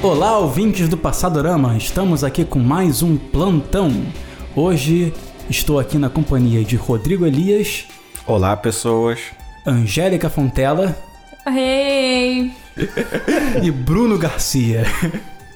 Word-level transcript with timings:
Olá, 0.00 0.38
ouvintes 0.38 0.88
do 0.88 0.96
Passadorama, 0.96 1.76
estamos 1.76 2.24
aqui 2.24 2.44
com 2.44 2.58
mais 2.58 3.02
um 3.02 3.16
plantão. 3.16 3.90
Hoje 4.56 5.12
estou 5.50 5.78
aqui 5.78 5.98
na 5.98 6.08
companhia 6.08 6.64
de 6.64 6.76
Rodrigo 6.76 7.26
Elias. 7.26 7.84
Olá, 8.26 8.56
pessoas. 8.56 9.20
Angélica 9.66 10.30
Fontela. 10.30 10.96
Hey! 11.46 12.67
e 13.62 13.70
Bruno 13.70 14.18
Garcia. 14.18 14.84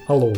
Alô. 0.07 0.33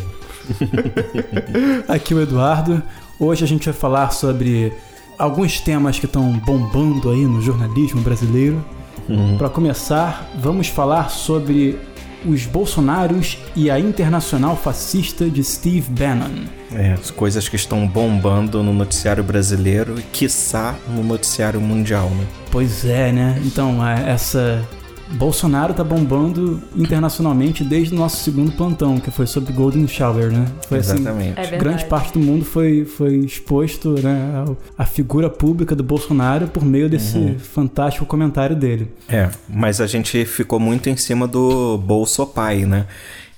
aqui 1.88 2.14
o 2.14 2.22
Eduardo. 2.22 2.82
Hoje 3.20 3.44
a 3.44 3.48
gente 3.48 3.66
vai 3.66 3.74
falar 3.74 4.12
sobre 4.12 4.74
alguns 5.18 5.60
temas 5.60 6.00
que 6.00 6.06
estão 6.06 6.32
bombando 6.40 7.10
aí 7.10 7.26
no 7.26 7.42
jornalismo 7.42 8.02
brasileiro. 8.02 8.64
Uhum. 9.08 9.38
Para 9.38 9.50
começar, 9.50 10.30
vamos 10.38 10.68
falar 10.68 11.10
sobre 11.10 11.80
os 12.26 12.46
Bolsonaros 12.46 13.38
e 13.56 13.70
a 13.70 13.80
Internacional 13.80 14.56
Fascista 14.56 15.30
de 15.30 15.44
Steve 15.44 15.88
Bannon. 15.92 16.46
É, 16.74 16.94
as 16.94 17.12
coisas 17.12 17.48
que 17.48 17.56
estão 17.56 17.88
bombando 17.88 18.64
no 18.64 18.74
noticiário 18.74 19.24
brasileiro 19.24 20.00
e, 20.00 20.02
quiçá, 20.02 20.76
no 20.90 21.04
noticiário 21.04 21.62
mundial, 21.62 22.10
né? 22.10 22.26
Pois 22.52 22.84
é, 22.84 23.12
né? 23.12 23.40
Então, 23.46 23.86
é, 23.86 24.10
essa 24.10 24.68
Bolsonaro 25.12 25.74
tá 25.74 25.84
bombando 25.84 26.62
internacionalmente 26.76 27.64
desde 27.64 27.94
o 27.94 27.98
nosso 27.98 28.24
segundo 28.24 28.52
plantão, 28.52 29.00
que 29.00 29.12
foi 29.12 29.28
sobre 29.28 29.54
Golden 29.54 29.88
Shower, 29.88 30.32
né? 30.32 30.46
Foi, 30.68 30.80
assim, 30.80 30.96
Exatamente. 30.96 31.40
Assim, 31.40 31.56
é 31.56 31.58
grande 31.58 31.86
parte 31.86 32.14
do 32.14 32.20
mundo 32.20 32.44
foi, 32.44 32.86
foi 32.86 33.18
exposto 33.18 33.92
né, 34.02 34.44
a, 34.78 34.84
a 34.84 34.86
figura 34.86 35.30
pública 35.30 35.76
do 35.76 35.84
Bolsonaro 35.84 36.48
por 36.48 36.66
meio 36.66 36.90
desse 36.90 37.18
uhum. 37.18 37.40
fantástico 37.40 38.06
comentário 38.06 38.56
dele. 38.56 38.92
É, 39.08 39.30
mas 39.48 39.80
a 39.80 39.88
gente 39.88 40.26
ficou 40.26 40.60
muito 40.60 40.90
em 40.90 40.98
cima 40.98 41.28
do 41.28 41.78
Bolso 41.78 42.26
Pai, 42.26 42.66
né? 42.66 42.88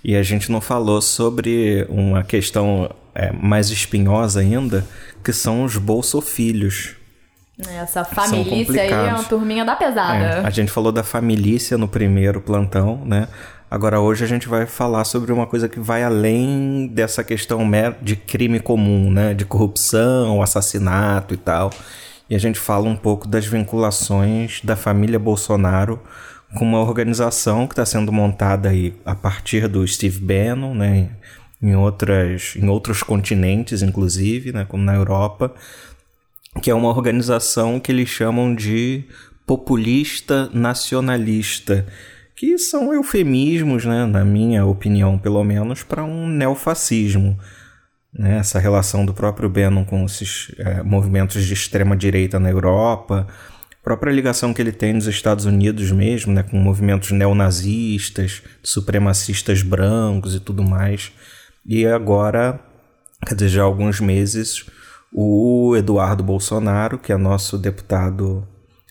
E 0.03 0.15
a 0.15 0.23
gente 0.23 0.51
não 0.51 0.61
falou 0.61 1.01
sobre 1.01 1.85
uma 1.89 2.23
questão 2.23 2.89
é, 3.13 3.31
mais 3.31 3.69
espinhosa 3.69 4.39
ainda, 4.39 4.87
que 5.23 5.33
são 5.33 5.63
os 5.63 5.75
bolsofilhos. 5.75 6.95
Essa 7.65 8.05
família 8.05 8.83
aí 8.83 8.91
é 8.91 9.13
uma 9.13 9.23
turminha 9.23 9.65
da 9.65 9.75
pesada. 9.75 10.23
É, 10.23 10.45
a 10.45 10.49
gente 10.51 10.71
falou 10.71 10.91
da 10.91 11.03
família 11.03 11.57
no 11.77 11.87
primeiro 11.87 12.39
plantão, 12.39 13.03
né? 13.03 13.27
Agora 13.69 13.99
hoje 13.99 14.23
a 14.23 14.27
gente 14.27 14.47
vai 14.47 14.67
falar 14.67 15.03
sobre 15.03 15.31
uma 15.31 15.47
coisa 15.47 15.67
que 15.67 15.79
vai 15.79 16.03
além 16.03 16.87
dessa 16.93 17.23
questão 17.23 17.67
de 18.01 18.15
crime 18.15 18.59
comum, 18.59 19.09
né? 19.09 19.33
De 19.33 19.43
corrupção, 19.43 20.41
assassinato 20.41 21.33
e 21.33 21.37
tal. 21.37 21.71
E 22.29 22.35
a 22.35 22.39
gente 22.39 22.59
fala 22.59 22.87
um 22.87 22.95
pouco 22.95 23.27
das 23.27 23.45
vinculações 23.45 24.61
da 24.63 24.75
família 24.75 25.17
Bolsonaro 25.17 25.99
com 26.57 26.63
uma 26.63 26.79
organização 26.79 27.65
que 27.65 27.73
está 27.73 27.85
sendo 27.85 28.11
montada 28.11 28.69
aí 28.69 28.93
a 29.03 29.15
partir 29.15 29.67
do 29.67 29.85
Steve 29.87 30.19
Bannon, 30.19 30.75
né? 30.75 31.09
Em, 31.59 31.75
outras, 31.75 32.53
em 32.55 32.69
outros 32.69 33.01
continentes, 33.01 33.81
inclusive, 33.81 34.51
né? 34.51 34.63
Como 34.69 34.83
na 34.83 34.93
Europa 34.93 35.53
que 36.61 36.69
é 36.69 36.73
uma 36.73 36.89
organização 36.89 37.79
que 37.79 37.91
eles 37.91 38.09
chamam 38.09 38.53
de 38.53 39.03
populista 39.45 40.49
nacionalista, 40.53 41.85
que 42.35 42.57
são 42.57 42.93
eufemismos, 42.93 43.85
né, 43.85 44.05
na 44.05 44.23
minha 44.25 44.65
opinião, 44.65 45.17
pelo 45.17 45.43
menos, 45.43 45.83
para 45.83 46.03
um 46.03 46.27
neofascismo. 46.27 47.39
Né? 48.13 48.37
Essa 48.37 48.59
relação 48.59 49.05
do 49.05 49.13
próprio 49.13 49.49
Bannon 49.49 49.85
com 49.85 50.05
esses 50.05 50.51
é, 50.57 50.83
movimentos 50.83 51.45
de 51.45 51.53
extrema-direita 51.53 52.39
na 52.39 52.49
Europa, 52.49 53.27
a 53.71 53.83
própria 53.83 54.11
ligação 54.11 54.53
que 54.53 54.61
ele 54.61 54.71
tem 54.71 54.93
nos 54.93 55.07
Estados 55.07 55.45
Unidos 55.45 55.91
mesmo, 55.91 56.33
né, 56.33 56.43
com 56.43 56.57
movimentos 56.57 57.11
neonazistas, 57.11 58.41
supremacistas 58.61 59.61
brancos 59.61 60.35
e 60.35 60.39
tudo 60.39 60.61
mais. 60.61 61.11
E 61.65 61.85
agora, 61.85 62.59
quer 63.25 63.35
dizer, 63.35 63.49
já 63.49 63.61
há 63.61 63.65
alguns 63.65 63.99
meses, 63.99 64.65
o 65.11 65.75
Eduardo 65.75 66.23
Bolsonaro, 66.23 66.97
que 66.97 67.11
é 67.11 67.17
nosso 67.17 67.57
deputado 67.57 68.47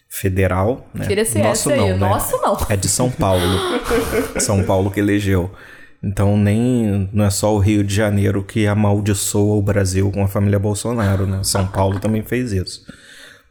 federal. 0.09 0.87
Né? 0.95 1.07
Tira 1.07 1.21
esse 1.21 1.39
nosso 1.39 1.69
não, 1.71 1.85
aí. 1.85 1.93
Né? 1.93 1.99
Nosso 1.99 2.41
não. 2.41 2.57
É 2.69 2.77
de 2.77 2.89
São 2.89 3.11
Paulo. 3.11 3.59
São 4.41 4.63
Paulo 4.65 4.91
que 4.91 5.01
elegeu. 5.01 5.51
Então 6.03 6.37
nem 6.37 7.09
não 7.13 7.25
é 7.25 7.31
só 7.31 7.55
o 7.55 7.59
Rio 7.59 7.83
de 7.83 7.95
Janeiro 7.95 8.43
que 8.43 8.67
amaldiçoa 8.67 9.57
o 9.57 9.63
Brasil 9.63 10.11
com 10.13 10.23
a 10.23 10.29
família 10.29 10.59
Bolsonaro, 10.59 11.27
né? 11.27 11.41
São 11.43 11.67
Paulo 11.67 11.99
também 11.99 12.23
fez 12.23 12.53
isso. 12.53 12.85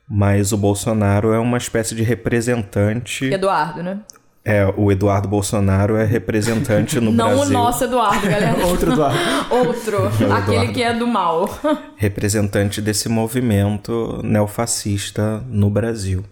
Mas 0.08 0.52
o 0.52 0.58
Bolsonaro 0.58 1.34
é 1.34 1.40
uma 1.40 1.58
espécie 1.58 1.96
de 1.96 2.04
representante. 2.04 3.26
Eduardo, 3.26 3.82
né? 3.82 4.00
É, 4.48 4.72
o 4.78 4.92
Eduardo 4.92 5.28
Bolsonaro 5.28 5.96
é 5.98 6.06
representante 6.06 7.00
no 7.00 7.12
Não 7.12 7.30
Brasil. 7.34 7.54
Não 7.54 7.62
o 7.62 7.64
nosso 7.66 7.84
Eduardo, 7.84 8.30
galera. 8.30 8.62
Outro 8.68 8.92
Eduardo. 8.94 9.18
Outro. 9.50 9.98
É 9.98 10.08
aquele 10.08 10.56
Eduardo. 10.58 10.74
que 10.74 10.84
é 10.84 10.94
do 10.94 11.08
mal. 11.08 11.50
representante 11.96 12.80
desse 12.80 13.10
movimento 13.10 14.22
neofascista 14.24 15.44
no 15.50 15.68
Brasil. 15.70 16.24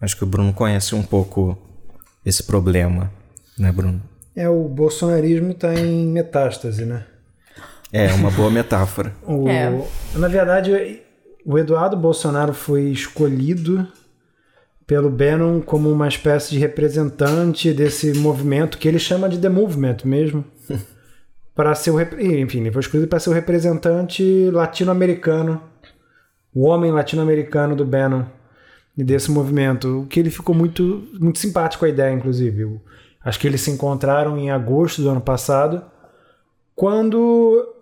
Acho 0.00 0.16
que 0.16 0.24
o 0.24 0.26
Bruno 0.26 0.52
conhece 0.52 0.96
um 0.96 1.02
pouco 1.02 1.56
esse 2.26 2.42
problema, 2.42 3.10
né, 3.56 3.70
Bruno? 3.70 4.02
É, 4.34 4.48
o 4.48 4.68
bolsonarismo 4.68 5.52
está 5.52 5.72
em 5.74 6.08
metástase, 6.08 6.84
né? 6.84 7.04
É, 7.92 8.12
uma 8.14 8.32
boa 8.32 8.50
metáfora. 8.50 9.12
o, 9.24 9.48
é. 9.48 9.72
Na 10.16 10.26
verdade, 10.26 11.00
o 11.46 11.56
Eduardo 11.56 11.96
Bolsonaro 11.96 12.52
foi 12.52 12.86
escolhido 12.86 13.86
pelo 14.86 15.10
Bannon 15.10 15.60
como 15.60 15.90
uma 15.90 16.08
espécie 16.08 16.50
de 16.50 16.58
representante 16.58 17.72
desse 17.72 18.12
movimento 18.18 18.78
que 18.78 18.86
ele 18.86 18.98
chama 18.98 19.28
de 19.28 19.38
The 19.38 19.48
Movement 19.48 19.98
mesmo. 20.04 20.44
para 21.54 21.74
ser 21.74 21.90
o 21.90 22.00
enfim, 22.00 22.60
ele 22.60 22.72
foi 22.72 22.80
escolhido 22.80 23.08
para 23.08 23.20
ser 23.20 23.30
o 23.30 23.32
representante 23.32 24.50
latino-americano, 24.50 25.62
o 26.54 26.64
homem 26.64 26.90
latino-americano 26.90 27.76
do 27.76 27.84
Bannon 27.84 28.24
e 28.96 29.02
desse 29.02 29.30
movimento, 29.30 30.02
o 30.02 30.06
que 30.06 30.20
ele 30.20 30.30
ficou 30.30 30.54
muito 30.54 31.06
muito 31.18 31.38
simpático 31.38 31.84
a 31.84 31.88
ideia, 31.88 32.12
inclusive. 32.12 32.80
Acho 33.24 33.40
que 33.40 33.46
eles 33.46 33.60
se 33.60 33.70
encontraram 33.70 34.36
em 34.36 34.50
agosto 34.50 35.00
do 35.00 35.08
ano 35.08 35.20
passado, 35.20 35.82
quando 36.74 37.73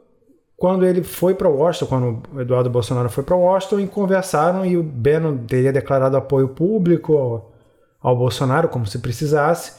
quando 0.62 0.86
ele 0.86 1.02
foi 1.02 1.34
para 1.34 1.48
Washington, 1.48 1.86
quando 1.86 2.22
o 2.32 2.40
Eduardo 2.40 2.70
Bolsonaro 2.70 3.10
foi 3.10 3.24
para 3.24 3.34
Washington, 3.34 3.80
e 3.80 3.86
conversaram 3.88 4.64
e 4.64 4.76
o 4.76 4.82
Bannon 4.84 5.36
teria 5.38 5.72
declarado 5.72 6.16
apoio 6.16 6.50
público 6.50 7.16
ao, 7.16 7.52
ao 8.00 8.16
Bolsonaro, 8.16 8.68
como 8.68 8.86
se 8.86 9.00
precisasse, 9.00 9.72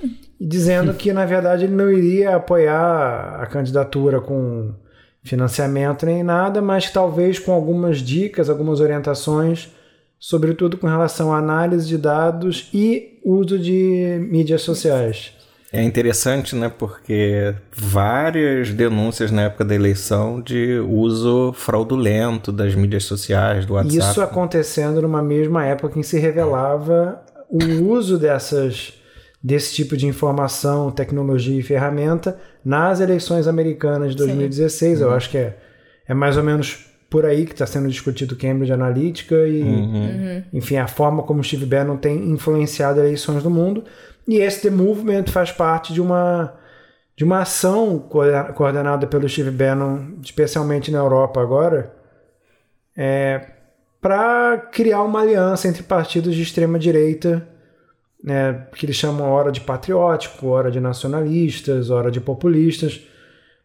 dizendo 0.40 0.94
que, 0.94 1.12
na 1.12 1.26
verdade, 1.26 1.64
ele 1.64 1.74
não 1.74 1.92
iria 1.92 2.36
apoiar 2.36 3.38
a 3.38 3.44
candidatura 3.44 4.18
com 4.18 4.72
financiamento 5.22 6.06
nem 6.06 6.22
nada, 6.22 6.62
mas 6.62 6.90
talvez 6.90 7.38
com 7.38 7.52
algumas 7.52 7.98
dicas, 7.98 8.48
algumas 8.48 8.80
orientações, 8.80 9.70
sobretudo 10.18 10.78
com 10.78 10.86
relação 10.86 11.34
à 11.34 11.36
análise 11.36 11.86
de 11.86 11.98
dados 11.98 12.70
e 12.72 13.20
uso 13.22 13.58
de 13.58 14.26
mídias 14.30 14.62
sociais. 14.62 15.34
É 15.72 15.82
interessante, 15.82 16.56
né? 16.56 16.68
Porque 16.68 17.54
várias 17.72 18.70
denúncias 18.70 19.30
na 19.30 19.42
época 19.42 19.64
da 19.64 19.74
eleição 19.74 20.40
de 20.40 20.78
uso 20.80 21.52
fraudulento 21.52 22.50
das 22.50 22.74
mídias 22.74 23.04
sociais, 23.04 23.64
do 23.64 23.74
WhatsApp. 23.74 23.96
Isso 23.96 24.20
acontecendo 24.20 25.00
numa 25.00 25.22
mesma 25.22 25.64
época 25.64 25.96
em 25.96 26.02
que 26.02 26.06
se 26.06 26.18
revelava 26.18 27.22
o 27.48 27.58
uso 27.92 28.18
dessas 28.18 28.94
desse 29.42 29.74
tipo 29.74 29.96
de 29.96 30.06
informação, 30.06 30.90
tecnologia 30.90 31.58
e 31.58 31.62
ferramenta 31.62 32.38
nas 32.62 33.00
eleições 33.00 33.48
americanas 33.48 34.10
de 34.10 34.18
2016. 34.18 34.98
Sim. 34.98 35.04
Eu 35.04 35.10
uhum. 35.10 35.16
acho 35.16 35.30
que 35.30 35.38
é, 35.38 35.56
é 36.06 36.12
mais 36.12 36.36
ou 36.36 36.42
menos 36.42 36.86
por 37.08 37.24
aí 37.24 37.44
que 37.44 37.52
está 37.52 37.66
sendo 37.66 37.88
discutido 37.88 38.36
Cambridge 38.36 38.72
Analytica 38.72 39.34
e, 39.48 39.62
uhum. 39.62 39.94
uhum. 39.94 40.42
enfim, 40.52 40.76
a 40.76 40.86
forma 40.86 41.22
como 41.22 41.42
Steve 41.42 41.66
Bannon 41.66 41.96
tem 41.96 42.30
influenciado 42.30 43.00
eleições 43.00 43.42
do 43.42 43.50
mundo. 43.50 43.82
E 44.30 44.36
esse 44.36 44.62
The 44.62 44.70
Movement 44.70 45.24
faz 45.26 45.50
parte 45.50 45.92
de 45.92 46.00
uma, 46.00 46.54
de 47.16 47.24
uma 47.24 47.40
ação 47.40 47.98
coordenada 47.98 49.04
pelo 49.04 49.28
Steve 49.28 49.50
Bannon, 49.50 50.20
especialmente 50.22 50.92
na 50.92 50.98
Europa 50.98 51.42
agora, 51.42 51.92
é, 52.96 53.44
para 54.00 54.68
criar 54.70 55.02
uma 55.02 55.20
aliança 55.20 55.66
entre 55.66 55.82
partidos 55.82 56.36
de 56.36 56.42
extrema-direita, 56.42 57.44
né, 58.22 58.68
que 58.72 58.86
eles 58.86 58.94
chamam 58.94 59.28
hora 59.32 59.50
de 59.50 59.62
patriótico, 59.62 60.46
hora 60.46 60.70
de 60.70 60.78
nacionalistas, 60.78 61.90
hora 61.90 62.08
de 62.08 62.20
populistas, 62.20 63.04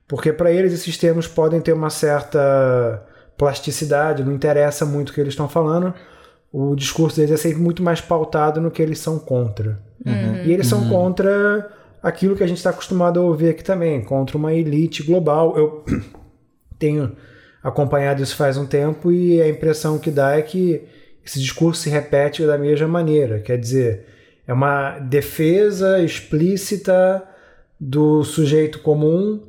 porque 0.07 0.33
para 0.33 0.51
eles 0.51 0.73
esses 0.73 0.97
termos 0.97 1.27
podem 1.27 1.61
ter 1.61 1.73
uma 1.73 1.91
certa 1.91 3.05
plasticidade, 3.37 4.23
não 4.23 4.33
interessa 4.33 4.83
muito 4.83 5.09
o 5.09 5.13
que 5.13 5.21
eles 5.21 5.33
estão 5.33 5.47
falando, 5.47 5.93
o 6.57 6.73
discurso 6.73 7.17
deles 7.17 7.31
é 7.31 7.35
sempre 7.37 7.61
muito 7.61 7.83
mais 7.83 7.99
pautado 7.99 8.61
no 8.61 8.71
que 8.71 8.81
eles 8.81 8.99
são 8.99 9.19
contra. 9.19 9.77
Uhum. 10.05 10.45
E 10.45 10.53
eles 10.53 10.67
são 10.67 10.83
uhum. 10.83 10.89
contra 10.89 11.69
aquilo 12.01 12.33
que 12.33 12.43
a 12.43 12.47
gente 12.47 12.55
está 12.55 12.69
acostumado 12.69 13.19
a 13.19 13.23
ouvir 13.23 13.49
aqui 13.49 13.61
também, 13.61 14.01
contra 14.01 14.37
uma 14.37 14.53
elite 14.53 15.03
global. 15.03 15.57
Eu 15.57 15.83
tenho 16.79 17.11
acompanhado 17.61 18.23
isso 18.23 18.37
faz 18.37 18.55
um 18.55 18.65
tempo 18.65 19.11
e 19.11 19.41
a 19.41 19.49
impressão 19.49 19.99
que 19.99 20.09
dá 20.09 20.37
é 20.37 20.41
que 20.41 20.81
esse 21.25 21.41
discurso 21.41 21.81
se 21.81 21.89
repete 21.89 22.45
da 22.45 22.57
mesma 22.57 22.87
maneira. 22.87 23.41
Quer 23.41 23.57
dizer, 23.57 24.05
é 24.47 24.53
uma 24.53 24.97
defesa 24.97 25.99
explícita 25.99 27.21
do 27.77 28.23
sujeito 28.23 28.79
comum 28.79 29.41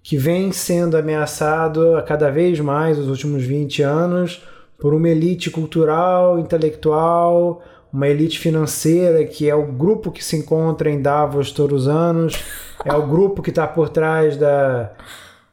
que 0.00 0.16
vem 0.16 0.52
sendo 0.52 0.96
ameaçado 0.96 1.96
a 1.96 2.02
cada 2.02 2.30
vez 2.30 2.60
mais 2.60 2.98
nos 2.98 3.08
últimos 3.08 3.42
20 3.42 3.82
anos 3.82 4.44
por 4.82 4.92
uma 4.92 5.08
elite 5.08 5.48
cultural, 5.48 6.40
intelectual, 6.40 7.62
uma 7.92 8.08
elite 8.08 8.40
financeira 8.40 9.24
que 9.24 9.48
é 9.48 9.54
o 9.54 9.64
grupo 9.64 10.10
que 10.10 10.24
se 10.24 10.34
encontra 10.34 10.90
em 10.90 11.00
Davos 11.00 11.52
todos 11.52 11.82
os 11.82 11.88
anos, 11.88 12.44
é 12.84 12.92
o 12.92 13.06
grupo 13.06 13.40
que 13.42 13.50
está 13.50 13.64
por 13.64 13.90
trás 13.90 14.36
da, 14.36 14.90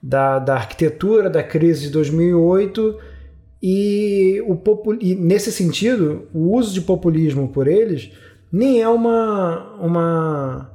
da, 0.02 0.40
da 0.40 0.56
arquitetura 0.56 1.30
da 1.30 1.44
crise 1.44 1.82
de 1.82 1.90
2008 1.92 2.98
e, 3.62 4.44
o 4.48 4.56
popul... 4.56 4.98
e 5.00 5.14
nesse 5.14 5.52
sentido, 5.52 6.28
o 6.34 6.58
uso 6.58 6.74
de 6.74 6.82
populismo 6.82 7.50
por 7.50 7.68
eles 7.68 8.12
nem 8.52 8.82
é 8.82 8.90
uma, 8.90 9.76
uma, 9.80 10.72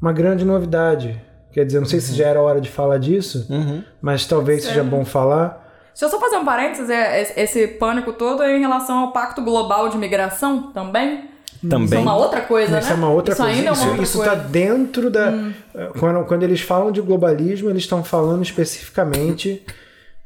uma 0.00 0.12
grande 0.12 0.44
novidade. 0.44 1.20
Quer 1.50 1.66
dizer, 1.66 1.80
não 1.80 1.86
sei 1.86 1.98
uhum. 1.98 2.04
se 2.04 2.14
já 2.14 2.28
era 2.28 2.40
hora 2.40 2.60
de 2.60 2.68
falar 2.68 2.98
disso, 2.98 3.48
uhum. 3.50 3.82
mas 4.00 4.24
talvez 4.26 4.62
seja 4.62 4.84
bom 4.84 5.04
falar. 5.04 5.65
Deixa 5.98 6.04
eu 6.04 6.10
só 6.10 6.20
fazer 6.20 6.36
um 6.36 6.44
parênteses, 6.44 6.90
é, 6.90 7.42
esse 7.42 7.66
pânico 7.66 8.12
todo 8.12 8.42
é 8.42 8.54
em 8.54 8.60
relação 8.60 8.98
ao 8.98 9.12
Pacto 9.12 9.40
Global 9.40 9.88
de 9.88 9.96
Migração 9.96 10.70
também? 10.70 11.30
Também. 11.66 11.86
Isso 11.86 11.94
é 11.94 11.98
uma 11.98 12.14
outra 12.14 12.42
coisa, 12.42 12.78
isso 12.78 12.88
né? 12.88 12.92
é 12.92 12.96
uma 12.98 13.08
outra 13.08 13.32
isso 13.32 13.42
coisa. 13.42 13.56
Ainda 13.58 13.70
é 13.70 13.72
uma 13.72 14.02
isso 14.02 14.18
está 14.18 14.34
dentro 14.34 15.10
da. 15.10 15.30
Hum. 15.30 15.54
Quando, 15.98 16.24
quando 16.26 16.42
eles 16.42 16.60
falam 16.60 16.92
de 16.92 17.00
globalismo, 17.00 17.70
eles 17.70 17.84
estão 17.84 18.04
falando 18.04 18.42
especificamente 18.42 19.64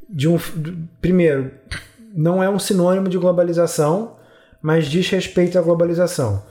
de 0.09 0.27
um. 0.27 0.37
Primeiro, 1.01 1.53
não 2.13 2.43
é 2.43 2.51
um 2.51 2.59
sinônimo 2.59 3.09
de 3.09 3.17
globalização, 3.17 4.17
mas 4.61 4.87
diz 4.87 5.09
respeito 5.09 5.57
à 5.57 5.63
globalização. 5.63 6.43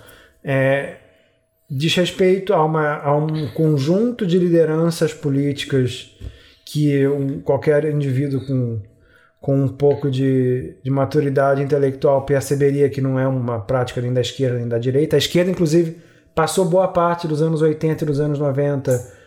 É, 0.42 0.96
diz 1.70 1.94
respeito 1.94 2.54
a, 2.54 2.64
uma, 2.64 3.00
a 3.00 3.14
um 3.18 3.50
conjunto 3.50 4.26
de 4.26 4.40
lideranças 4.40 5.14
políticas 5.14 6.16
que 6.64 7.06
um, 7.06 7.42
qualquer 7.42 7.84
indivíduo 7.86 8.46
com, 8.46 8.80
com 9.40 9.56
um 9.56 9.68
pouco 9.68 10.12
de, 10.12 10.78
de 10.84 10.92
maturidade 10.92 11.62
intelectual 11.62 12.26
perceberia 12.26 12.90
que 12.90 13.02
não 13.02 13.18
é 13.18 13.28
uma 13.28 13.60
prática 13.60 14.02
nem 14.02 14.14
da 14.14 14.22
esquerda 14.22 14.58
nem 14.58 14.68
da 14.68 14.78
direita. 14.78 15.16
A 15.16 15.20
esquerda, 15.20 15.50
inclusive, 15.50 15.98
passou 16.36 16.66
boa 16.66 16.88
parte 16.88 17.28
dos 17.28 17.42
anos 17.42 17.62
80 17.62 18.04
e 18.04 18.08
dos 18.08 18.20
anos 18.20 18.40
90 18.40 19.18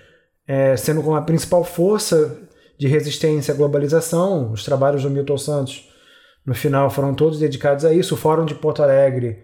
é, 0.47 0.77
sendo 0.77 1.03
como 1.03 1.17
a 1.17 1.23
principal 1.23 1.65
força 1.65 2.39
de 2.79 2.87
resistência 2.87 3.55
à 3.55 3.57
globalização. 3.57 4.53
Os 4.53 4.65
trabalhos 4.65 5.03
do 5.03 5.11
Milton 5.11 5.39
Santos, 5.39 5.89
no 6.45 6.55
final, 6.55 6.91
foram 6.91 7.15
todos 7.15 7.39
dedicados 7.39 7.85
a 7.85 7.93
isso. 7.93 8.15
O 8.15 8.19
Fórum 8.19 8.45
de 8.45 8.55
Porto 8.55 8.83
Alegre 8.83 9.39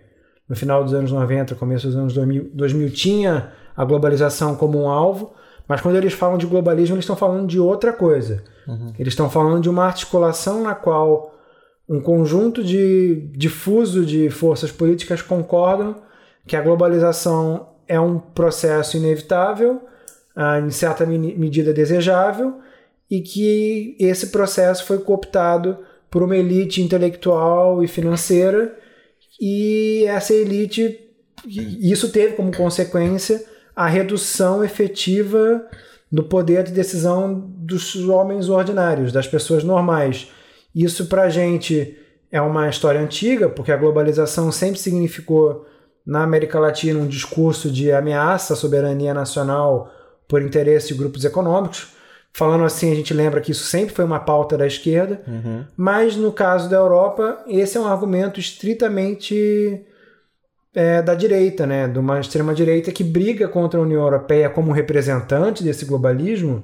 no 0.49 0.56
final 0.56 0.82
dos 0.82 0.94
anos 0.94 1.12
90, 1.12 1.55
começo 1.55 1.87
dos 1.87 1.97
anos 1.97 2.14
2000, 2.14 2.50
2000 2.55 2.91
tinha 2.91 3.53
a 3.76 3.85
globalização 3.85 4.56
como 4.56 4.82
um 4.82 4.88
alvo, 4.88 5.35
mas 5.69 5.81
quando 5.81 5.97
eles 5.97 6.15
falam 6.15 6.38
de 6.38 6.47
globalismo, 6.47 6.94
eles 6.94 7.05
estão 7.05 7.17
falando 7.17 7.47
de 7.47 7.61
outra 7.61 7.93
coisa. 7.93 8.43
Uhum. 8.67 8.93
Eles 8.99 9.12
estão 9.12 9.29
falando 9.29 9.62
de 9.62 9.69
uma 9.69 9.85
articulação 9.85 10.62
na 10.62 10.75
qual 10.75 11.35
um 11.88 12.00
conjunto 12.00 12.65
de 12.65 13.29
difuso 13.32 14.05
de 14.05 14.31
forças 14.31 14.73
políticas 14.73 15.23
concordam 15.23 15.97
que 16.47 16.56
a 16.56 16.62
globalização 16.62 17.69
é 17.87 18.00
um 18.00 18.19
processo 18.19 18.97
inevitável, 18.97 19.82
ah, 20.35 20.59
em 20.61 20.70
certa 20.70 21.05
medida 21.06 21.73
desejável, 21.73 22.61
e 23.11 23.21
que 23.21 23.97
esse 23.99 24.29
processo 24.29 24.85
foi 24.85 24.99
cooptado 24.99 25.79
por 26.11 26.23
uma 26.23 26.37
elite 26.37 26.82
intelectual 26.82 27.82
e 27.82 27.88
financeira 27.88 28.76
e 29.41 30.05
essa 30.06 30.35
elite, 30.35 30.99
isso 31.47 32.11
teve 32.11 32.35
como 32.35 32.55
consequência 32.55 33.44
a 33.78 33.86
redução 33.86 34.64
efetiva 34.64 35.64
do 36.10 36.25
poder 36.25 36.64
de 36.64 36.72
decisão 36.72 37.32
dos 37.32 37.94
homens 37.94 38.48
ordinários, 38.48 39.12
das 39.12 39.28
pessoas 39.28 39.62
normais. 39.62 40.32
Isso 40.75 41.06
para 41.06 41.22
a 41.22 41.28
gente 41.28 41.96
é 42.32 42.40
uma 42.40 42.69
história 42.69 43.00
antiga, 43.00 43.48
porque 43.48 43.70
a 43.70 43.76
globalização 43.76 44.50
sempre 44.50 44.80
significou 44.80 45.64
na 46.04 46.25
América 46.25 46.58
Latina 46.58 46.98
um 46.98 47.06
discurso 47.06 47.70
de 47.70 47.92
ameaça 47.92 48.54
à 48.54 48.56
soberania 48.56 49.14
nacional 49.14 49.88
por 50.26 50.42
interesse 50.42 50.88
de 50.88 50.94
grupos 50.94 51.25
econômicos. 51.25 51.92
Falando 52.32 52.64
assim, 52.64 52.90
a 52.90 52.96
gente 52.96 53.14
lembra 53.14 53.40
que 53.40 53.52
isso 53.52 53.66
sempre 53.66 53.94
foi 53.94 54.04
uma 54.04 54.19
pauta 54.19 54.58
da 54.58 54.66
esquerda, 54.66 55.22
uhum. 55.25 55.64
mas 55.76 56.16
no 56.16 56.32
caso 56.32 56.69
da 56.69 56.78
Europa, 56.78 57.44
esse 57.46 57.76
é 57.76 57.80
um 57.80 57.86
argumento 57.86 58.40
estritamente 58.40 59.86
é, 60.78 61.02
da 61.02 61.14
direita, 61.14 61.66
né? 61.66 61.88
de 61.88 61.98
uma 61.98 62.20
extrema-direita 62.20 62.92
que 62.92 63.02
briga 63.02 63.48
contra 63.48 63.80
a 63.80 63.82
União 63.82 64.02
Europeia 64.02 64.48
como 64.48 64.70
representante 64.70 65.64
desse 65.64 65.84
globalismo 65.84 66.62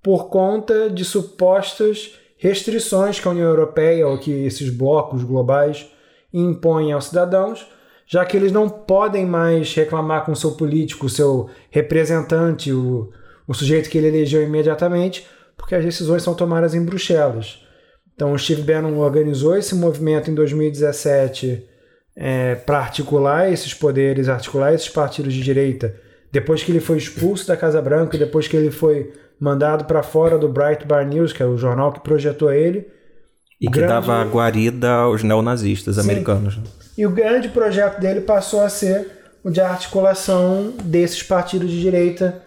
por 0.00 0.28
conta 0.28 0.88
de 0.88 1.04
supostas 1.04 2.18
restrições 2.36 3.18
que 3.18 3.26
a 3.26 3.30
União 3.30 3.48
Europeia 3.48 4.06
ou 4.06 4.18
que 4.18 4.30
esses 4.30 4.70
blocos 4.70 5.24
globais 5.24 5.90
impõem 6.32 6.92
aos 6.92 7.06
cidadãos, 7.06 7.66
já 8.06 8.24
que 8.24 8.36
eles 8.36 8.52
não 8.52 8.68
podem 8.68 9.26
mais 9.26 9.74
reclamar 9.74 10.24
com 10.24 10.32
o 10.32 10.36
seu 10.36 10.52
político, 10.52 11.06
o 11.06 11.10
seu 11.10 11.48
representante, 11.70 12.72
o 12.72 13.12
o 13.46 13.54
sujeito 13.54 13.90
que 13.90 13.98
ele 13.98 14.08
elegeu 14.08 14.42
imediatamente, 14.42 15.26
porque 15.56 15.74
as 15.74 15.84
decisões 15.84 16.22
são 16.22 16.34
tomadas 16.34 16.74
em 16.74 16.84
Bruxelas. 16.84 17.66
Então, 18.14 18.32
o 18.32 18.38
Steve 18.38 18.62
Bannon 18.62 18.98
organizou 18.98 19.56
esse 19.56 19.74
movimento 19.74 20.30
em 20.30 20.34
2017 20.34 21.68
é, 22.16 22.54
para 22.54 22.78
articular 22.78 23.50
esses 23.50 23.72
poderes, 23.74 24.28
articular 24.28 24.74
esses 24.74 24.88
partidos 24.88 25.32
de 25.32 25.42
direita, 25.42 25.94
depois 26.30 26.62
que 26.62 26.72
ele 26.72 26.80
foi 26.80 26.98
expulso 26.98 27.46
da 27.46 27.56
Casa 27.56 27.80
Branca, 27.80 28.16
depois 28.16 28.48
que 28.48 28.56
ele 28.56 28.70
foi 28.70 29.12
mandado 29.38 29.84
para 29.84 30.02
fora 30.02 30.38
do 30.38 30.48
Breitbart 30.48 31.08
News, 31.08 31.32
que 31.32 31.42
é 31.42 31.46
o 31.46 31.58
jornal 31.58 31.92
que 31.92 32.00
projetou 32.00 32.52
ele. 32.52 32.86
E 33.60 33.66
que 33.66 33.72
grande... 33.72 33.92
dava 33.92 34.24
guarida 34.24 34.90
aos 34.90 35.22
neonazistas 35.22 35.96
Sim. 35.96 36.02
americanos. 36.02 36.58
E 36.96 37.06
o 37.06 37.10
grande 37.10 37.48
projeto 37.48 38.00
dele 38.00 38.20
passou 38.20 38.60
a 38.60 38.68
ser 38.68 39.08
o 39.44 39.50
de 39.50 39.60
articulação 39.60 40.72
desses 40.84 41.22
partidos 41.22 41.70
de 41.70 41.80
direita 41.80 42.42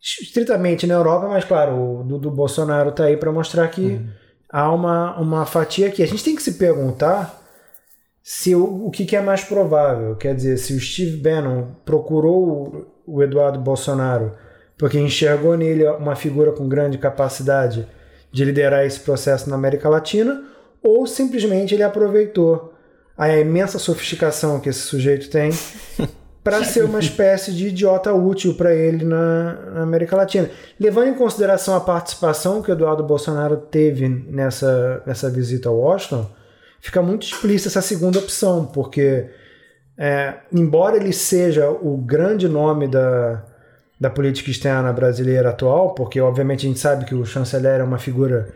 estritamente 0.00 0.86
na 0.86 0.94
Europa, 0.94 1.28
mas 1.28 1.44
claro, 1.44 2.00
o 2.00 2.04
do, 2.04 2.30
Bolsonaro 2.30 2.90
está 2.90 3.04
aí 3.04 3.16
para 3.16 3.32
mostrar 3.32 3.66
que 3.68 3.80
uhum. 3.80 4.06
há 4.50 4.72
uma, 4.72 5.18
uma 5.18 5.44
fatia 5.44 5.90
que 5.90 6.02
a 6.02 6.06
gente 6.06 6.22
tem 6.22 6.36
que 6.36 6.42
se 6.42 6.54
perguntar 6.54 7.37
se 8.30 8.54
o, 8.54 8.88
o 8.88 8.90
que, 8.90 9.06
que, 9.06 9.16
é 9.16 9.22
mais 9.22 9.42
provável. 9.42 10.14
Quer 10.14 10.34
dizer, 10.34 10.58
se 10.58 10.74
o 10.74 10.78
Steve 10.78 11.16
Bannon 11.16 11.68
procurou 11.82 12.86
o, 13.06 13.22
Eduardo 13.22 13.58
Bolsonaro 13.58 14.34
porque 14.76 15.00
enxergou 15.00 15.56
nele 15.56 15.88
uma 15.88 16.14
figura 16.14 16.52
com 16.52 16.68
grande 16.68 16.98
capacidade 16.98 17.88
de 18.30 18.44
liderar 18.44 18.84
esse 18.84 19.00
processo 19.00 19.48
na 19.48 19.56
América 19.56 19.88
Latina, 19.88 20.44
ou 20.82 21.06
simplesmente 21.06 21.74
ele 21.74 21.82
aproveitou 21.82 22.74
a 23.16 23.34
imensa 23.34 23.78
sofisticação 23.78 24.60
que 24.60 24.68
esse 24.68 24.80
sujeito 24.80 25.30
tem 25.30 25.50
para 26.44 26.62
ser 26.64 26.84
uma 26.84 26.98
espécie 26.98 27.50
de 27.50 27.68
idiota 27.68 28.12
útil 28.12 28.52
para 28.56 28.74
ele 28.74 29.06
na, 29.06 29.54
na, 29.72 29.82
América 29.84 30.14
Latina. 30.14 30.50
Levando 30.78 31.08
em 31.08 31.14
consideração 31.14 31.74
a 31.74 31.80
participação 31.80 32.60
que 32.60 32.70
o 32.70 32.74
Eduardo 32.74 33.02
Bolsonaro 33.02 33.56
teve 33.56 34.06
nessa, 34.06 35.02
nessa 35.06 35.30
visita 35.30 35.70
a 35.70 35.72
Washington, 35.72 36.28
fica 36.88 37.02
muito 37.02 37.24
explícita 37.24 37.68
essa 37.68 37.82
segunda 37.82 38.18
opção, 38.18 38.64
porque, 38.64 39.26
é, 39.96 40.34
embora 40.50 40.96
ele 40.96 41.12
seja 41.12 41.68
o 41.68 41.98
grande 41.98 42.48
nome 42.48 42.88
da, 42.88 43.44
da 44.00 44.08
política 44.08 44.50
externa 44.50 44.90
brasileira 44.90 45.50
atual, 45.50 45.94
porque 45.94 46.18
obviamente 46.18 46.64
a 46.64 46.68
gente 46.68 46.80
sabe 46.80 47.04
que 47.04 47.14
o 47.14 47.26
chanceler 47.26 47.80
é 47.80 47.84
uma 47.84 47.98
figura 47.98 48.48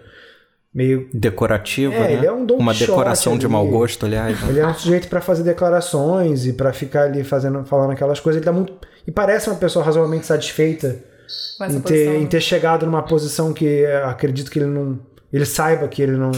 meio 0.74 1.10
decorativo, 1.12 1.92
é, 1.92 2.00
né? 2.00 2.12
Ele 2.14 2.26
é 2.26 2.32
um 2.32 2.46
Uma 2.46 2.72
decoração 2.72 3.34
ali. 3.34 3.40
de 3.40 3.48
mau 3.48 3.66
gosto, 3.66 4.06
aliás. 4.06 4.40
Né? 4.40 4.48
Ele 4.48 4.60
é 4.60 4.66
um 4.66 4.72
sujeito 4.72 5.08
para 5.08 5.20
fazer 5.20 5.42
declarações 5.42 6.46
e 6.46 6.54
para 6.54 6.72
ficar 6.72 7.02
ali 7.02 7.22
fazendo, 7.22 7.62
falando 7.66 7.90
aquelas 7.90 8.18
coisas. 8.18 8.40
Ele 8.40 8.46
tá 8.46 8.52
muito 8.52 8.72
e 9.06 9.12
parece 9.12 9.50
uma 9.50 9.56
pessoa 9.56 9.84
razoavelmente 9.84 10.24
satisfeita 10.24 10.96
em 11.68 11.80
ter, 11.82 12.16
em 12.18 12.26
ter 12.26 12.40
chegado 12.40 12.86
numa 12.86 13.02
posição 13.02 13.52
que 13.52 13.84
acredito 13.84 14.50
que 14.50 14.58
ele 14.58 14.70
não, 14.70 14.98
ele 15.30 15.44
saiba 15.44 15.86
que 15.86 16.00
ele 16.00 16.16
não 16.16 16.32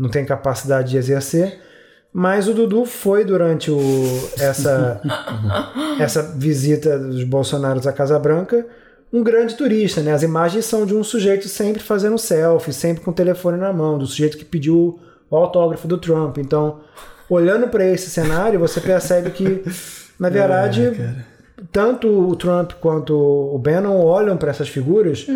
não 0.00 0.08
tem 0.08 0.24
capacidade 0.24 0.92
de 0.92 0.96
exercer. 0.96 1.60
Mas 2.10 2.48
o 2.48 2.54
Dudu 2.54 2.86
foi 2.86 3.22
durante 3.22 3.70
o, 3.70 4.30
essa, 4.38 5.00
essa 6.00 6.22
visita 6.22 6.98
dos 6.98 7.22
Bolsonaros 7.22 7.86
à 7.86 7.92
Casa 7.92 8.18
Branca 8.18 8.66
um 9.12 9.22
grande 9.22 9.56
turista, 9.56 10.00
né? 10.00 10.12
As 10.12 10.22
imagens 10.22 10.64
são 10.64 10.86
de 10.86 10.94
um 10.94 11.02
sujeito 11.02 11.48
sempre 11.48 11.82
fazendo 11.82 12.16
selfie, 12.16 12.72
sempre 12.72 13.02
com 13.02 13.10
o 13.10 13.14
telefone 13.14 13.58
na 13.58 13.72
mão, 13.72 13.98
do 13.98 14.06
sujeito 14.06 14.38
que 14.38 14.44
pediu 14.44 15.00
o 15.28 15.36
autógrafo 15.36 15.86
do 15.86 15.98
Trump. 15.98 16.38
Então, 16.38 16.80
olhando 17.28 17.68
para 17.68 17.84
esse 17.84 18.08
cenário, 18.08 18.58
você 18.58 18.80
percebe 18.80 19.30
que, 19.30 19.64
na 20.18 20.28
verdade, 20.30 20.92
tanto 21.72 22.08
o 22.08 22.36
Trump 22.36 22.72
quanto 22.80 23.14
o 23.14 23.58
Bannon 23.58 24.00
olham 24.00 24.36
para 24.36 24.50
essas 24.50 24.68
figuras 24.68 25.26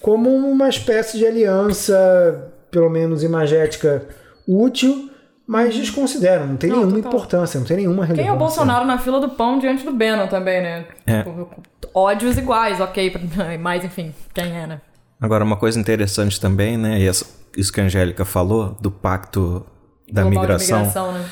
como 0.00 0.30
uma 0.30 0.68
espécie 0.68 1.18
de 1.18 1.26
aliança, 1.26 2.51
pelo 2.72 2.90
menos 2.90 3.22
imagética, 3.22 4.04
útil, 4.48 5.08
mas 5.46 5.74
desconsideram, 5.76 6.46
não 6.48 6.56
tem 6.56 6.70
Não, 6.70 6.78
nenhuma 6.78 6.96
total. 6.96 7.12
importância, 7.12 7.60
não 7.60 7.66
tem 7.66 7.76
nenhuma 7.76 8.04
relevância. 8.04 8.22
Quem 8.24 8.28
é 8.30 8.34
o 8.34 8.38
Bolsonaro 8.38 8.84
na 8.86 8.98
fila 8.98 9.20
do 9.20 9.28
pão 9.28 9.58
diante 9.60 9.84
do 9.84 9.92
Bannon 9.92 10.26
também, 10.26 10.60
né? 10.62 10.86
É. 11.06 11.18
Tipo, 11.22 11.48
Ódios 11.94 12.38
iguais, 12.38 12.80
ok. 12.80 13.14
Mas 13.60 13.84
enfim, 13.84 14.12
quem 14.34 14.56
é, 14.56 14.66
né? 14.66 14.80
Agora, 15.20 15.44
uma 15.44 15.56
coisa 15.56 15.78
interessante 15.78 16.40
também, 16.40 16.76
né? 16.76 16.98
E 16.98 17.06
essa- 17.06 17.26
isso 17.56 17.72
que 17.72 17.80
a 17.80 17.84
Angélica 17.84 18.24
falou, 18.24 18.76
do 18.80 18.90
pacto 18.90 19.64
da 20.10 20.22
Global 20.22 20.40
migração. 20.40 20.78
migração, 20.78 21.12
né? 21.12 21.24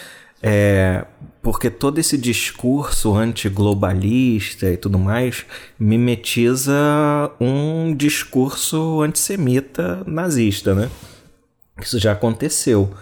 É, 0.42 1.04
porque 1.42 1.68
todo 1.70 1.98
esse 1.98 2.16
discurso 2.18 3.14
antiglobalista 3.14 4.66
e 4.66 4.76
tudo 4.76 4.98
mais 4.98 5.44
mimetiza 5.78 6.74
um 7.40 7.94
discurso 7.94 9.02
antissemita 9.02 10.02
nazista, 10.06 10.74
né? 10.74 10.88
Isso 11.84 11.98
já 11.98 12.12
aconteceu. 12.12 12.92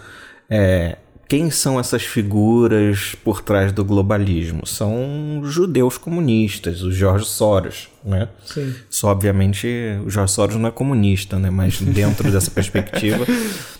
É, 0.49 0.97
quem 1.27 1.51
são 1.51 1.79
essas 1.79 2.01
figuras 2.03 3.15
por 3.23 3.41
trás 3.41 3.71
do 3.71 3.85
globalismo? 3.85 4.65
São 4.65 5.41
judeus 5.43 5.95
comunistas, 5.97 6.81
o 6.81 6.91
George 6.91 7.25
Soros, 7.25 7.87
né? 8.09 8.27
Sim. 8.45 8.73
Isso, 8.89 9.07
obviamente, 9.07 9.67
o 10.05 10.09
George 10.09 10.33
Soros 10.33 10.55
não 10.55 10.67
é 10.67 10.71
comunista, 10.71 11.37
né? 11.37 11.49
Mas 11.49 11.79
dentro 11.79 12.29
dessa 12.31 12.51
perspectiva, 12.51 13.25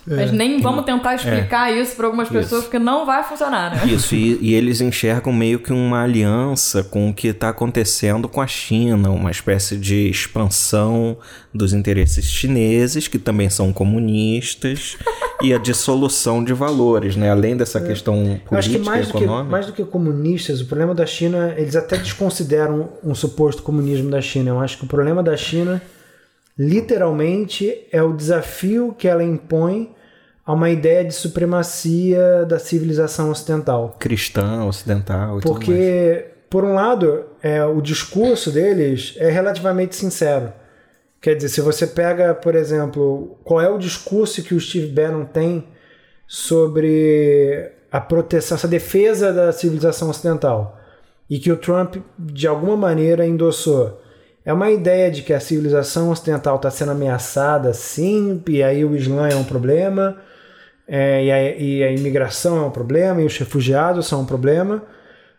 Mas 0.08 0.32
nem 0.32 0.62
vamos 0.62 0.86
tentar 0.86 1.16
explicar 1.16 1.72
isso 1.76 1.96
para 1.96 2.06
algumas 2.06 2.30
pessoas, 2.30 2.52
É. 2.52 2.56
Isso. 2.56 2.64
porque 2.64 2.80
não 2.80 3.06
vai 3.06 3.24
funcionar, 3.24 3.76
né? 3.76 3.92
Isso, 3.92 4.16
e, 4.16 4.38
e 4.42 4.54
eles 4.54 4.80
enxergam 4.82 5.32
meio 5.34 5.60
que 5.60 5.72
uma 5.74 6.04
aliança 6.04 6.84
com 6.84 7.10
o 7.10 7.14
que 7.14 7.28
está 7.28 7.50
acontecendo 7.50 8.28
com 8.30 8.42
a 8.42 8.48
China, 8.48 9.10
uma 9.12 9.30
espécie 9.32 9.76
de 9.78 10.10
expansão 10.10 11.18
dos 11.54 11.74
interesses 11.74 12.26
chineses, 12.26 13.08
que 13.08 13.18
também 13.20 13.50
são 13.50 13.74
comunistas, 13.74 14.98
e 15.42 15.54
a 15.54 15.58
dissolução 15.58 16.44
de 16.44 16.54
valores, 16.54 17.16
né? 17.16 17.30
Além 17.32 17.56
dessa 17.56 17.80
questão 17.80 18.40
Eu 18.52 18.58
acho 18.58 18.70
que 18.70 18.78
política 18.78 18.92
mais 18.96 19.08
e 19.08 19.12
do 19.12 19.18
que, 19.18 19.24
econômica. 19.24 19.52
mais 19.52 19.66
do 19.66 19.74
que 19.74 19.84
comunistas, 19.86 20.62
o 20.62 20.66
problema 20.66 20.94
da 20.94 21.06
China, 21.06 21.54
eles 21.58 21.76
até 21.76 21.98
desconsideram 21.98 22.90
um 23.04 23.16
suposto 23.16 23.64
comunismo 23.64 24.10
da 24.10 24.19
China. 24.22 24.52
Eu 24.52 24.60
acho 24.60 24.78
que 24.78 24.86
o 24.86 24.88
problema 24.88 25.22
da 25.24 25.36
China, 25.36 25.82
literalmente, 26.58 27.88
é 27.92 28.02
o 28.02 28.14
desafio 28.14 28.94
que 28.98 29.08
ela 29.08 29.24
impõe 29.24 29.96
a 30.46 30.54
uma 30.54 30.70
ideia 30.70 31.06
de 31.06 31.14
supremacia 31.14 32.46
da 32.46 32.58
civilização 32.58 33.30
ocidental. 33.30 33.96
Cristã, 34.00 34.64
ocidental 34.66 35.40
e. 35.40 35.42
Porque, 35.44 36.26
por 36.50 36.64
um 36.64 36.74
lado, 36.74 37.26
é, 37.42 37.64
o 37.64 37.80
discurso 37.82 38.52
deles 38.52 39.14
é 39.18 39.30
relativamente 39.30 39.96
sincero. 39.96 40.52
Quer 41.22 41.36
dizer, 41.36 41.50
se 41.50 41.62
você 41.62 41.86
pega, 41.86 42.34
por 42.34 42.56
exemplo, 42.56 43.38
qual 43.44 43.62
é 43.62 43.70
o 43.70 43.78
discurso 43.78 44.42
que 44.42 44.56
o 44.56 44.60
Steve 44.60 44.88
Bannon 44.88 45.26
tem 45.26 45.68
sobre 46.26 47.72
a 47.92 48.00
proteção, 48.00 48.56
essa 48.56 48.68
defesa 48.68 49.34
da 49.34 49.52
civilização 49.52 50.10
ocidental, 50.10 50.80
e 51.30 51.38
que 51.38 51.52
o 51.52 51.58
Trump, 51.58 51.98
de 52.18 52.48
alguma 52.48 52.76
maneira, 52.76 53.26
endossou. 53.26 54.02
É 54.46 54.54
uma 54.54 54.72
ideia 54.72 55.12
de 55.12 55.22
que 55.22 55.34
a 55.34 55.40
civilização 55.40 56.10
ocidental 56.10 56.56
está 56.56 56.72
sendo 56.72 56.92
ameaçada, 56.92 57.74
sim, 57.74 58.42
e 58.48 58.64
aí 58.64 58.84
o 58.86 58.96
Islã 58.96 59.28
é 59.28 59.36
um 59.36 59.44
problema, 59.44 60.18
é, 60.88 61.24
e, 61.26 61.32
a, 61.32 61.52
e 61.58 61.84
a 61.84 61.92
imigração 61.92 62.58
é 62.58 62.66
um 62.66 62.72
problema, 62.72 63.22
e 63.22 63.26
os 63.26 63.38
refugiados 63.38 64.08
são 64.08 64.22
um 64.22 64.26
problema, 64.26 64.84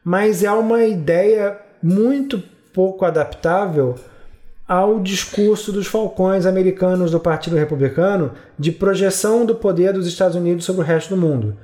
mas 0.04 0.44
é 0.44 0.52
uma 0.52 0.84
ideia 0.84 1.58
muito 1.82 2.42
pouco 2.72 3.04
adaptável 3.04 3.96
ao 4.68 5.00
discurso 5.00 5.72
dos 5.72 5.88
falcões 5.88 6.46
americanos 6.46 7.10
do 7.10 7.18
Partido 7.18 7.56
Republicano 7.56 8.30
de 8.56 8.70
projeção 8.70 9.44
do 9.44 9.56
poder 9.56 9.92
dos 9.92 10.06
Estados 10.06 10.36
Unidos 10.36 10.64
sobre 10.64 10.82
o 10.82 10.84
resto 10.84 11.16
do 11.16 11.20
mundo. 11.20 11.56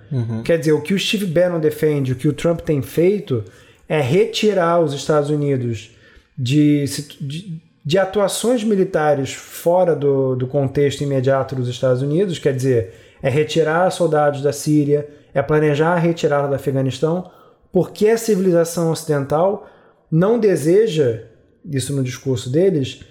Quer 0.43 0.59
dizer, 0.59 0.73
o 0.73 0.81
que 0.81 0.93
o 0.93 0.99
Steve 0.99 1.26
Bannon 1.26 1.61
defende, 1.61 2.11
o 2.11 2.16
que 2.16 2.26
o 2.26 2.33
Trump 2.33 2.62
tem 2.62 2.83
feito, 2.83 3.45
é 3.88 4.00
retirar 4.00 4.81
os 4.81 4.93
Estados 4.93 5.31
Unidos 5.31 5.96
de, 6.37 6.85
de, 7.21 7.62
de 7.85 7.99
atuações 7.99 8.62
militares 8.62 9.33
fora 9.33 9.95
do, 9.95 10.35
do 10.37 10.47
contexto 10.47 11.02
imediato 11.02 11.55
dos 11.55 11.69
Estados 11.69 12.02
Unidos, 12.02 12.38
quer 12.38 12.55
dizer, 12.55 12.95
é 13.23 13.31
retirar 13.31 13.90
soldados 13.90 14.43
da 14.43 14.52
Síria, 14.52 15.09
é 15.33 15.40
planejar 15.43 15.93
a 15.93 15.99
retirada 15.99 16.49
do 16.49 16.55
Afeganistão, 16.55 17.31
porque 17.73 18.09
a 18.09 18.19
civilização 18.19 18.90
ocidental 18.90 19.66
não 20.11 20.38
deseja, 20.38 21.25
isso 21.64 21.95
no 21.95 22.02
discurso 22.02 22.50
deles, 22.50 23.02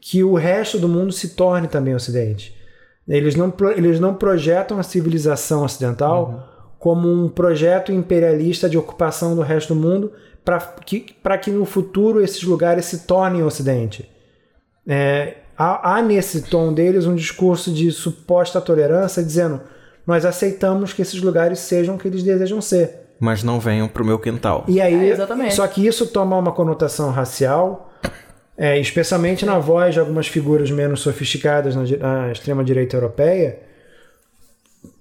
que 0.00 0.22
o 0.22 0.34
resto 0.34 0.78
do 0.78 0.88
mundo 0.88 1.12
se 1.12 1.30
torne 1.30 1.66
também 1.66 1.94
Ocidente. 1.94 2.54
Eles 3.06 3.34
não, 3.34 3.52
eles 3.76 4.00
não 4.00 4.14
projetam 4.14 4.78
a 4.78 4.82
civilização 4.82 5.62
ocidental 5.62 6.74
como 6.78 7.08
um 7.08 7.28
projeto 7.28 7.92
imperialista 7.92 8.68
de 8.68 8.76
ocupação 8.76 9.34
do 9.34 9.42
resto 9.42 9.74
do 9.74 9.80
mundo 9.80 10.12
para 10.44 10.58
que, 10.84 11.14
pra 11.22 11.38
que 11.38 11.50
no 11.50 11.64
futuro 11.64 12.22
esses 12.22 12.42
lugares 12.42 12.84
se 12.84 13.06
tornem 13.06 13.42
Ocidente. 13.42 14.08
É, 14.86 15.38
há, 15.56 15.96
há 15.96 16.02
nesse 16.02 16.42
tom 16.42 16.72
deles 16.72 17.06
um 17.06 17.14
discurso 17.14 17.72
de 17.72 17.90
suposta 17.90 18.60
tolerância, 18.60 19.22
dizendo 19.22 19.60
nós 20.06 20.24
aceitamos 20.26 20.92
que 20.92 21.00
esses 21.00 21.22
lugares 21.22 21.58
sejam 21.60 21.94
o 21.94 21.98
que 21.98 22.08
eles 22.08 22.22
desejam 22.22 22.60
ser. 22.60 23.00
Mas 23.18 23.42
não 23.42 23.58
venham 23.58 23.88
pro 23.88 24.04
meu 24.04 24.18
quintal. 24.18 24.64
E 24.68 24.80
aí, 24.80 25.08
É, 25.08 25.12
exatamente. 25.12 25.54
só 25.54 25.66
que 25.66 25.86
isso 25.86 26.06
toma 26.08 26.36
uma 26.36 26.52
conotação 26.52 27.10
racial, 27.10 27.90
é, 28.56 28.78
especialmente 28.78 29.46
na 29.46 29.58
voz 29.58 29.94
de 29.94 30.00
algumas 30.00 30.26
figuras 30.26 30.70
menos 30.70 31.00
sofisticadas 31.00 31.74
na, 31.74 31.84
na 31.96 32.32
extrema-direita 32.32 32.96
europeia, 32.96 33.60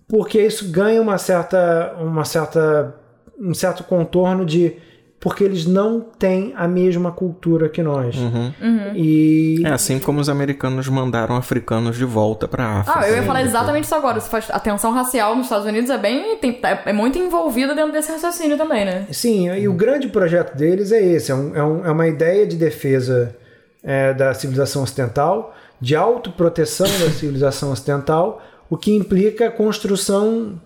porque 0.08 0.40
isso 0.42 0.72
ganha 0.72 1.02
uma 1.02 1.18
certa, 1.18 1.96
uma 2.00 2.24
certa, 2.24 2.96
um 3.38 3.54
certo 3.54 3.84
contorno 3.84 4.46
de 4.46 4.78
porque 5.24 5.42
eles 5.42 5.66
não 5.66 6.02
têm 6.02 6.54
a 6.58 6.68
mesma 6.68 7.10
cultura 7.10 7.70
que 7.70 7.82
nós. 7.82 8.14
Uhum. 8.18 8.52
E 8.94 9.62
É 9.64 9.70
assim 9.70 9.98
como 9.98 10.20
os 10.20 10.28
americanos 10.28 10.90
mandaram 10.90 11.38
africanos 11.38 11.96
de 11.96 12.04
volta 12.04 12.46
pra 12.46 12.82
África. 12.82 13.00
Ah, 13.00 13.10
eu 13.10 13.16
ia 13.16 13.24
falar 13.24 13.42
exatamente 13.42 13.86
isso 13.86 13.96
agora. 13.96 14.22
A 14.50 14.60
tensão 14.60 14.92
racial 14.92 15.34
nos 15.34 15.46
Estados 15.46 15.66
Unidos 15.66 15.90
é 15.90 15.98
bem. 15.98 16.36
tem- 16.40 16.60
é 16.62 16.84
é 16.88 16.92
muito 16.94 17.18
envolvida 17.18 17.74
dentro 17.74 17.94
desse 17.94 18.12
raciocínio 18.12 18.58
também, 18.58 18.84
né? 18.84 19.08
Sim, 19.12 19.50
e 19.56 19.66
o 19.66 19.74
grande 19.74 20.10
projeto 20.10 20.58
deles 20.58 20.92
é 20.92 21.02
esse: 21.02 21.32
é, 21.32 21.36
um- 21.36 21.56
é 21.56 21.64
um- 21.64 21.86
é 21.86 21.92
uma 21.92 22.08
ideia 22.08 22.46
de 22.46 22.58
defesa 22.58 23.34
é, 23.82 24.14
da 24.14 24.34
civilização 24.34 24.84
ocidental, 24.84 25.56
de 25.80 25.96
autoproteção 25.96 26.88
da 26.88 27.10
civilização 27.12 27.72
ocidental, 27.72 28.42
o 28.70 28.76
que 28.76 28.94
implica 28.94 29.48
a 29.48 29.52
construção 29.52 30.60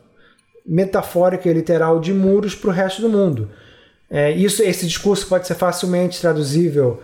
metafórica 0.65 1.47
e 1.49 1.53
literal 1.53 1.99
de 1.99 2.13
muros 2.13 2.55
para 2.55 2.69
o 2.69 2.73
resto 2.73 3.01
do 3.01 3.09
mundo. 3.09 3.49
É, 4.09 4.31
isso, 4.31 4.63
esse 4.63 4.85
discurso 4.87 5.27
pode 5.27 5.47
ser 5.47 5.55
facilmente 5.55 6.19
traduzível 6.21 7.01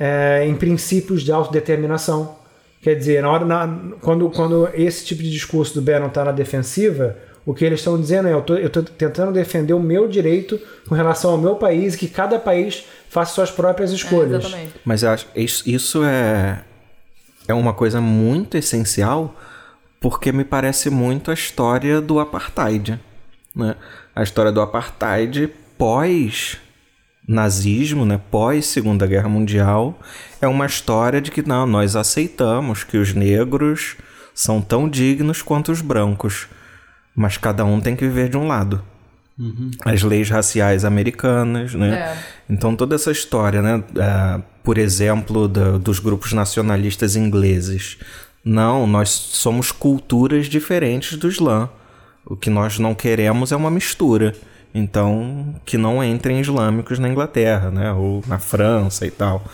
é, 0.00 0.44
em 0.46 0.54
princípios 0.54 1.22
de 1.22 1.30
autodeterminação. 1.32 2.36
Quer 2.80 2.94
dizer, 2.94 3.22
na 3.22 3.30
hora, 3.30 3.44
na- 3.44 3.78
quando, 4.00 4.30
quando 4.30 4.68
esse 4.72 5.04
tipo 5.04 5.22
de 5.22 5.30
discurso 5.30 5.74
do 5.74 5.82
Bannon 5.82 6.06
está 6.06 6.24
na 6.24 6.32
defensiva, 6.32 7.16
o 7.44 7.52
que 7.52 7.64
eles 7.64 7.80
estão 7.80 8.00
dizendo 8.00 8.28
é: 8.28 8.32
eu 8.32 8.38
estou 8.66 8.82
tentando 8.82 9.32
defender 9.32 9.72
o 9.74 9.80
meu 9.80 10.06
direito 10.08 10.58
com 10.88 10.94
relação 10.94 11.32
ao 11.32 11.38
meu 11.38 11.56
país 11.56 11.94
e 11.94 11.98
que 11.98 12.08
cada 12.08 12.38
país 12.38 12.84
faça 13.10 13.34
suas 13.34 13.50
próprias 13.50 13.90
É, 13.90 13.94
escolhas. 13.94 14.44
exatamente. 14.44 14.72
Mas 14.84 15.02
eu 15.02 15.10
acho 15.10 15.26
isso, 15.34 15.68
isso 15.68 16.04
é, 16.04 16.62
é 17.48 17.52
uma 17.54 17.74
coisa 17.74 18.00
muito 18.00 18.56
essencial 18.56 19.34
porque 20.00 20.30
me 20.30 20.44
parece 20.44 20.88
muito 20.88 21.30
a 21.30 21.34
história 21.34 22.00
do 22.00 22.20
apartheid. 22.20 22.98
Né? 23.54 23.74
A 24.14 24.22
história 24.22 24.52
do 24.52 24.60
apartheid 24.60 25.50
pós-nazismo, 25.78 28.04
né? 28.04 28.20
pós-Segunda 28.30 29.06
Guerra 29.06 29.28
Mundial, 29.28 29.98
é 30.40 30.46
uma 30.48 30.66
história 30.66 31.20
de 31.20 31.30
que 31.30 31.46
não, 31.46 31.66
nós 31.66 31.96
aceitamos 31.96 32.84
que 32.84 32.96
os 32.96 33.14
negros 33.14 33.96
são 34.34 34.60
tão 34.60 34.88
dignos 34.88 35.42
quanto 35.42 35.72
os 35.72 35.80
brancos, 35.80 36.46
mas 37.14 37.36
cada 37.36 37.64
um 37.64 37.80
tem 37.80 37.96
que 37.96 38.06
viver 38.06 38.28
de 38.28 38.36
um 38.36 38.46
lado. 38.46 38.82
As 39.84 40.02
leis 40.02 40.28
raciais 40.28 40.84
americanas, 40.84 41.72
né? 41.72 41.94
É. 41.94 42.18
Então 42.50 42.74
toda 42.74 42.96
essa 42.96 43.12
história, 43.12 43.62
né? 43.62 43.84
ah, 44.00 44.40
por 44.64 44.76
exemplo, 44.78 45.46
da- 45.46 45.78
dos 45.78 46.00
grupos 46.00 46.32
nacionalistas 46.32 47.14
ingleses. 47.14 47.98
Não, 48.44 48.84
nós 48.84 49.10
somos 49.10 49.70
culturas 49.70 50.46
diferentes 50.46 51.16
do 51.16 51.28
Islã. 51.28 51.68
O 52.26 52.34
que 52.36 52.50
nós 52.50 52.80
não 52.80 52.96
queremos 52.96 53.52
é 53.52 53.56
uma 53.56 53.70
mistura. 53.70 54.34
Então, 54.78 55.54
que 55.64 55.76
não 55.76 56.02
entrem 56.02 56.40
islâmicos 56.40 56.98
na 56.98 57.08
Inglaterra, 57.08 57.70
né? 57.70 57.92
Ou 57.92 58.22
na 58.26 58.38
França 58.38 59.06
e 59.06 59.10
tal. 59.10 59.44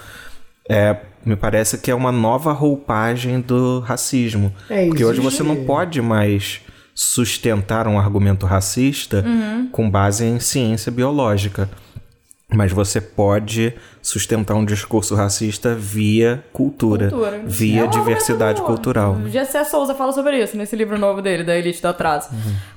É, 0.68 0.96
me 1.24 1.36
parece 1.36 1.78
que 1.78 1.90
é 1.90 1.94
uma 1.94 2.12
nova 2.12 2.52
roupagem 2.52 3.40
do 3.40 3.80
racismo. 3.80 4.52
É, 4.68 4.86
porque 4.86 5.04
hoje 5.04 5.20
você 5.20 5.42
não 5.42 5.64
pode 5.64 6.00
mais 6.02 6.60
sustentar 6.94 7.88
um 7.88 7.98
argumento 7.98 8.46
racista 8.46 9.24
com 9.72 9.90
base 9.90 10.24
em 10.24 10.38
ciência 10.38 10.92
biológica. 10.92 11.68
Mas 12.48 12.70
você 12.70 13.00
pode 13.00 13.74
sustentar 14.04 14.54
um 14.54 14.66
discurso 14.66 15.14
racista 15.14 15.74
via 15.74 16.44
cultura, 16.52 17.08
Cultura. 17.08 17.40
via 17.46 17.84
É 17.84 17.86
diversidade 17.86 18.60
cultural. 18.60 19.14
bom. 19.14 19.28
Gessé 19.30 19.64
Souza 19.64 19.94
fala 19.94 20.12
sobre 20.12 20.38
isso 20.42 20.58
nesse 20.58 20.76
livro 20.76 20.98
novo 20.98 21.22
dele, 21.22 21.42
da 21.42 21.56
Elite 21.56 21.80
do 21.80 21.88
Atraso. 21.88 22.28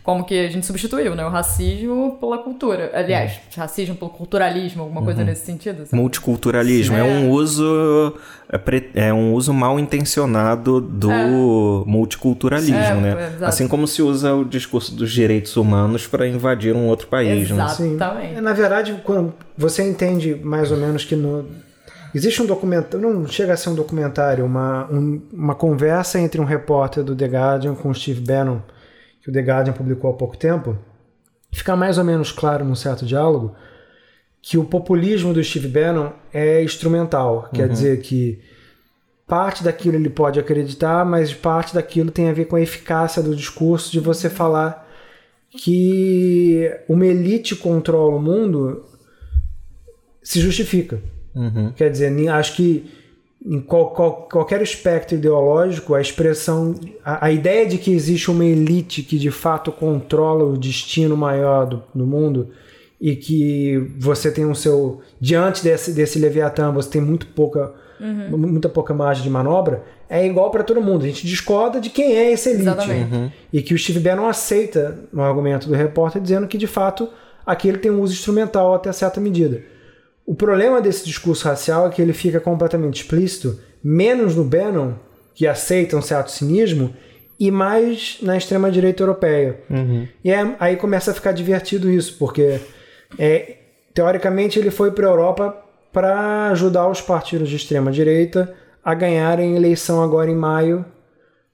Como 0.02 0.24
que 0.24 0.40
a 0.40 0.50
gente 0.50 0.66
substituiu, 0.66 1.16
né? 1.16 1.26
O 1.26 1.30
racismo 1.30 2.18
pela 2.18 2.38
cultura. 2.38 2.92
Aliás, 2.94 3.34
racismo 3.58 3.94
pelo 3.96 4.10
culturalismo, 4.10 4.84
alguma 4.84 5.02
coisa 5.04 5.22
nesse 5.26 5.46
sentido. 5.46 5.80
sabe? 5.86 6.02
Multiculturalismo 6.02 6.96
é. 6.96 7.00
É. 7.02 7.04
um 7.04 7.30
uso 7.30 8.14
é, 8.50 9.08
é 9.08 9.14
um 9.14 9.34
uso 9.34 9.54
mal 9.54 9.78
intencionado 9.78 10.80
do 10.80 11.84
multiculturalismo, 11.86 12.78
É, 12.78 12.94
né? 12.96 13.10
é, 13.10 13.28
exato. 13.28 13.46
assim 13.46 13.68
como 13.68 13.86
se 13.86 14.02
usa 14.02 14.34
o 14.34 14.46
discurso 14.46 14.96
dos 14.96 15.12
direitos 15.12 15.58
humanos 15.58 16.08
para 16.08 16.26
invadir 16.26 16.74
um 16.74 16.88
outro 16.88 17.08
país, 17.08 17.50
né? 17.52 17.66
Exatamente. 17.66 18.36
É, 18.38 18.42
Na 18.42 18.54
verdade, 18.54 18.96
quando 19.04 19.34
você 19.58 19.84
entende 19.84 20.36
mais 20.42 20.72
ou 20.72 20.78
menos 20.78 21.04
que 21.04 21.17
no... 21.18 21.46
existe 22.14 22.42
um 22.42 22.46
documentário, 22.46 23.00
não 23.14 23.28
chega 23.28 23.54
a 23.54 23.58
ser 23.58 23.70
um 23.70 23.76
documentário, 23.76 24.46
uma, 24.46 24.86
um- 24.92 25.22
uma 25.34 25.56
conversa 25.56 26.20
entre 26.20 26.40
um 26.40 26.46
repórter 26.46 27.04
do 27.04 27.16
The 27.16 27.26
Guardian 27.28 27.76
com 27.76 27.90
o 27.90 27.96
Steve 27.96 28.22
Bannon, 28.22 28.60
que 29.22 29.30
o 29.30 29.34
The 29.34 29.42
Guardian 29.42 29.74
publicou 29.74 30.10
há 30.10 30.14
pouco 30.14 30.38
tempo, 30.38 30.78
fica 31.52 31.76
mais 31.76 31.98
ou 31.98 32.04
menos 32.04 32.32
claro 32.32 32.64
num 32.64 32.76
certo 32.76 33.06
diálogo 33.06 33.56
que 34.42 34.58
o 34.58 34.64
populismo 34.64 35.34
do 35.34 35.44
Steve 35.44 35.68
Bannon 35.68 36.12
é 36.34 36.64
instrumental, 36.64 37.50
quer 37.54 37.68
dizer 37.68 38.00
que 38.02 38.40
parte 39.28 39.62
daquilo 39.64 39.98
ele 39.98 40.10
pode 40.10 40.40
acreditar, 40.40 41.04
mas 41.04 41.34
parte 41.34 41.74
daquilo 41.74 42.12
tem 42.12 42.30
a 42.30 42.34
ver 42.34 42.46
com 42.46 42.56
a 42.56 42.62
eficácia 42.62 43.22
do 43.22 43.36
discurso 43.36 43.92
de 43.92 44.00
você 44.00 44.30
falar 44.30 44.88
que 45.52 46.72
uma 46.88 47.06
elite 47.06 47.56
controla 47.56 48.16
o 48.16 48.22
mundo 48.22 48.86
se 50.28 50.40
justifica. 50.42 51.00
Quer 51.76 51.90
dizer, 51.92 52.30
acho 52.30 52.56
que 52.56 52.86
em 53.46 53.62
qual- 53.62 53.92
qual- 53.92 54.28
qualquer 54.30 54.62
espectro 54.62 55.16
ideológico, 55.16 55.94
a 55.94 56.02
expressão, 56.02 56.76
a, 57.06 57.28
a 57.28 57.32
ideia 57.32 57.66
de 57.66 57.78
que 57.78 57.92
existe 57.94 58.30
uma 58.32 58.44
elite 58.44 59.04
que 59.04 59.18
de 59.18 59.30
fato 59.32 59.72
controla 59.72 60.44
o 60.44 60.58
destino 60.58 61.16
maior 61.16 61.66
do, 61.68 61.84
do 61.94 62.06
mundo 62.06 62.50
e 63.00 63.16
que 63.16 63.78
você 64.00 64.32
tem 64.32 64.46
um 64.46 64.56
seu 64.56 65.02
diante 65.22 65.64
desse, 65.64 65.92
desse 65.94 66.18
leviatã 66.20 66.72
você 66.72 66.90
tem 66.90 67.02
muito 67.02 67.28
pouca 67.28 67.74
muita 68.38 68.70
pouca 68.70 68.94
margem 68.94 69.24
de 69.24 69.30
manobra 69.30 69.84
é 70.10 70.26
igual 70.26 70.50
para 70.52 70.64
todo 70.64 70.80
mundo. 70.82 71.04
A 71.04 71.08
gente 71.08 71.26
discorda 71.26 71.80
de 71.80 71.90
quem 71.90 72.16
é 72.16 72.32
essa 72.32 72.50
elite. 72.50 72.64
Exatamente. 73.04 73.34
e 73.54 73.62
que 73.62 73.74
o 73.74 73.78
Steve 73.78 74.00
Bannon 74.00 74.28
aceita 74.28 75.00
no 75.14 75.22
argumento 75.24 75.68
do 75.68 75.74
repórter 75.76 76.22
dizendo 76.22 76.48
que 76.48 76.58
de 76.58 76.68
fato 76.68 77.08
aquele 77.46 77.78
tem 77.78 77.90
um 77.92 78.02
uso 78.02 78.14
instrumental 78.14 78.74
até 78.74 78.92
certa 78.92 79.20
medida 79.22 79.62
o 80.28 80.36
problema 80.36 80.82
desse 80.82 81.06
discurso 81.06 81.48
racial 81.48 81.88
é 81.88 81.90
que 81.90 82.02
ele 82.02 82.12
fica 82.12 82.40
completamente 82.42 83.02
explícito, 83.02 83.58
menos 83.82 84.36
no 84.36 84.44
Bannon, 84.44 84.94
que 85.34 85.48
aceita 85.48 85.96
um 85.96 86.02
certo 86.02 86.30
cinismo, 86.32 86.94
e 87.40 87.50
mais 87.50 88.18
na 88.22 88.36
extrema-direita 88.36 89.02
europeia. 89.04 89.60
E 90.24 90.30
é- 90.32 90.56
aí 90.60 90.76
começa 90.76 91.12
a 91.12 91.14
ficar 91.14 91.32
divertido 91.32 91.90
isso, 91.90 92.18
porque 92.20 92.60
é, 93.18 93.56
teoricamente 93.94 94.60
ele 94.60 94.70
foi 94.70 94.92
para 94.92 95.08
a 95.08 95.12
Europa 95.12 95.56
para 95.94 96.50
ajudar 96.50 96.90
os 96.90 97.00
partidos 97.00 97.48
de 97.48 97.56
extrema-direita 97.56 98.54
a 98.84 98.94
ganharem 98.94 99.56
eleição 99.56 100.04
agora 100.04 100.30
em 100.30 100.36
maio 100.36 100.84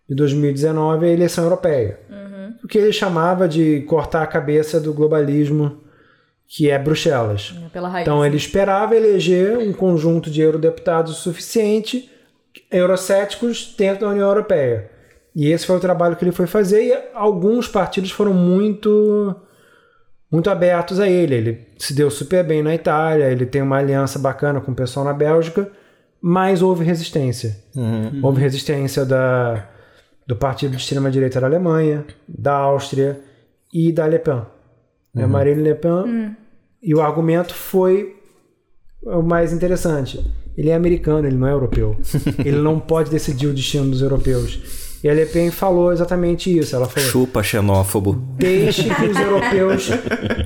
de 0.09 0.15
2019, 0.15 1.05
a 1.05 1.09
eleição 1.09 1.43
europeia. 1.43 1.99
O 2.63 2.67
que 2.67 2.77
ele 2.77 2.91
chamava 2.93 3.47
de 3.47 3.81
cortar 3.81 4.23
a 4.23 4.27
cabeça 4.27 4.79
do 4.79 4.93
globalismo, 4.93 5.82
que 6.55 6.69
é 6.69 6.77
Bruxelas. 6.77 7.51
Pela 7.73 7.89
raiz. 7.89 8.03
Então 8.03 8.23
ele 8.23 8.37
esperava 8.37 8.95
eleger 8.95 9.57
um 9.57 9.73
conjunto 9.73 10.29
de 10.29 10.39
eurodeputados 10.39 11.17
suficiente, 11.17 12.11
eurocéticos, 12.69 13.73
dentro 13.75 14.05
da 14.05 14.11
União 14.11 14.27
Europeia. 14.27 14.91
E 15.35 15.51
esse 15.51 15.65
foi 15.65 15.77
o 15.77 15.79
trabalho 15.79 16.15
que 16.15 16.23
ele 16.23 16.31
foi 16.31 16.45
fazer, 16.45 16.83
e 16.83 17.09
alguns 17.15 17.67
partidos 17.67 18.11
foram 18.11 18.35
muito 18.35 19.35
muito 20.31 20.47
abertos 20.47 20.99
a 20.99 21.09
ele. 21.09 21.33
Ele 21.33 21.67
se 21.79 21.91
deu 21.95 22.11
super 22.11 22.43
bem 22.43 22.61
na 22.61 22.75
Itália, 22.75 23.31
ele 23.31 23.47
tem 23.47 23.63
uma 23.63 23.77
aliança 23.77 24.19
bacana 24.19 24.61
com 24.61 24.71
o 24.71 24.75
pessoal 24.75 25.03
na 25.03 25.13
Bélgica, 25.13 25.71
mas 26.21 26.61
houve 26.61 26.85
resistência. 26.85 27.57
Houve 28.21 28.41
resistência 28.41 29.03
da, 29.03 29.69
do 30.27 30.35
partido 30.35 30.71
de 30.71 30.77
extrema-direita 30.77 31.41
da 31.41 31.47
Alemanha, 31.47 32.05
da 32.27 32.53
Áustria 32.53 33.19
e 33.73 33.91
da 33.91 34.05
Le 34.05 34.19
Pen. 34.19 34.43
Né, 35.15 35.25
Marine 35.25 35.63
Le 35.63 35.75
Pen. 35.75 36.35
E 36.83 36.93
o 36.93 37.01
argumento 37.01 37.53
foi 37.53 38.15
o 39.01 39.21
mais 39.21 39.53
interessante. 39.53 40.23
Ele 40.57 40.69
é 40.69 40.75
americano, 40.75 41.25
ele 41.25 41.37
não 41.37 41.47
é 41.47 41.51
europeu. 41.51 41.97
ele 42.43 42.57
não 42.57 42.79
pode 42.79 43.09
decidir 43.09 43.47
o 43.47 43.53
destino 43.53 43.89
dos 43.89 44.01
europeus. 44.01 44.82
E 45.03 45.09
a 45.09 45.13
Le 45.13 45.25
Pen 45.25 45.51
falou 45.51 45.91
exatamente 45.91 46.57
isso. 46.57 46.73
Ela 46.73 46.87
falou: 46.87 47.09
Chupa 47.09 47.43
xenófobo. 47.43 48.13
deixe 48.37 48.83
que 48.83 49.05
os 49.05 49.19
europeus. 49.19 49.89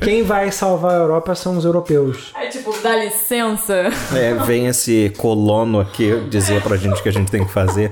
Quem 0.04 0.24
vai 0.24 0.52
salvar 0.52 0.96
a 0.96 0.98
Europa 0.98 1.36
são 1.36 1.56
os 1.58 1.63
europeus. 1.63 2.34
É 2.36 2.48
tipo, 2.48 2.76
dá 2.82 2.96
licença. 2.96 3.89
É, 4.15 4.34
vem 4.46 4.65
esse 4.65 5.13
colono 5.17 5.80
aqui 5.80 6.22
dizer 6.30 6.63
pra 6.63 6.76
gente 6.76 7.00
o 7.00 7.04
que 7.04 7.10
a 7.10 7.12
gente 7.12 7.30
tem 7.30 7.46
que 7.46 7.52
fazer. 7.52 7.91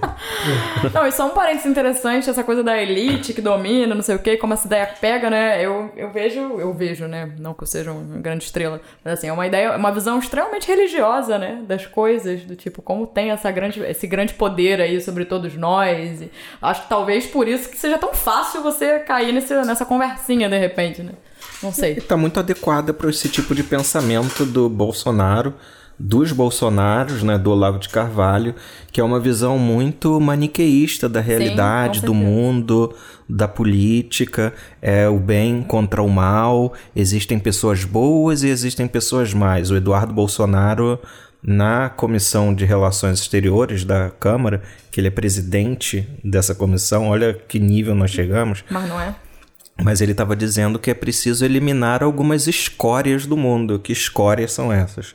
Não, 0.91 1.05
e 1.05 1.11
só 1.11 1.27
um 1.27 1.31
parênteses 1.31 1.67
interessante, 1.67 2.29
essa 2.29 2.43
coisa 2.43 2.63
da 2.63 2.81
elite 2.81 3.33
que 3.33 3.41
domina, 3.41 3.93
não 3.93 4.01
sei 4.01 4.15
o 4.15 4.19
quê, 4.19 4.35
como 4.35 4.53
essa 4.53 4.65
ideia 4.65 4.87
pega, 4.99 5.29
né? 5.29 5.63
Eu, 5.63 5.91
eu 5.95 6.09
vejo, 6.11 6.39
eu 6.39 6.73
vejo, 6.73 7.05
né? 7.05 7.31
Não 7.37 7.53
que 7.53 7.61
eu 7.61 7.67
seja 7.67 7.91
uma 7.91 8.19
grande 8.19 8.43
estrela, 8.43 8.81
mas 9.03 9.13
assim, 9.13 9.27
é 9.27 9.33
uma 9.33 9.45
ideia, 9.45 9.75
uma 9.77 9.91
visão 9.91 10.17
extremamente 10.17 10.67
religiosa, 10.67 11.37
né? 11.37 11.61
Das 11.67 11.85
coisas, 11.85 12.41
do 12.41 12.55
tipo, 12.55 12.81
como 12.81 13.05
tem 13.05 13.29
essa 13.29 13.51
grande, 13.51 13.81
esse 13.81 14.07
grande 14.07 14.33
poder 14.33 14.81
aí 14.81 14.99
sobre 14.99 15.25
todos 15.25 15.55
nós. 15.55 16.21
E 16.21 16.31
acho 16.61 16.83
que 16.83 16.89
talvez 16.89 17.25
por 17.25 17.47
isso 17.47 17.69
que 17.69 17.77
seja 17.77 17.97
tão 17.97 18.13
fácil 18.13 18.61
você 18.61 18.99
cair 18.99 19.33
nesse, 19.33 19.53
nessa 19.63 19.85
conversinha 19.85 20.49
de 20.49 20.57
repente, 20.57 21.01
né? 21.01 21.13
Não 21.61 21.71
sei. 21.71 21.93
Está 21.93 22.17
muito 22.17 22.39
adequada 22.39 22.93
para 22.93 23.09
esse 23.09 23.29
tipo 23.29 23.55
de 23.55 23.63
pensamento 23.63 24.45
do 24.45 24.69
Bolsonaro, 24.69 25.53
dos 25.97 26.31
Bolsonaros, 26.31 27.23
né, 27.23 27.37
do 27.37 27.51
Olavo 27.51 27.79
de 27.79 27.87
Carvalho, 27.87 28.53
que 28.91 28.99
é 28.99 29.03
uma 29.03 29.19
visão 29.19 29.57
muito 29.57 30.19
maniqueísta 30.19 31.07
da 31.07 31.21
realidade, 31.21 32.01
com 32.01 32.07
do 32.07 32.13
mundo, 32.13 32.93
da 33.27 33.47
política, 33.47 34.53
é 34.81 35.07
o 35.07 35.17
bem 35.17 35.63
contra 35.63 36.03
o 36.03 36.09
mal, 36.09 36.73
existem 36.95 37.39
pessoas 37.39 37.85
boas 37.85 38.43
e 38.43 38.49
existem 38.49 38.87
pessoas 38.87 39.33
más. 39.33 39.71
O 39.71 39.77
Eduardo 39.77 40.13
Bolsonaro 40.13 40.99
na 41.45 41.89
Comissão 41.89 42.53
de 42.53 42.65
Relações 42.65 43.19
Exteriores 43.19 43.85
da 43.85 44.09
Câmara, 44.09 44.63
que 44.91 44.99
ele 44.99 45.07
é 45.07 45.11
presidente 45.11 46.07
dessa 46.23 46.55
comissão, 46.55 47.09
olha 47.09 47.33
que 47.33 47.59
nível 47.59 47.93
nós 47.93 48.09
chegamos. 48.09 48.63
Mas 48.69 48.89
não 48.89 48.99
é? 48.99 49.15
Mas 49.83 50.01
ele 50.01 50.13
estava 50.13 50.35
dizendo 50.35 50.79
que 50.79 50.89
é 50.89 50.93
preciso 50.93 51.45
eliminar 51.45 52.01
algumas 52.01 52.47
escórias 52.47 53.25
do 53.25 53.35
mundo. 53.35 53.77
Que 53.77 53.91
escórias 53.91 54.53
são 54.53 54.71
essas? 54.71 55.13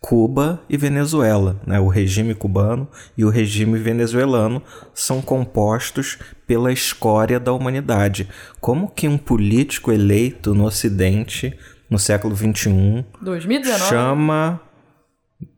Cuba 0.00 0.62
e 0.68 0.76
Venezuela. 0.76 1.60
Né? 1.66 1.80
O 1.80 1.88
regime 1.88 2.34
cubano 2.34 2.88
e 3.18 3.24
o 3.24 3.28
regime 3.28 3.78
venezuelano 3.78 4.62
são 4.94 5.20
compostos 5.20 6.18
pela 6.46 6.72
escória 6.72 7.40
da 7.40 7.52
humanidade. 7.52 8.28
Como 8.60 8.88
que 8.88 9.08
um 9.08 9.18
político 9.18 9.90
eleito 9.90 10.54
no 10.54 10.64
Ocidente, 10.64 11.58
no 11.90 11.98
século 11.98 12.34
XXI, 12.36 13.04
2019. 13.20 13.84
chama 13.84 14.60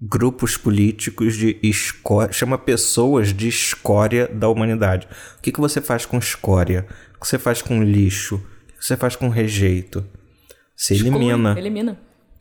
grupos 0.01 0.57
políticos 0.57 1.37
de 1.37 1.59
escória, 1.63 2.33
chama 2.33 2.59
pessoas 2.59 3.33
de 3.33 3.49
escória 3.49 4.27
da 4.29 4.49
humanidade. 4.49 5.07
O 5.39 5.43
que, 5.43 5.53
que 5.53 5.61
você 5.61 5.81
faz 5.81 6.05
com 6.05 6.19
escória? 6.19 6.87
O 7.17 7.21
que 7.21 7.29
você 7.29 7.39
faz 7.39 7.63
com 7.63 7.83
lixo? 7.83 8.37
O 8.37 8.79
que 8.79 8.85
você 8.85 8.97
faz 8.97 9.17
com 9.17 9.29
rejeito? 9.29 10.05
Exclui, 10.77 11.09
elimina, 11.09 11.59
Elimina. 11.59 11.99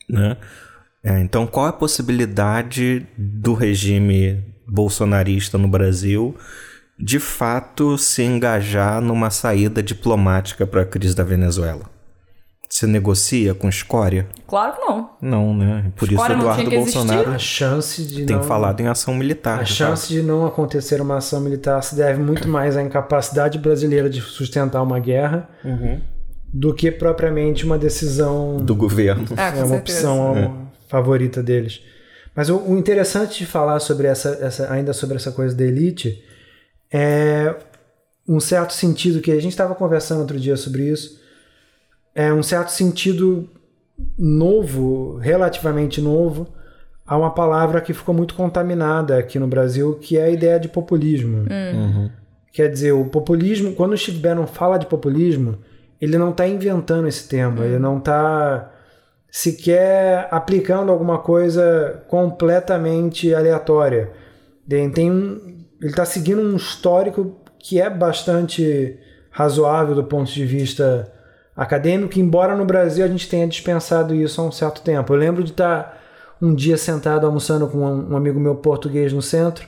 né? 0.10 0.38
É, 1.04 1.20
então, 1.20 1.48
qual 1.48 1.68
é 1.68 1.70
a 1.70 1.74
possibilidade 1.74 3.08
do 3.18 3.54
regime 3.54 4.44
bolsonarista 4.68 5.58
no 5.58 5.68
Brasil 5.68 6.36
de 7.00 7.20
fato 7.20 7.98
se 7.98 8.24
engajar 8.24 9.00
numa 9.02 9.30
saída 9.30 9.82
diplomática 9.82 10.66
para 10.66 10.82
a 10.82 10.86
crise 10.86 11.16
da 11.16 11.24
Venezuela? 11.24 11.97
Você 12.70 12.86
negocia 12.86 13.54
com 13.54 13.70
escória? 13.70 14.28
Claro 14.46 14.76
que 14.76 14.82
não. 14.82 15.10
Não, 15.22 15.58
né? 15.58 15.92
Por 15.96 16.12
Escória 16.12 16.34
isso 16.34 16.44
não 16.44 16.52
Eduardo 16.52 16.62
tinha 16.62 16.70
que 16.70 16.76
existir? 16.76 16.98
Bolsonaro 16.98 17.32
A 17.32 17.40
chance 17.40 18.04
de 18.04 18.26
tem 18.26 18.36
não... 18.36 18.44
falado 18.44 18.82
em 18.82 18.88
ação 18.88 19.16
militar. 19.16 19.62
A 19.62 19.66
chance 19.66 20.10
de 20.10 20.22
não 20.22 20.46
acontecer 20.46 21.02
uma 21.02 21.18
ação 21.18 21.40
militar 21.40 21.82
se 21.82 21.96
deve 21.96 22.22
muito 22.22 22.48
mais 22.48 22.76
à 22.76 22.84
incapacidade 22.84 23.58
brasileira 23.58 24.10
de 24.10 24.22
sustentar 24.22 24.84
uma 24.84 25.00
guerra 25.00 25.50
do 26.54 26.74
que 26.74 26.92
propriamente 26.92 27.66
uma 27.66 27.78
decisão 27.78 28.58
do 28.58 28.76
governo. 28.76 29.26
É, 29.38 29.52
com 29.52 29.60
é 29.60 29.64
uma 29.64 29.68
certeza. 29.68 30.10
opção 30.10 30.68
favorita 30.90 31.42
deles. 31.42 31.82
Mas 32.36 32.50
o, 32.50 32.58
o 32.58 32.78
interessante 32.78 33.40
de 33.40 33.46
falar 33.46 33.80
sobre 33.80 34.08
essa, 34.08 34.38
essa, 34.42 34.72
ainda 34.72 34.94
sobre 34.94 35.16
essa 35.16 35.32
coisa 35.32 35.56
da 35.56 35.64
elite 35.64 36.24
é 36.92 37.56
um 38.28 38.40
certo 38.40 38.74
sentido 38.74 39.22
que 39.22 39.32
a 39.32 39.40
gente 39.40 39.54
estava 39.54 39.74
conversando 39.74 40.20
outro 40.20 40.40
dia 40.40 40.58
sobre 40.58 40.84
isso. 40.84 41.20
É 42.18 42.34
um 42.34 42.42
certo 42.42 42.70
sentido 42.70 43.48
novo, 44.18 45.18
relativamente 45.18 46.02
novo, 46.02 46.48
há 47.06 47.16
uma 47.16 47.30
palavra 47.30 47.80
que 47.80 47.94
ficou 47.94 48.16
muito 48.16 48.34
contaminada 48.34 49.20
aqui 49.20 49.38
no 49.38 49.46
Brasil, 49.46 49.94
que 50.02 50.18
é 50.18 50.24
a 50.24 50.30
ideia 50.32 50.60
de 50.60 50.68
populismo. 50.68 51.46
Uhum. 51.48 52.10
Quer 52.52 52.72
dizer, 52.72 52.92
o 52.92 53.06
populismo, 53.06 53.74
quando 53.74 53.94
o 53.94 53.98
Steve 53.98 54.18
Bannon 54.18 54.48
fala 54.48 54.80
de 54.80 54.88
populismo, 54.88 55.60
ele 56.02 56.18
não 56.18 56.32
está 56.32 56.48
inventando 56.48 57.08
esse 57.08 57.30
termo, 57.30 57.64
ele 57.64 57.78
não 57.78 58.00
está 58.00 58.72
sequer 59.30 60.28
aplicando 60.32 60.92
alguma 60.92 61.20
coisa 61.20 62.04
completamente 62.08 63.32
aleatória. 63.32 64.10
Tem, 64.68 64.90
tem 64.90 65.12
um, 65.12 65.66
ele 65.80 65.92
está 65.92 66.04
seguindo 66.04 66.42
um 66.42 66.56
histórico 66.56 67.36
que 67.60 67.80
é 67.80 67.92
bastante 67.92 68.98
razoável 69.30 69.94
do 69.94 70.04
ponto 70.04 70.32
de 70.32 70.46
vista 70.48 71.14
acadêmico, 71.58 72.20
embora 72.20 72.56
no 72.56 72.64
Brasil 72.64 73.04
a 73.04 73.08
gente 73.08 73.28
tenha 73.28 73.48
dispensado 73.48 74.14
isso 74.14 74.40
há 74.40 74.44
um 74.44 74.52
certo 74.52 74.82
tempo. 74.82 75.12
Eu 75.12 75.18
lembro 75.18 75.44
de 75.44 75.52
estar 75.52 76.00
um 76.40 76.54
dia 76.54 76.78
sentado 76.78 77.26
almoçando 77.26 77.68
com 77.68 77.80
um 77.80 78.16
amigo 78.16 78.40
meu 78.40 78.56
português 78.56 79.12
no 79.12 79.24
centro 79.24 79.68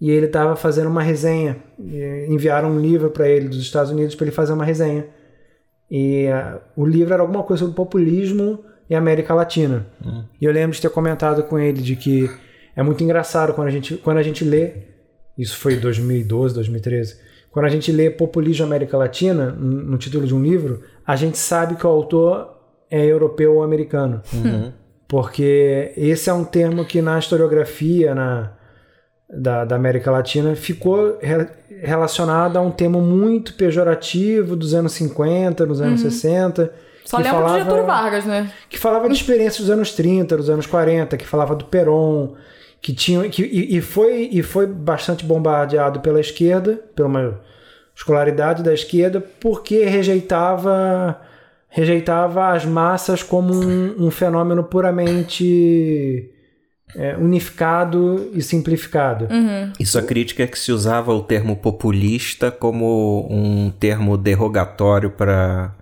e 0.00 0.10
ele 0.10 0.26
estava 0.26 0.56
fazendo 0.56 0.88
uma 0.88 1.02
resenha. 1.02 1.58
Enviaram 2.28 2.70
um 2.70 2.80
livro 2.80 3.10
para 3.10 3.28
ele 3.28 3.48
dos 3.48 3.58
Estados 3.58 3.92
Unidos 3.92 4.14
para 4.14 4.24
ele 4.26 4.34
fazer 4.34 4.54
uma 4.54 4.64
resenha. 4.64 5.04
E 5.90 6.26
uh, 6.28 6.60
o 6.76 6.86
livro 6.86 7.12
era 7.12 7.22
alguma 7.22 7.42
coisa 7.42 7.60
sobre 7.60 7.74
populismo 7.74 8.64
e 8.88 8.94
América 8.94 9.34
Latina. 9.34 9.86
Hum. 10.04 10.24
E 10.40 10.44
eu 10.44 10.52
lembro 10.52 10.74
de 10.74 10.80
ter 10.80 10.90
comentado 10.90 11.42
com 11.42 11.58
ele 11.58 11.82
de 11.82 11.96
que 11.96 12.30
é 12.76 12.82
muito 12.82 13.02
engraçado 13.02 13.52
quando 13.52 13.68
a 13.68 13.70
gente, 13.70 13.96
quando 13.96 14.18
a 14.18 14.22
gente 14.22 14.44
lê, 14.44 14.72
isso 15.36 15.56
foi 15.56 15.76
2012, 15.76 16.54
2013, 16.54 17.16
quando 17.50 17.66
a 17.66 17.68
gente 17.68 17.90
lê 17.90 18.10
Populismo 18.10 18.64
América 18.64 18.96
Latina, 18.96 19.50
no 19.50 19.96
título 19.96 20.26
de 20.26 20.34
um 20.34 20.42
livro, 20.42 20.82
a 21.06 21.16
gente 21.16 21.38
sabe 21.38 21.76
que 21.76 21.86
o 21.86 21.90
autor 21.90 22.56
é 22.90 23.04
europeu 23.04 23.56
ou 23.56 23.62
americano. 23.62 24.22
Uhum. 24.32 24.72
Porque 25.06 25.92
esse 25.96 26.28
é 26.28 26.32
um 26.32 26.44
termo 26.44 26.84
que 26.84 27.00
na 27.00 27.18
historiografia 27.18 28.14
na, 28.14 28.52
da, 29.28 29.64
da 29.64 29.76
América 29.76 30.10
Latina 30.10 30.54
ficou 30.54 31.18
re, 31.20 31.46
relacionado 31.82 32.58
a 32.58 32.60
um 32.60 32.70
termo 32.70 33.00
muito 33.00 33.54
pejorativo 33.54 34.54
dos 34.54 34.74
anos 34.74 34.92
50, 34.92 35.64
dos 35.66 35.80
anos 35.80 36.02
uhum. 36.02 36.10
60. 36.10 36.72
Só 37.04 37.16
lembra 37.16 37.32
falava, 37.32 37.58
do 37.58 37.64
Getúlio 37.64 37.86
Vargas, 37.86 38.24
né? 38.26 38.52
Que 38.68 38.78
falava 38.78 39.08
de 39.08 39.14
experiência 39.14 39.62
dos 39.62 39.70
anos 39.70 39.92
30, 39.92 40.36
dos 40.36 40.50
anos 40.50 40.66
40, 40.66 41.16
que 41.16 41.26
falava 41.26 41.56
do 41.56 41.64
Perón, 41.64 42.34
que 42.80 42.92
tinha 42.92 43.28
que, 43.28 43.42
e, 43.42 43.76
e, 43.76 43.80
foi, 43.80 44.28
e 44.32 44.42
foi 44.42 44.66
bastante 44.66 45.24
bombardeado 45.24 46.00
pela 46.00 46.20
esquerda, 46.20 46.80
pela 46.94 47.08
uma 47.08 47.40
escolaridade 47.94 48.62
da 48.62 48.72
esquerda, 48.72 49.20
porque 49.40 49.84
rejeitava 49.84 51.20
rejeitava 51.70 52.48
as 52.48 52.64
massas 52.64 53.22
como 53.22 53.54
um, 53.54 54.06
um 54.06 54.10
fenômeno 54.10 54.64
puramente 54.64 56.30
é, 56.96 57.16
unificado 57.16 58.30
e 58.32 58.40
simplificado. 58.40 59.26
Uhum. 59.30 59.72
Isso 59.78 59.98
a 59.98 60.02
crítica 60.02 60.42
é 60.42 60.46
que 60.46 60.58
se 60.58 60.72
usava 60.72 61.12
o 61.12 61.22
termo 61.22 61.56
populista 61.56 62.50
como 62.50 63.28
um 63.30 63.70
termo 63.70 64.16
derrogatório 64.16 65.10
para 65.10 65.74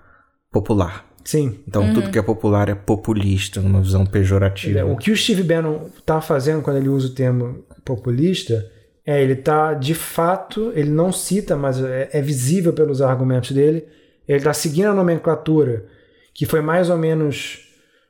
popular. 0.51 1.05
Sim. 1.27 1.59
Então 1.67 1.83
uhum. 1.83 1.93
tudo 1.93 2.11
que 2.11 2.19
é 2.19 2.23
popular 2.23 2.69
é 2.69 2.75
populista, 2.75 3.61
numa 3.61 3.83
visão 3.83 4.07
pejorativa. 4.07 4.87
O 4.87 4.97
que 4.97 5.11
o 5.11 5.17
Steve 5.17 5.43
Bannon 5.43 5.89
está 5.99 6.21
fazendo 6.21 6.63
quando 6.63 6.77
ele 6.77 6.89
usa 6.89 7.09
o 7.09 7.15
termo 7.15 7.65
populista 7.85 8.71
é 9.05 9.21
ele 9.21 9.33
está 9.33 9.75
de 9.75 9.93
fato, 9.93 10.73
ele 10.75 10.91
não 10.91 11.13
cita, 11.13 11.57
mas 11.57 11.83
é, 11.83 12.11
é 12.13 12.23
visível 12.23 12.73
pelos 12.73 13.03
argumentos 13.03 13.51
dele, 13.51 13.85
ele 14.27 14.39
está 14.39 14.53
seguindo 14.53 14.87
a 14.87 14.95
nomenclatura 14.95 15.87
que 16.33 16.47
foi 16.47 16.61
mais 16.61 16.91
ou 16.91 16.97
menos. 16.97 17.65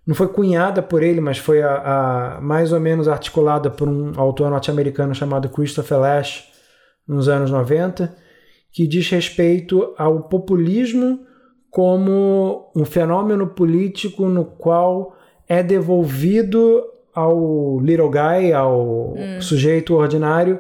Não 0.07 0.15
foi 0.15 0.29
cunhada 0.29 0.83
por 0.83 1.03
ele, 1.03 1.21
mas 1.21 1.39
foi 1.39 1.63
a, 1.63 2.37
a 2.37 2.41
mais 2.41 2.71
ou 2.71 2.79
menos 2.79 3.09
articulada 3.09 3.71
por 3.71 3.89
um 3.89 4.13
autor 4.17 4.51
norte-americano 4.51 5.15
chamado 5.15 5.49
Christopher 5.49 5.99
Lash 5.99 6.45
nos 7.09 7.29
anos 7.29 7.51
90, 7.51 8.15
que 8.71 8.87
diz 8.87 9.09
respeito 9.11 9.95
ao 9.97 10.29
populismo 10.29 11.26
como 11.77 12.71
um 12.75 12.87
fenômeno 12.87 13.49
político 13.49 14.25
no 14.31 14.47
qual 14.47 15.15
é 15.47 15.63
devolvido 15.63 16.83
ao 17.15 17.79
little 17.81 18.09
guy, 18.09 18.51
ao 18.51 19.13
hum. 19.13 19.43
sujeito 19.43 19.93
ordinário, 19.93 20.59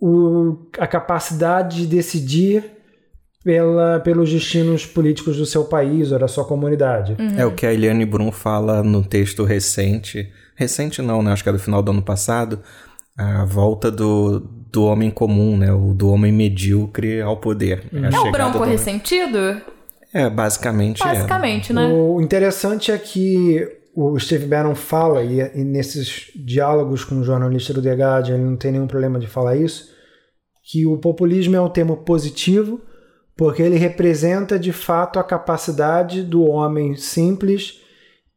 o, 0.00 0.56
a 0.78 0.86
capacidade 0.86 1.78
de 1.78 1.86
decidir 1.88 2.62
pela, 3.42 3.98
pelos 3.98 4.30
destinos 4.30 4.86
políticos 4.86 5.36
do 5.36 5.44
seu 5.44 5.64
país 5.64 6.12
ou 6.12 6.18
da 6.20 6.28
sua 6.28 6.44
comunidade. 6.44 7.16
Uhum. 7.18 7.36
É 7.36 7.44
o 7.44 7.50
que 7.50 7.66
a 7.66 7.74
Eliane 7.74 8.06
Brum 8.06 8.30
fala 8.30 8.84
no 8.84 9.02
texto 9.02 9.42
recente. 9.42 10.30
Recente 10.54 11.02
não, 11.02 11.24
né? 11.24 11.32
Acho 11.32 11.42
que 11.42 11.48
é 11.48 11.52
do 11.52 11.58
final 11.58 11.82
do 11.82 11.90
ano 11.90 12.02
passado. 12.02 12.60
A 13.18 13.44
volta 13.44 13.90
do, 13.90 14.38
do 14.70 14.84
homem 14.84 15.10
comum, 15.10 15.56
né? 15.56 15.72
O 15.72 15.92
do 15.92 16.08
homem 16.08 16.30
medíocre 16.30 17.20
ao 17.20 17.36
poder. 17.36 17.82
Uhum. 17.92 18.04
É 18.04 18.20
o 18.20 18.30
branco 18.30 18.58
do... 18.58 18.64
ressentido? 18.64 19.60
É, 20.16 20.30
basicamente, 20.30 21.04
basicamente 21.04 21.72
é. 21.72 21.74
né? 21.74 21.88
O 21.92 22.22
interessante 22.22 22.90
é 22.90 22.96
que 22.96 23.68
o 23.94 24.18
Steve 24.18 24.46
Bannon 24.46 24.74
fala, 24.74 25.22
e, 25.22 25.40
e 25.40 25.62
nesses 25.62 26.30
diálogos 26.34 27.04
com 27.04 27.16
o 27.16 27.22
jornalista 27.22 27.74
do 27.74 27.82
The 27.82 27.92
Guardian, 27.92 28.36
ele 28.36 28.44
não 28.44 28.56
tem 28.56 28.72
nenhum 28.72 28.86
problema 28.86 29.18
de 29.18 29.26
falar 29.26 29.56
isso, 29.56 29.90
que 30.64 30.86
o 30.86 30.96
populismo 30.96 31.54
é 31.54 31.60
um 31.60 31.68
termo 31.68 31.98
positivo, 31.98 32.80
porque 33.36 33.60
ele 33.60 33.76
representa 33.76 34.58
de 34.58 34.72
fato 34.72 35.18
a 35.18 35.24
capacidade 35.24 36.22
do 36.22 36.44
homem 36.44 36.96
simples 36.96 37.82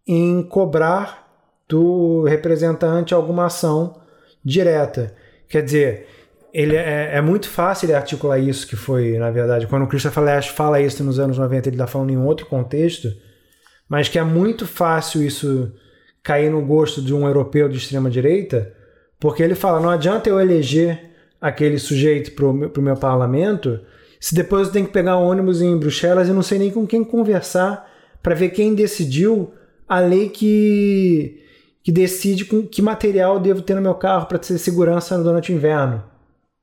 em 0.06 0.44
cobrar 0.44 1.30
do 1.66 2.24
representante 2.24 3.14
alguma 3.14 3.46
ação 3.46 4.02
direta. 4.44 5.16
Quer 5.48 5.64
dizer, 5.64 6.08
ele 6.54 6.76
é, 6.76 7.16
é 7.16 7.22
muito 7.22 7.50
fácil 7.50 7.86
ele 7.86 7.94
articular 7.94 8.40
isso, 8.40 8.68
que 8.68 8.76
foi, 8.76 9.18
na 9.18 9.32
verdade, 9.32 9.68
quando 9.68 9.84
o 9.84 9.88
Christopher 9.88 10.24
Lash 10.24 10.48
fala 10.48 10.82
isso 10.82 11.04
nos 11.04 11.20
anos 11.20 11.38
90, 11.38 11.70
ele 11.70 11.76
está 11.76 11.88
falando 11.88 12.12
em 12.12 12.18
outro 12.18 12.46
contexto, 12.46 13.12
mas 13.88 14.08
que 14.08 14.20
é 14.20 14.24
muito 14.24 14.68
fácil 14.68 15.24
isso 15.24 15.72
cair 16.24 16.50
no 16.50 16.62
gosto 16.66 17.02
de 17.02 17.14
um 17.14 17.28
europeu 17.28 17.70
de 17.70 17.78
extrema 17.78 18.10
direita, 18.10 18.74
porque 19.20 19.42
ele 19.42 19.56
fala: 19.56 19.80
não 19.80 19.90
adianta 19.90 20.30
eu 20.30 20.40
eleger 20.40 21.10
aquele 21.42 21.80
sujeito 21.80 22.32
para 22.32 22.46
o 22.46 22.84
meu 22.84 22.98
parlamento 22.98 23.80
se 24.20 24.36
depois 24.36 24.68
eu 24.68 24.74
tenho 24.74 24.86
que 24.86 24.92
pegar 24.92 25.18
um 25.18 25.24
ônibus 25.24 25.62
em 25.62 25.78
Bruxelas 25.78 26.28
e 26.28 26.34
não 26.34 26.42
sei 26.42 26.60
nem 26.60 26.72
com 26.72 26.86
quem 26.86 27.04
conversar 27.04 27.90
para 28.22 28.36
ver 28.36 28.50
quem 28.50 28.76
decidiu 28.76 29.54
a 29.88 30.00
lei 30.00 30.28
que, 30.28 31.42
que 31.82 31.92
decide 31.92 32.44
com 32.44 32.68
que 32.68 32.82
material 32.82 33.36
eu 33.36 33.40
devo 33.40 33.62
ter 33.62 33.76
no 33.76 33.82
meu 33.82 33.96
carro 33.96 34.26
para 34.26 34.38
ter 34.38 34.58
segurança 34.58 35.18
durante 35.18 35.54
o 35.54 35.56
inverno. 35.56 36.04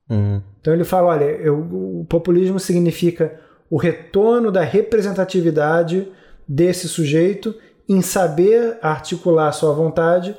Uhum. 0.08 0.40
Então 0.60 0.72
ele 0.72 0.84
fala: 0.84 1.08
olha, 1.08 1.24
eu, 1.24 1.58
o 1.58 2.06
populismo 2.08 2.58
significa 2.58 3.40
o 3.70 3.76
retorno 3.76 4.50
da 4.52 4.62
representatividade 4.62 6.08
desse 6.46 6.88
sujeito 6.88 7.54
em 7.88 8.00
saber 8.00 8.78
articular 8.82 9.52
sua 9.52 9.72
vontade 9.72 10.36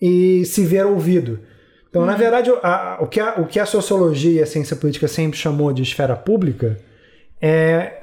e 0.00 0.44
se 0.44 0.64
ver 0.64 0.86
ouvido. 0.86 1.40
Então, 1.88 2.02
hum. 2.02 2.06
na 2.06 2.14
verdade, 2.14 2.50
a, 2.62 2.98
o, 3.00 3.06
que 3.06 3.20
a, 3.20 3.34
o 3.36 3.46
que 3.46 3.58
a 3.58 3.66
sociologia 3.66 4.40
e 4.40 4.42
a 4.42 4.46
ciência 4.46 4.76
política 4.76 5.08
sempre 5.08 5.38
chamou 5.38 5.72
de 5.72 5.82
esfera 5.82 6.16
pública, 6.16 6.78
é, 7.40 8.02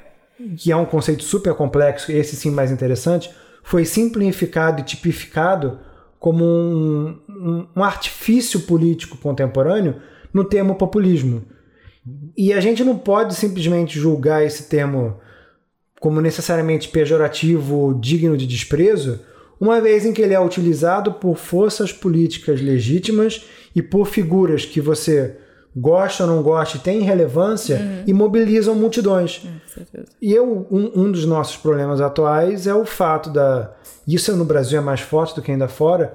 que 0.56 0.72
é 0.72 0.76
um 0.76 0.84
conceito 0.84 1.22
super 1.22 1.54
complexo, 1.54 2.10
esse 2.10 2.34
sim 2.36 2.50
mais 2.50 2.70
interessante, 2.70 3.30
foi 3.62 3.84
simplificado 3.84 4.80
e 4.80 4.84
tipificado 4.84 5.78
como 6.18 6.44
um, 6.44 7.18
um, 7.28 7.66
um 7.76 7.84
artifício 7.84 8.60
político 8.60 9.16
contemporâneo 9.18 9.96
no 10.34 10.44
termo 10.44 10.74
populismo. 10.74 11.44
E 12.36 12.52
a 12.52 12.60
gente 12.60 12.84
não 12.84 12.98
pode 12.98 13.34
simplesmente 13.34 13.98
julgar 13.98 14.44
esse 14.44 14.64
termo 14.64 15.18
como 16.00 16.20
necessariamente 16.20 16.88
pejorativo, 16.88 17.96
digno 17.98 18.36
de 18.36 18.46
desprezo, 18.46 19.20
uma 19.58 19.80
vez 19.80 20.04
em 20.04 20.12
que 20.12 20.20
ele 20.20 20.34
é 20.34 20.40
utilizado 20.40 21.12
por 21.14 21.36
forças 21.36 21.92
políticas 21.92 22.60
legítimas 22.60 23.46
e 23.74 23.80
por 23.80 24.06
figuras 24.06 24.66
que 24.66 24.80
você 24.80 25.36
gosta 25.74 26.24
ou 26.24 26.30
não 26.30 26.42
gosta 26.42 26.76
e 26.76 26.80
tem 26.80 27.00
relevância 27.00 27.76
uhum. 27.76 28.02
e 28.06 28.12
mobilizam 28.12 28.74
multidões. 28.74 29.46
É, 29.94 30.02
e 30.20 30.32
eu, 30.32 30.66
um, 30.70 31.02
um, 31.02 31.10
dos 31.10 31.24
nossos 31.24 31.56
problemas 31.56 32.00
atuais 32.00 32.66
é 32.66 32.74
o 32.74 32.84
fato 32.84 33.30
da. 33.30 33.72
Isso 34.06 34.36
no 34.36 34.44
Brasil 34.44 34.78
é 34.78 34.82
mais 34.82 35.00
forte 35.00 35.34
do 35.34 35.42
que 35.42 35.50
ainda 35.50 35.66
fora, 35.66 36.14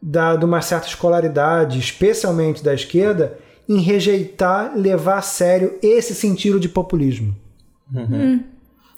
da, 0.00 0.34
de 0.34 0.44
uma 0.44 0.62
certa 0.62 0.88
escolaridade, 0.88 1.78
especialmente 1.78 2.64
da 2.64 2.72
esquerda, 2.72 3.38
em 3.68 3.80
rejeitar, 3.80 4.72
levar 4.76 5.18
a 5.18 5.22
sério 5.22 5.78
esse 5.82 6.14
sentido 6.14 6.60
de 6.60 6.68
populismo. 6.68 7.34
Uhum. 7.92 8.06
Hum. 8.10 8.44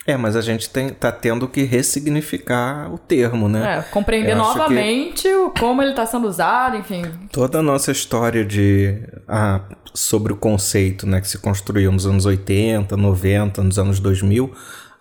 É, 0.06 0.16
mas 0.16 0.36
a 0.36 0.40
gente 0.40 0.70
tem, 0.70 0.88
tá 0.88 1.12
tendo 1.12 1.46
que 1.46 1.64
ressignificar 1.64 2.90
o 2.90 2.96
termo, 2.96 3.46
né? 3.46 3.78
É, 3.78 3.82
compreender 3.82 4.34
novamente 4.34 5.24
que... 5.24 5.60
como 5.60 5.82
ele 5.82 5.90
está 5.90 6.06
sendo 6.06 6.26
usado, 6.26 6.78
enfim. 6.78 7.02
Toda 7.30 7.58
a 7.58 7.62
nossa 7.62 7.92
história 7.92 8.42
de 8.42 9.02
ah, 9.28 9.60
sobre 9.92 10.32
o 10.32 10.36
conceito, 10.36 11.06
né, 11.06 11.20
que 11.20 11.28
se 11.28 11.36
construiu 11.36 11.92
nos 11.92 12.06
anos 12.06 12.24
80, 12.24 12.96
90, 12.96 13.62
nos 13.62 13.78
anos 13.78 14.00
2000, 14.00 14.50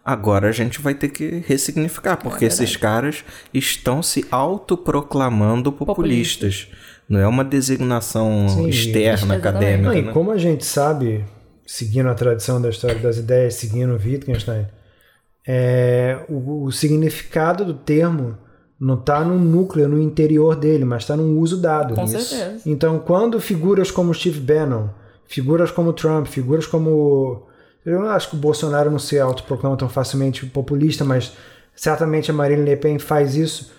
Agora 0.07 0.47
a 0.47 0.51
gente 0.53 0.79
vai 0.79 0.93
ter 0.95 1.09
que 1.09 1.43
ressignificar, 1.45 2.15
porque 2.15 2.45
É 2.45 2.47
esses 2.47 2.77
caras 2.77 3.25
estão 3.53 4.01
se 4.01 4.25
autoproclamando 4.31 5.69
populistas. 5.69 6.69
Não 7.09 7.19
é 7.19 7.27
uma 7.27 7.43
designação 7.43 8.47
Sim, 8.49 8.67
externa, 8.67 9.35
acadêmica. 9.35 9.89
Não, 9.89 9.97
e 9.97 10.01
né? 10.01 10.11
como 10.11 10.31
a 10.31 10.37
gente 10.37 10.65
sabe, 10.65 11.23
seguindo 11.65 12.09
a 12.09 12.13
tradição 12.13 12.61
da 12.61 12.69
história 12.69 12.99
das 12.99 13.17
ideias, 13.17 13.55
seguindo 13.55 13.93
o 13.93 13.97
Wittgenstein, 13.97 14.67
é, 15.47 16.19
o, 16.27 16.65
o 16.65 16.71
significado 16.71 17.63
do 17.63 17.73
termo 17.73 18.37
não 18.79 18.95
está 18.95 19.23
no 19.23 19.39
núcleo, 19.39 19.87
no 19.87 19.99
interior 19.99 20.55
dele, 20.55 20.85
mas 20.85 21.03
está 21.03 21.15
no 21.15 21.39
uso 21.39 21.57
dado. 21.57 21.95
Com 21.95 22.03
Isso. 22.03 22.19
certeza. 22.19 22.61
Então, 22.65 22.99
quando 22.99 23.39
figuras 23.39 23.89
como 23.89 24.13
Steve 24.13 24.39
Bannon, 24.39 24.89
figuras 25.25 25.71
como 25.71 25.93
Trump, 25.93 26.27
figuras 26.27 26.67
como. 26.67 27.47
Eu 27.85 28.01
não 28.01 28.09
acho 28.09 28.29
que 28.29 28.35
o 28.35 28.39
Bolsonaro 28.39 28.91
não 28.91 28.99
se 28.99 29.17
autoproclama 29.17 29.77
tão 29.77 29.87
facilmente 29.89 30.45
populista, 30.45 31.05
mas 31.05 31.31
certamente 31.73 32.29
a 32.29 32.33
Marine 32.33 32.63
Le 32.63 32.75
Pen 32.75 32.99
faz 32.99 33.35
isso. 33.35 33.71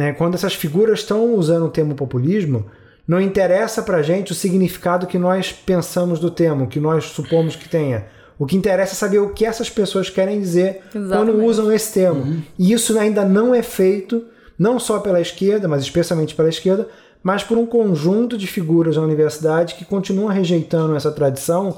Né? 0.00 0.14
Quando 0.14 0.34
essas 0.34 0.54
figuras 0.54 1.00
estão 1.00 1.34
usando 1.34 1.66
o 1.66 1.68
termo 1.68 1.94
populismo, 1.94 2.64
não 3.06 3.20
interessa 3.20 3.82
pra 3.82 4.00
gente 4.00 4.32
o 4.32 4.34
significado 4.34 5.06
que 5.06 5.18
nós 5.18 5.52
pensamos 5.52 6.18
do 6.18 6.30
termo, 6.30 6.68
que 6.68 6.80
nós 6.80 7.04
supomos 7.04 7.54
que 7.54 7.68
tenha. 7.68 8.06
O 8.38 8.46
que 8.46 8.56
interessa 8.56 8.94
é 8.94 8.96
saber 8.96 9.18
o 9.18 9.34
que 9.34 9.44
essas 9.44 9.68
pessoas 9.68 10.08
querem 10.08 10.40
dizer 10.40 10.80
quando 10.90 11.04
Exatamente. 11.04 11.44
usam 11.44 11.70
esse 11.70 11.92
termo. 11.92 12.42
E 12.58 12.72
isso 12.72 12.98
ainda 12.98 13.26
não 13.26 13.54
é 13.54 13.62
feito, 13.62 14.24
não 14.58 14.78
só 14.80 15.00
pela 15.00 15.20
esquerda, 15.20 15.68
mas 15.68 15.82
especialmente 15.82 16.34
pela 16.34 16.48
esquerda, 16.48 16.88
mas 17.22 17.44
por 17.44 17.58
um 17.58 17.66
conjunto 17.66 18.38
de 18.38 18.46
figuras 18.46 18.96
da 18.96 19.02
universidade 19.02 19.74
que 19.74 19.84
continuam 19.84 20.28
rejeitando 20.28 20.96
essa 20.96 21.12
tradição 21.12 21.76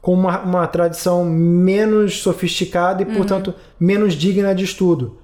como 0.00 0.28
uma, 0.28 0.40
uma 0.42 0.66
tradição 0.68 1.24
menos 1.24 2.20
sofisticada 2.22 3.02
e, 3.02 3.06
portanto, 3.06 3.52
menos 3.80 4.14
digna 4.14 4.54
de 4.54 4.62
estudo. 4.62 5.18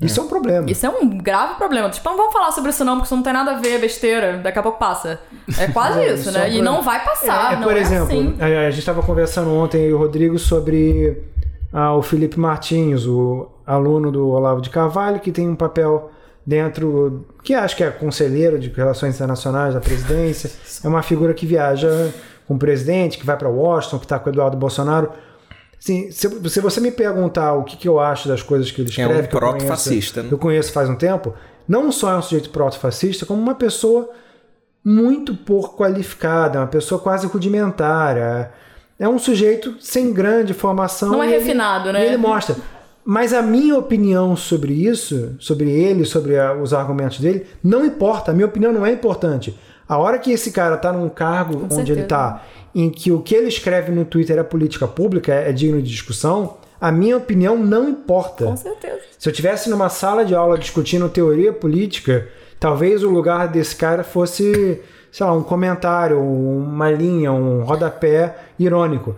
Isso 0.00 0.20
é 0.20 0.22
um 0.22 0.28
problema. 0.28 0.70
Isso 0.70 0.86
é 0.86 0.88
um 0.88 1.08
grave 1.08 1.54
problema. 1.54 1.90
Tipo, 1.90 2.08
não 2.08 2.16
vamos 2.16 2.32
falar 2.32 2.52
sobre 2.52 2.70
isso 2.70 2.84
não, 2.84 2.94
porque 2.94 3.06
isso 3.06 3.16
não 3.16 3.22
tem 3.22 3.32
nada 3.32 3.52
a 3.52 3.58
ver, 3.58 3.78
besteira. 3.80 4.38
Daqui 4.38 4.58
a 4.58 4.62
pouco 4.62 4.78
passa. 4.78 5.20
É 5.58 5.66
quase 5.68 6.00
É, 6.00 6.14
isso, 6.14 6.30
né? 6.32 6.48
é 6.48 6.52
e 6.52 6.62
não 6.62 6.82
vai 6.82 7.04
passar, 7.04 7.52
É, 7.52 7.56
não 7.56 7.64
por 7.64 7.76
é 7.76 7.80
exemplo, 7.80 8.04
assim. 8.04 8.36
a, 8.40 8.44
a 8.66 8.70
gente 8.70 8.80
estava 8.80 9.02
conversando 9.02 9.50
ontem, 9.52 9.82
eu 9.82 9.90
e 9.90 9.92
o 9.92 9.98
Rodrigo, 9.98 10.38
sobre 10.38 11.22
ah, 11.72 11.94
o 11.94 12.02
Felipe 12.02 12.38
Martins, 12.40 13.06
o 13.06 13.48
aluno 13.66 14.10
do 14.10 14.28
Olavo 14.28 14.60
de 14.60 14.70
Carvalho, 14.70 15.20
que 15.20 15.30
tem 15.30 15.48
um 15.48 15.54
papel 15.54 16.10
dentro, 16.46 17.26
que 17.44 17.54
acho 17.54 17.76
que 17.76 17.84
é 17.84 17.90
conselheiro 17.90 18.58
de 18.58 18.70
relações 18.70 19.14
internacionais 19.14 19.74
da 19.74 19.80
presidência, 19.80 20.50
é 20.82 20.88
uma 20.88 21.02
figura 21.02 21.34
que 21.34 21.46
viaja 21.46 22.10
com 22.48 22.54
o 22.54 22.58
presidente, 22.58 23.18
que 23.18 23.26
vai 23.26 23.36
para 23.36 23.48
Washington, 23.48 23.98
que 23.98 24.04
está 24.06 24.18
com 24.18 24.28
o 24.28 24.32
Eduardo 24.32 24.56
Bolsonaro. 24.56 25.10
Assim, 25.82 26.10
se, 26.10 26.28
se 26.50 26.60
você 26.60 26.80
me 26.80 26.90
perguntar 26.90 27.54
o 27.54 27.64
que, 27.64 27.76
que 27.76 27.88
eu 27.88 27.98
acho 27.98 28.28
das 28.28 28.42
coisas 28.42 28.70
que 28.70 28.82
ele 28.82 28.88
É 28.88 28.90
escreve, 28.90 29.12
um 29.12 29.26
que 29.26 29.34
eu 29.36 29.40
conheço- 29.40 29.56
proto-fascista, 29.56 30.22
né? 30.22 30.28
eu 30.30 30.38
conheço 30.38 30.72
faz 30.72 30.90
um 30.90 30.94
tempo, 30.94 31.32
não 31.66 31.90
só 31.90 32.12
é 32.12 32.16
um 32.16 32.22
sujeito 32.22 32.50
proto-fascista, 32.50 33.24
como 33.24 33.40
uma 33.40 33.54
pessoa 33.54 34.10
muito 34.84 35.34
pouco 35.34 35.76
qualificada, 35.76 36.58
uma 36.60 36.66
pessoa 36.66 37.00
quase 37.00 37.26
rudimentar. 37.26 38.16
É- 38.16 38.50
É 39.02 39.08
um 39.08 39.18
sujeito 39.18 39.76
sem 39.80 40.12
grande 40.12 40.52
formação. 40.52 41.10
Não 41.12 41.22
é 41.22 41.26
e 41.26 41.30
ele- 41.30 41.38
refinado, 41.38 41.90
né? 41.90 42.04
E 42.04 42.08
ele 42.08 42.16
mostra. 42.18 42.54
Mas 43.02 43.32
a 43.32 43.40
minha 43.40 43.78
opinião 43.78 44.36
sobre 44.36 44.74
isso, 44.74 45.34
sobre 45.38 45.70
ele, 45.70 46.04
sobre 46.04 46.38
a- 46.38 46.52
os 46.52 46.74
argumentos 46.74 47.18
dele, 47.18 47.46
não 47.64 47.82
importa. 47.82 48.30
A 48.30 48.34
minha 48.34 48.46
opinião 48.46 48.70
não 48.74 48.84
é 48.84 48.92
importante. 48.92 49.58
A 49.90 49.98
hora 49.98 50.20
que 50.20 50.30
esse 50.30 50.52
cara 50.52 50.76
tá 50.76 50.92
num 50.92 51.08
cargo 51.08 51.64
onde 51.64 51.74
certeza. 51.74 51.98
ele 51.98 52.06
tá, 52.06 52.44
em 52.72 52.88
que 52.88 53.10
o 53.10 53.20
que 53.20 53.34
ele 53.34 53.48
escreve 53.48 53.90
no 53.90 54.04
Twitter 54.04 54.38
é 54.38 54.42
política 54.44 54.86
pública, 54.86 55.34
é 55.34 55.50
digno 55.50 55.82
de 55.82 55.90
discussão, 55.90 56.58
a 56.80 56.92
minha 56.92 57.16
opinião 57.16 57.58
não 57.58 57.88
importa. 57.88 58.44
Com 58.44 58.56
certeza. 58.56 59.00
Se 59.18 59.28
eu 59.28 59.32
tivesse 59.32 59.68
numa 59.68 59.88
sala 59.88 60.24
de 60.24 60.32
aula 60.32 60.56
discutindo 60.56 61.08
teoria 61.08 61.52
política, 61.52 62.28
talvez 62.60 63.02
o 63.02 63.10
lugar 63.10 63.48
desse 63.48 63.74
cara 63.74 64.04
fosse, 64.04 64.80
sei 65.10 65.26
lá, 65.26 65.32
um 65.32 65.42
comentário, 65.42 66.22
uma 66.22 66.88
linha, 66.88 67.32
um 67.32 67.64
rodapé 67.64 68.36
irônico. 68.60 69.16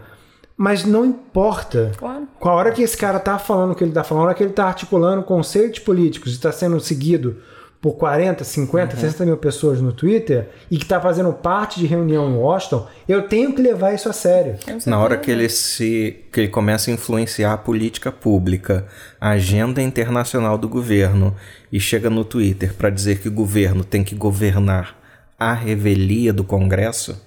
Mas 0.56 0.86
não 0.86 1.04
importa. 1.04 1.92
Claro. 1.98 2.26
Com 2.40 2.48
a 2.48 2.54
hora 2.54 2.72
que 2.72 2.80
esse 2.80 2.96
cara 2.96 3.20
tá 3.20 3.38
falando 3.38 3.72
o 3.72 3.74
que 3.74 3.84
ele 3.84 3.92
tá 3.92 4.02
falando, 4.02 4.22
a 4.22 4.26
hora 4.28 4.34
que 4.34 4.42
ele 4.42 4.54
tá 4.54 4.68
articulando 4.68 5.22
conceitos 5.22 5.80
políticos 5.80 6.32
e 6.32 6.36
está 6.36 6.50
sendo 6.50 6.80
seguido 6.80 7.36
por 7.82 7.94
40, 7.94 8.44
50, 8.44 8.96
60 8.96 9.26
mil 9.26 9.36
pessoas 9.36 9.80
no 9.80 9.92
Twitter 9.92 10.48
e 10.70 10.78
que 10.78 10.86
tá 10.86 11.00
fazendo 11.00 11.32
parte 11.32 11.80
de 11.80 11.86
reunião 11.86 12.30
em 12.30 12.36
Washington, 12.36 12.86
eu 13.08 13.22
tenho 13.22 13.52
que 13.52 13.60
levar 13.60 13.92
isso 13.92 14.08
a 14.08 14.12
sério. 14.12 14.56
Na 14.86 15.00
hora 15.00 15.16
que 15.16 15.32
ele 15.32 15.48
se 15.48 16.24
que 16.32 16.40
ele 16.40 16.48
começa 16.48 16.90
a 16.90 16.94
influenciar 16.94 17.52
a 17.52 17.58
política 17.58 18.12
pública, 18.12 18.86
a 19.20 19.30
agenda 19.30 19.82
internacional 19.82 20.56
do 20.56 20.68
governo 20.68 21.34
e 21.72 21.80
chega 21.80 22.08
no 22.08 22.24
Twitter 22.24 22.72
para 22.72 22.88
dizer 22.88 23.18
que 23.18 23.26
o 23.26 23.32
governo 23.32 23.82
tem 23.82 24.04
que 24.04 24.14
governar 24.14 24.96
a 25.36 25.52
revelia 25.52 26.32
do 26.32 26.44
Congresso, 26.44 27.20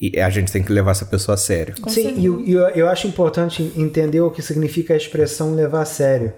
e 0.00 0.18
a 0.18 0.30
gente 0.30 0.50
tem 0.50 0.62
que 0.62 0.72
levar 0.72 0.92
essa 0.92 1.04
pessoa 1.04 1.34
a 1.34 1.38
sério. 1.38 1.74
Com 1.80 1.90
Sim, 1.90 2.18
e 2.18 2.24
eu, 2.24 2.40
e 2.40 2.52
eu, 2.52 2.68
eu 2.70 2.88
acho 2.88 3.06
importante 3.06 3.72
entender 3.76 4.22
o 4.22 4.30
que 4.30 4.40
significa 4.40 4.94
a 4.94 4.96
expressão 4.96 5.54
levar 5.54 5.82
a 5.82 5.84
sério. 5.84 6.32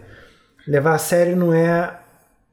Levar 0.66 0.94
a 0.94 0.98
sério 0.98 1.36
não 1.36 1.54
é, 1.54 1.96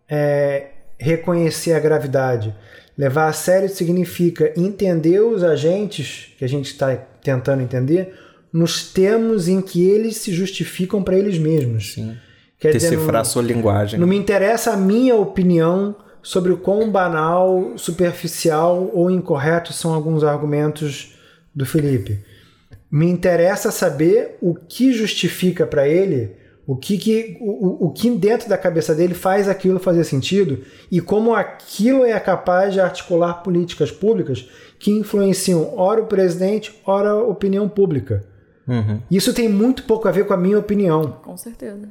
é 0.09 0.67
reconhecer 0.99 1.73
a 1.73 1.79
gravidade. 1.79 2.53
Levar 2.97 3.27
a 3.27 3.33
sério 3.33 3.67
significa 3.69 4.53
entender 4.55 5.19
os 5.19 5.43
agentes 5.43 6.33
que 6.37 6.45
a 6.45 6.47
gente 6.47 6.65
está 6.67 6.95
tentando 6.95 7.61
entender 7.63 8.13
nos 8.51 8.91
termos 8.93 9.47
em 9.47 9.61
que 9.61 9.83
eles 9.89 10.17
se 10.17 10.31
justificam 10.31 11.01
para 11.01 11.17
eles 11.17 11.39
mesmos. 11.39 11.93
Sim. 11.93 12.15
Quer 12.59 12.73
dizer, 12.73 12.91
Decifrar 12.91 13.23
não- 13.23 13.25
sua 13.25 13.41
linguagem. 13.41 13.99
não 13.99 14.07
me 14.07 14.15
interessa 14.15 14.71
a 14.73 14.77
minha 14.77 15.15
opinião 15.15 15.95
sobre 16.21 16.51
o 16.51 16.57
quão 16.57 16.89
banal, 16.89 17.73
superficial 17.75 18.89
ou 18.93 19.09
incorreto 19.11 19.73
são 19.73 19.93
alguns 19.93 20.23
argumentos 20.23 21.15
do 21.53 21.65
Felipe. 21.65 22.19
Me 22.89 23.07
interessa 23.09 23.71
saber 23.71 24.37
o 24.39 24.53
que 24.55 24.93
justifica 24.93 25.65
para 25.65 25.87
ele, 25.87 26.31
o 26.65 26.75
que, 26.75 26.97
que 26.97 27.37
o, 27.41 27.87
o- 27.87 27.91
que 27.91 28.09
dentro 28.11 28.47
da 28.47 28.57
cabeça 28.57 28.95
dele 28.95 29.13
faz 29.13 29.49
aquilo 29.49 29.79
fazer 29.79 30.03
sentido 30.05 30.59
e 30.91 31.01
como 31.01 31.33
aquilo 31.35 32.05
é 32.05 32.17
capaz 32.19 32.73
de 32.73 32.79
articular 32.79 33.43
políticas 33.43 33.91
públicas 33.91 34.47
que 34.79 34.91
influenciam 34.91 35.73
ora 35.77 36.01
o 36.01 36.05
presidente, 36.07 36.73
ora 36.85 37.09
a 37.11 37.23
opinião 37.23 37.67
pública. 37.67 38.23
Uhum. 38.67 39.01
Isso 39.11 39.33
tem 39.33 39.49
muito 39.49 39.83
pouco 39.83 40.07
a 40.07 40.11
ver 40.11 40.25
com 40.25 40.33
a 40.33 40.37
minha 40.37 40.57
opinião. 40.57 41.19
Com 41.23 41.35
certeza. 41.35 41.89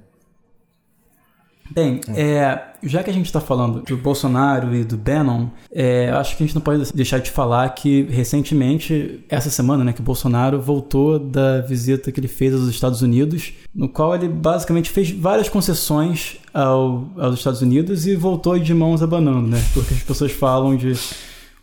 Bem, 1.75 2.01
é, 2.09 2.61
já 2.83 3.03
que 3.03 3.09
a 3.09 3.13
gente 3.13 3.27
está 3.27 3.41
falando 3.41 3.81
do 3.83 3.97
Bolsonaro 3.97 4.75
e 4.75 4.85
do 4.85 4.97
Bannon, 4.97 5.49
é, 5.73 6.11
acho 6.11 6.37
que 6.37 6.43
a 6.43 6.47
gente 6.47 6.55
não 6.55 6.63
pode 6.63 6.93
deixar 6.93 7.19
de 7.19 7.31
falar 7.31 7.69
que 7.71 8.03
recentemente, 8.11 9.25
essa 9.29 9.49
semana, 9.49 9.83
né, 9.83 9.93
que 9.93 10.01
o 10.01 10.05
Bolsonaro 10.05 10.61
voltou 10.61 11.19
da 11.19 11.61
visita 11.61 12.13
que 12.13 12.21
ele 12.21 12.29
fez 12.29 12.55
aos 12.55 12.69
Estados 12.69 13.01
Unidos, 13.01 13.53
no 13.75 13.89
qual 13.89 14.15
ele 14.15 14.29
basicamente 14.29 14.91
fez 14.91 15.11
várias 15.11 15.49
concessões 15.49 16.39
ao, 16.53 17.09
aos 17.17 17.39
Estados 17.39 17.63
Unidos 17.63 18.07
e 18.07 18.15
voltou 18.15 18.59
de 18.59 18.75
mãos 18.75 19.03
abanando, 19.03 19.49
né? 19.49 19.63
Porque 19.73 19.95
as 19.95 20.03
pessoas 20.03 20.33
falam 20.33 20.77
de 20.77 20.93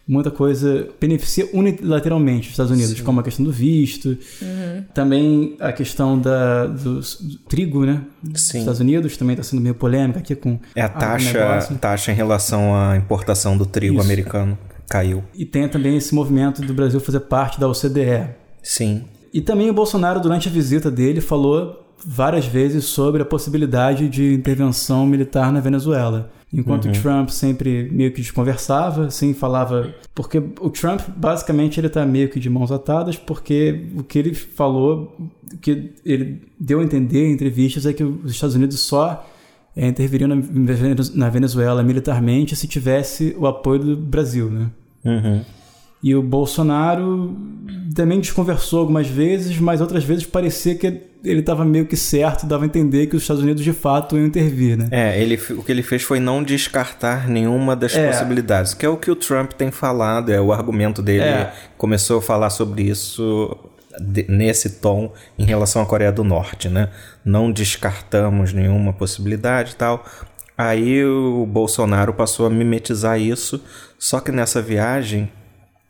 muita 0.09 0.31
coisa 0.31 0.87
beneficia 0.99 1.47
unilateralmente 1.53 2.47
os 2.47 2.53
Estados 2.53 2.71
Unidos, 2.71 2.99
como 3.01 3.19
a 3.19 3.23
questão 3.23 3.45
do 3.45 3.51
visto, 3.51 4.17
também 4.91 5.55
a 5.59 5.71
questão 5.71 6.17
da, 6.17 6.65
do, 6.65 6.99
do 6.99 7.37
trigo, 7.47 7.85
né? 7.85 8.01
Dos 8.23 8.41
Sim. 8.41 8.59
Estados 8.59 8.79
Unidos 8.79 9.15
também 9.15 9.35
está 9.35 9.43
sendo 9.43 9.61
meio 9.61 9.75
polêmica 9.75 10.17
aqui 10.19 10.35
com 10.35 10.59
É 10.75 10.81
a 10.81 10.89
taxa, 10.89 11.31
negócio. 11.31 11.77
taxa 11.77 12.11
em 12.11 12.15
relação 12.15 12.75
à 12.75 12.97
importação 12.97 13.55
do 13.55 13.67
trigo 13.67 13.95
Isso. 13.97 14.03
americano 14.03 14.57
caiu. 14.89 15.23
E 15.35 15.45
tem 15.45 15.69
também 15.69 15.95
esse 15.95 16.15
movimento 16.15 16.63
do 16.63 16.73
Brasil 16.73 16.99
fazer 16.99 17.19
parte 17.19 17.59
da 17.59 17.67
OCDE. 17.67 18.29
Sim. 18.63 19.03
E 19.31 19.39
também 19.41 19.69
o 19.69 19.73
Bolsonaro, 19.73 20.19
durante 20.19 20.47
a 20.47 20.51
visita 20.51 20.89
dele, 20.89 21.21
falou 21.21 21.85
várias 22.03 22.47
vezes 22.47 22.85
sobre 22.85 23.21
a 23.21 23.25
possibilidade 23.25 24.09
de 24.09 24.33
intervenção 24.33 25.05
militar 25.05 25.51
na 25.51 25.59
Venezuela. 25.59 26.31
Enquanto 26.51 26.87
o 26.87 26.91
Trump 26.91 27.29
sempre 27.29 27.87
meio 27.91 28.11
que 28.11 28.21
desconversava, 28.21 29.05
assim, 29.05 29.35
falava. 29.35 29.93
Porque 30.15 30.39
o 30.39 30.69
Trump, 30.71 31.01
basicamente, 31.15 31.79
ele 31.79 31.89
tá 31.89 32.03
meio 32.05 32.27
que 32.27 32.39
de 32.39 32.49
mãos 32.49 32.71
atadas, 32.71 33.15
porque 33.15 33.85
o 33.95 34.03
que 34.03 34.17
ele 34.17 34.33
falou, 34.33 35.15
o 35.53 35.57
que 35.57 35.91
ele 36.03 36.41
deu 36.59 36.79
a 36.79 36.83
entender 36.83 37.27
em 37.27 37.33
entrevistas 37.33 37.85
é 37.85 37.93
que 37.93 38.03
os 38.03 38.31
Estados 38.31 38.55
Unidos 38.55 38.79
só 38.79 39.29
é, 39.75 39.87
interviriam 39.87 40.27
na, 40.27 40.35
na 41.13 41.29
Venezuela 41.29 41.83
militarmente 41.83 42.55
se 42.55 42.67
tivesse 42.67 43.35
o 43.37 43.45
apoio 43.45 43.79
do 43.79 43.97
Brasil, 43.97 44.49
né? 44.49 44.71
Uhum. 45.05 45.41
E 46.01 46.15
o 46.15 46.21
Bolsonaro 46.23 47.35
também 47.93 48.19
desconversou 48.21 48.79
algumas 48.79 49.07
vezes, 49.07 49.57
mas 49.59 49.81
outras 49.81 50.03
vezes 50.03 50.25
parecia 50.25 50.75
que 50.75 50.87
ele 51.21 51.41
estava 51.41 51.65
meio 51.65 51.85
que 51.85 51.97
certo, 51.97 52.45
dava 52.45 52.63
a 52.63 52.67
entender 52.67 53.07
que 53.07 53.15
os 53.17 53.23
Estados 53.23 53.43
Unidos 53.43 53.61
de 53.61 53.73
fato 53.73 54.15
iam 54.15 54.25
intervir, 54.25 54.77
né? 54.77 54.87
É, 54.91 55.21
ele, 55.21 55.35
o 55.51 55.61
que 55.61 55.69
ele 55.71 55.83
fez 55.83 56.01
foi 56.01 56.19
não 56.19 56.41
descartar 56.41 57.27
nenhuma 57.27 57.75
das 57.75 57.93
É. 57.95 58.07
possibilidades, 58.07 58.73
que 58.73 58.85
é 58.85 58.89
o 58.89 58.95
que 58.95 59.11
o 59.11 59.15
Trump 59.15 59.51
tem 59.51 59.71
falado, 59.71 60.31
é 60.31 60.39
o 60.39 60.53
argumento 60.53 61.01
dele. 61.01 61.23
É. 61.23 61.53
Começou 61.77 62.19
a 62.19 62.21
falar 62.21 62.49
sobre 62.49 62.83
isso 62.83 63.57
nesse 64.29 64.79
tom 64.79 65.11
em 65.37 65.43
relação 65.43 65.81
à 65.81 65.85
Coreia 65.85 66.11
do 66.13 66.23
Norte, 66.23 66.69
né? 66.69 66.87
Não 67.25 67.51
descartamos 67.51 68.53
nenhuma 68.53 68.93
possibilidade 68.93 69.71
e 69.73 69.75
tal. 69.75 70.05
Aí 70.57 71.03
o 71.03 71.45
Bolsonaro 71.45 72.13
passou 72.13 72.45
a 72.45 72.49
mimetizar 72.49 73.19
isso, 73.19 73.61
só 73.97 74.21
que 74.21 74.31
nessa 74.31 74.61
viagem 74.61 75.29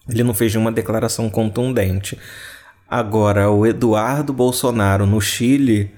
ele 0.09 0.23
não 0.23 0.33
fez 0.33 0.53
nenhuma 0.53 0.71
declaração 0.71 1.29
contundente. 1.29 2.17
Agora, 2.89 3.49
o 3.51 3.65
Eduardo 3.65 4.33
Bolsonaro 4.33 5.05
no 5.05 5.21
Chile 5.21 5.91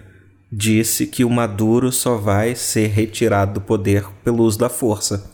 disse 0.52 1.08
que 1.08 1.24
o 1.24 1.30
Maduro 1.30 1.92
só 1.92 2.18
vai 2.18 2.56
ser 2.56 2.88
retirado 2.88 3.54
do 3.54 3.62
poder 3.62 4.06
pelo 4.24 4.44
uso 4.44 4.60
da 4.60 4.68
força. 4.70 5.30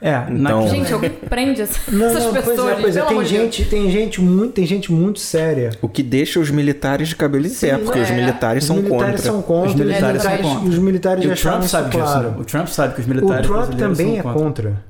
É, 0.00 0.14
Então- 0.30 0.62
na... 0.62 0.68
Gente, 0.68 0.92
alguém 0.92 1.10
prende 1.10 1.60
essa- 1.60 1.90
Não, 1.90 2.06
essas 2.06 2.24
não, 2.24 2.32
pessoas. 2.32 2.56
pois 2.56 2.68
é, 2.68 2.74
pois 2.82 2.96
é. 2.96 3.02
Tem 3.02 3.16
Deus. 3.18 3.28
gente, 3.28 3.64
tem 3.64 3.90
gente 3.90 4.20
muito, 4.20 4.52
tem 4.52 4.64
gente 4.66 4.92
muito 4.92 5.18
séria. 5.18 5.70
O 5.82 5.88
que 5.88 6.04
deixa 6.04 6.38
os 6.38 6.50
militares 6.52 7.08
de 7.08 7.16
cabelo 7.16 7.46
em 7.46 7.50
pé, 7.50 7.78
porque 7.78 7.98
os 7.98 8.08
é. 8.10 8.14
militares 8.14 8.62
Os 8.62 8.66
são 8.68 8.76
militares 8.76 9.04
contra. 9.16 9.22
são 9.32 9.42
contra. 9.42 9.68
Os 9.70 9.74
militares 9.74 10.22
são 10.22 10.34
e 10.34 10.38
contra. 10.38 10.68
Os 10.68 10.78
militares 10.78 11.24
E 11.24 11.26
já 11.28 11.32
o 11.34 11.36
Trump 11.36 11.62
sabe 11.68 11.90
disso. 11.90 12.02
claro. 12.02 12.30
né? 12.30 12.36
O 12.38 12.44
Trump 12.44 12.66
sabe 12.68 12.94
que 12.94 13.00
os 13.00 13.06
O 13.06 13.08
militares 13.10 13.46
Trump 13.46 13.56
brasileiros 13.66 13.98
também 13.98 14.18
é 14.18 14.22
são 14.22 14.32
contra. 14.34 14.84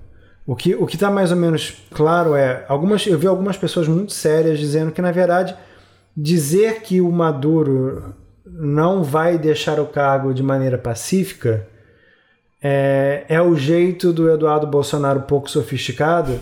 O 0.49 0.57
que 0.57 0.75
o 0.75 0.87
que 0.87 0.97
está 0.97 1.11
mais 1.11 1.31
ou 1.31 1.37
menos 1.37 1.77
claro 1.91 2.35
é 2.35 2.65
algumas 2.69 3.07
eu 3.07 3.19
vi 3.19 3.27
algumas 3.27 3.59
pessoas 3.59 3.87
muito 3.87 4.15
sérias 4.15 4.59
dizendo 4.59 4.91
que 4.91 5.03
na 5.03 5.13
verdade 5.13 5.55
dizer 6.17 6.81
que 6.81 7.03
o 7.03 7.13
Maduro 7.13 8.15
não 8.47 9.05
vai 9.05 9.37
deixar 9.37 9.79
o 9.79 9.85
cargo 9.85 10.33
de 10.33 10.43
maneira 10.43 10.79
pacífica 10.79 11.69
é, 12.63 13.27
é 13.29 13.43
o 13.43 13.55
jeito 13.57 14.11
do 14.11 14.31
Eduardo 14.31 14.67
Bolsonaro 14.67 15.21
pouco 15.21 15.51
sofisticado 15.51 16.41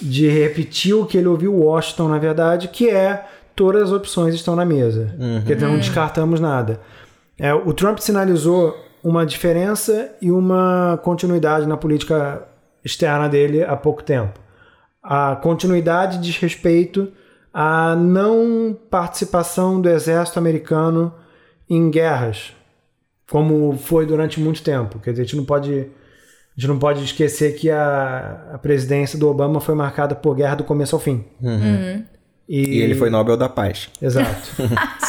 de 0.00 0.26
repetir 0.30 0.94
o 0.94 1.04
que 1.04 1.18
ele 1.18 1.28
ouviu 1.28 1.54
Washington 1.54 2.08
na 2.08 2.18
verdade 2.18 2.68
que 2.68 2.88
é 2.88 3.22
todas 3.54 3.82
as 3.82 3.92
opções 3.92 4.34
estão 4.34 4.56
na 4.56 4.64
mesa 4.64 5.14
quer 5.46 5.56
dizer 5.56 5.68
não 5.68 5.76
descartamos 5.76 6.40
nada 6.40 6.80
é, 7.38 7.52
o 7.52 7.74
Trump 7.74 7.98
sinalizou 7.98 8.74
uma 9.04 9.26
diferença 9.26 10.10
e 10.22 10.32
uma 10.32 10.98
continuidade 11.04 11.66
na 11.66 11.76
política 11.76 12.55
externa 12.86 13.28
dele 13.28 13.62
há 13.64 13.76
pouco 13.76 14.02
tempo. 14.02 14.40
A 15.02 15.36
continuidade 15.36 16.18
diz 16.18 16.38
respeito 16.38 17.12
à 17.52 17.94
não 17.94 18.76
participação 18.90 19.80
do 19.80 19.88
exército 19.88 20.38
americano 20.38 21.12
em 21.68 21.90
guerras, 21.90 22.52
como 23.30 23.76
foi 23.76 24.06
durante 24.06 24.40
muito 24.40 24.62
tempo. 24.62 24.98
Quer 25.00 25.10
dizer, 25.10 25.22
a 25.22 25.24
gente 25.24 25.36
não 25.36 25.44
pode, 25.44 25.72
a 25.72 26.60
gente 26.60 26.68
não 26.68 26.78
pode 26.78 27.04
esquecer 27.04 27.56
que 27.56 27.70
a, 27.70 28.52
a 28.54 28.58
presidência 28.58 29.18
do 29.18 29.28
Obama 29.28 29.60
foi 29.60 29.74
marcada 29.74 30.14
por 30.14 30.34
guerra 30.34 30.56
do 30.56 30.64
começo 30.64 30.94
ao 30.94 31.00
fim. 31.00 31.24
E 32.48 32.80
ele 32.80 32.94
foi 32.94 33.10
Nobel 33.10 33.36
da 33.36 33.48
Paz. 33.48 33.88
Exato. 34.00 34.50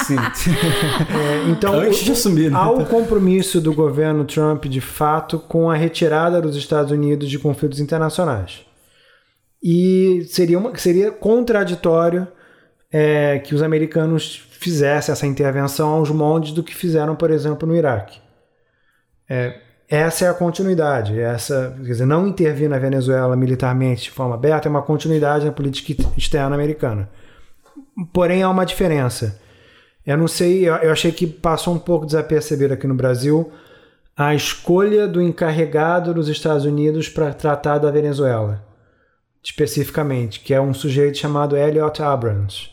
É, 0.10 1.50
então, 1.50 1.74
Antes 1.74 2.00
de 2.00 2.14
assumir, 2.14 2.50
né? 2.50 2.58
há 2.58 2.72
o 2.72 2.86
compromisso 2.86 3.60
do 3.60 3.74
governo 3.74 4.24
Trump, 4.24 4.66
de 4.66 4.80
fato, 4.80 5.38
com 5.38 5.70
a 5.70 5.76
retirada 5.76 6.42
dos 6.42 6.56
Estados 6.56 6.92
Unidos 6.92 7.30
de 7.30 7.38
conflitos 7.38 7.82
internacionais. 7.82 8.66
E 9.62 10.26
seria, 10.30 10.58
uma, 10.58 10.76
seria 10.78 11.12
contraditório 11.12 12.26
é, 12.92 13.40
que 13.40 13.54
os 13.54 13.62
americanos 13.62 14.48
fizessem 14.52 15.12
essa 15.12 15.28
intervenção 15.28 15.90
aos 15.90 16.10
moldes 16.10 16.54
do 16.54 16.64
que 16.64 16.74
fizeram, 16.74 17.16
por 17.16 17.32
exemplo, 17.32 17.68
no 17.68 17.76
Iraque. 17.76 18.20
É, 19.30 19.60
essa 19.90 20.26
é 20.26 20.30
a 20.30 20.34
continuidade. 20.34 21.20
Essa, 21.20 21.76
quer 21.78 21.92
dizer, 21.92 22.06
não 22.06 22.28
intervir 22.28 22.70
na 22.70 22.80
Venezuela 22.80 23.36
militarmente 23.36 24.04
de 24.04 24.12
forma 24.12 24.36
aberta 24.36 24.68
é 24.68 24.70
uma 24.70 24.82
continuidade 24.82 25.46
na 25.46 25.52
política 25.52 26.04
externa 26.16 26.56
americana. 26.56 27.10
Porém, 28.14 28.44
há 28.44 28.50
uma 28.50 28.66
diferença. 28.66 29.40
Eu 30.06 30.18
não 30.18 30.28
sei, 30.28 30.68
eu 30.68 30.92
achei 30.92 31.12
que 31.12 31.28
passou 31.28 31.74
um 31.74 31.80
pouco 31.80 32.06
desapercebido 32.06 32.74
aqui 32.74 32.88
no 32.88 32.94
Brasil 32.96 33.52
a 34.16 34.34
escolha 34.34 35.08
do 35.08 35.22
encarregado 35.22 36.14
dos 36.14 36.28
Estados 36.30 36.66
Unidos 36.66 37.08
para 37.10 37.34
tratar 37.34 37.78
da 37.78 37.92
Venezuela, 37.92 38.64
especificamente, 39.44 40.40
que 40.40 40.54
é 40.54 40.62
um 40.62 40.74
sujeito 40.74 41.18
chamado 41.18 41.56
Elliot 41.56 42.02
Abrams, 42.02 42.70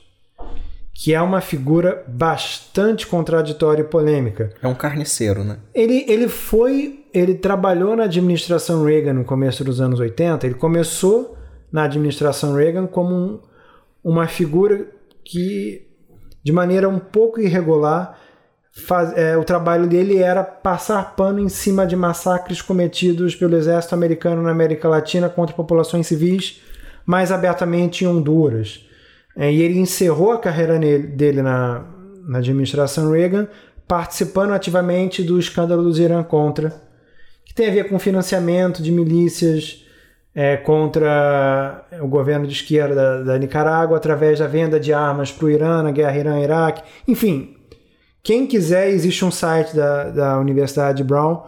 que 0.94 1.12
é 1.12 1.20
uma 1.20 1.40
figura 1.40 2.04
bastante 2.06 3.06
contraditória 3.06 3.82
e 3.82 3.86
polêmica. 3.86 4.52
É 4.62 4.68
um 4.68 4.74
carniceiro, 4.74 5.42
né? 5.44 5.58
Ele, 5.74 6.04
ele 6.08 6.28
foi. 6.28 7.04
Ele 7.12 7.34
trabalhou 7.34 7.94
na 7.96 8.04
administração 8.04 8.84
Reagan 8.84 9.12
no 9.14 9.24
começo 9.24 9.62
dos 9.64 9.80
anos 9.80 10.00
80. 10.00 10.46
Ele 10.46 10.54
começou 10.54 11.36
na 11.70 11.84
administração 11.84 12.54
Reagan 12.54 12.86
como 12.86 13.14
um- 13.14 13.40
uma 14.02 14.26
figura 14.26 14.86
que, 15.24 15.86
de 16.42 16.52
maneira 16.52 16.88
um 16.88 16.98
pouco 16.98 17.40
irregular, 17.40 18.18
faz- 18.86 19.16
é, 19.16 19.36
o 19.36 19.44
trabalho 19.44 19.86
dele 19.86 20.18
era 20.18 20.42
passar 20.42 21.14
pano 21.16 21.40
em 21.40 21.48
cima 21.48 21.86
de 21.86 21.96
massacres 21.96 22.60
cometidos 22.60 23.34
pelo 23.34 23.56
exército 23.56 23.94
americano 23.94 24.42
na 24.42 24.50
América 24.50 24.88
Latina 24.88 25.28
contra 25.28 25.54
populações 25.54 26.06
civis, 26.06 26.60
mais 27.06 27.30
abertamente 27.32 28.04
em 28.04 28.08
Honduras. 28.08 28.84
É, 29.36 29.52
e 29.52 29.62
ele 29.62 29.78
encerrou 29.78 30.32
a 30.32 30.38
carreira 30.38 30.78
nele- 30.78 31.06
dele 31.08 31.42
na, 31.42 31.84
na 32.28 32.38
administração 32.38 33.10
Reagan, 33.10 33.48
participando 33.86 34.52
ativamente 34.52 35.22
do 35.22 35.38
escândalo 35.38 35.82
dos 35.82 35.98
Irã 35.98 36.22
Contra, 36.22 36.70
que 37.44 37.54
tem 37.54 37.68
a 37.68 37.72
ver 37.72 37.88
com 37.88 37.98
financiamento 37.98 38.82
de 38.82 38.90
milícias 38.90 39.83
é, 40.34 40.56
contra 40.56 41.86
o 42.00 42.08
governo 42.08 42.46
de 42.46 42.52
esquerda 42.52 42.94
da, 42.94 43.22
da 43.22 43.38
Nicarágua, 43.38 43.96
através 43.96 44.40
da 44.40 44.46
venda 44.46 44.80
de 44.80 44.92
armas 44.92 45.30
para 45.30 45.46
o 45.46 45.50
Irã, 45.50 45.82
na 45.82 45.92
guerra 45.92 46.18
Irã-Iraque. 46.18 46.82
Enfim, 47.06 47.56
quem 48.22 48.46
quiser, 48.46 48.88
existe 48.88 49.24
um 49.24 49.30
site 49.30 49.76
da, 49.76 50.10
da 50.10 50.38
Universidade 50.38 50.98
de 50.98 51.04
Brown 51.04 51.42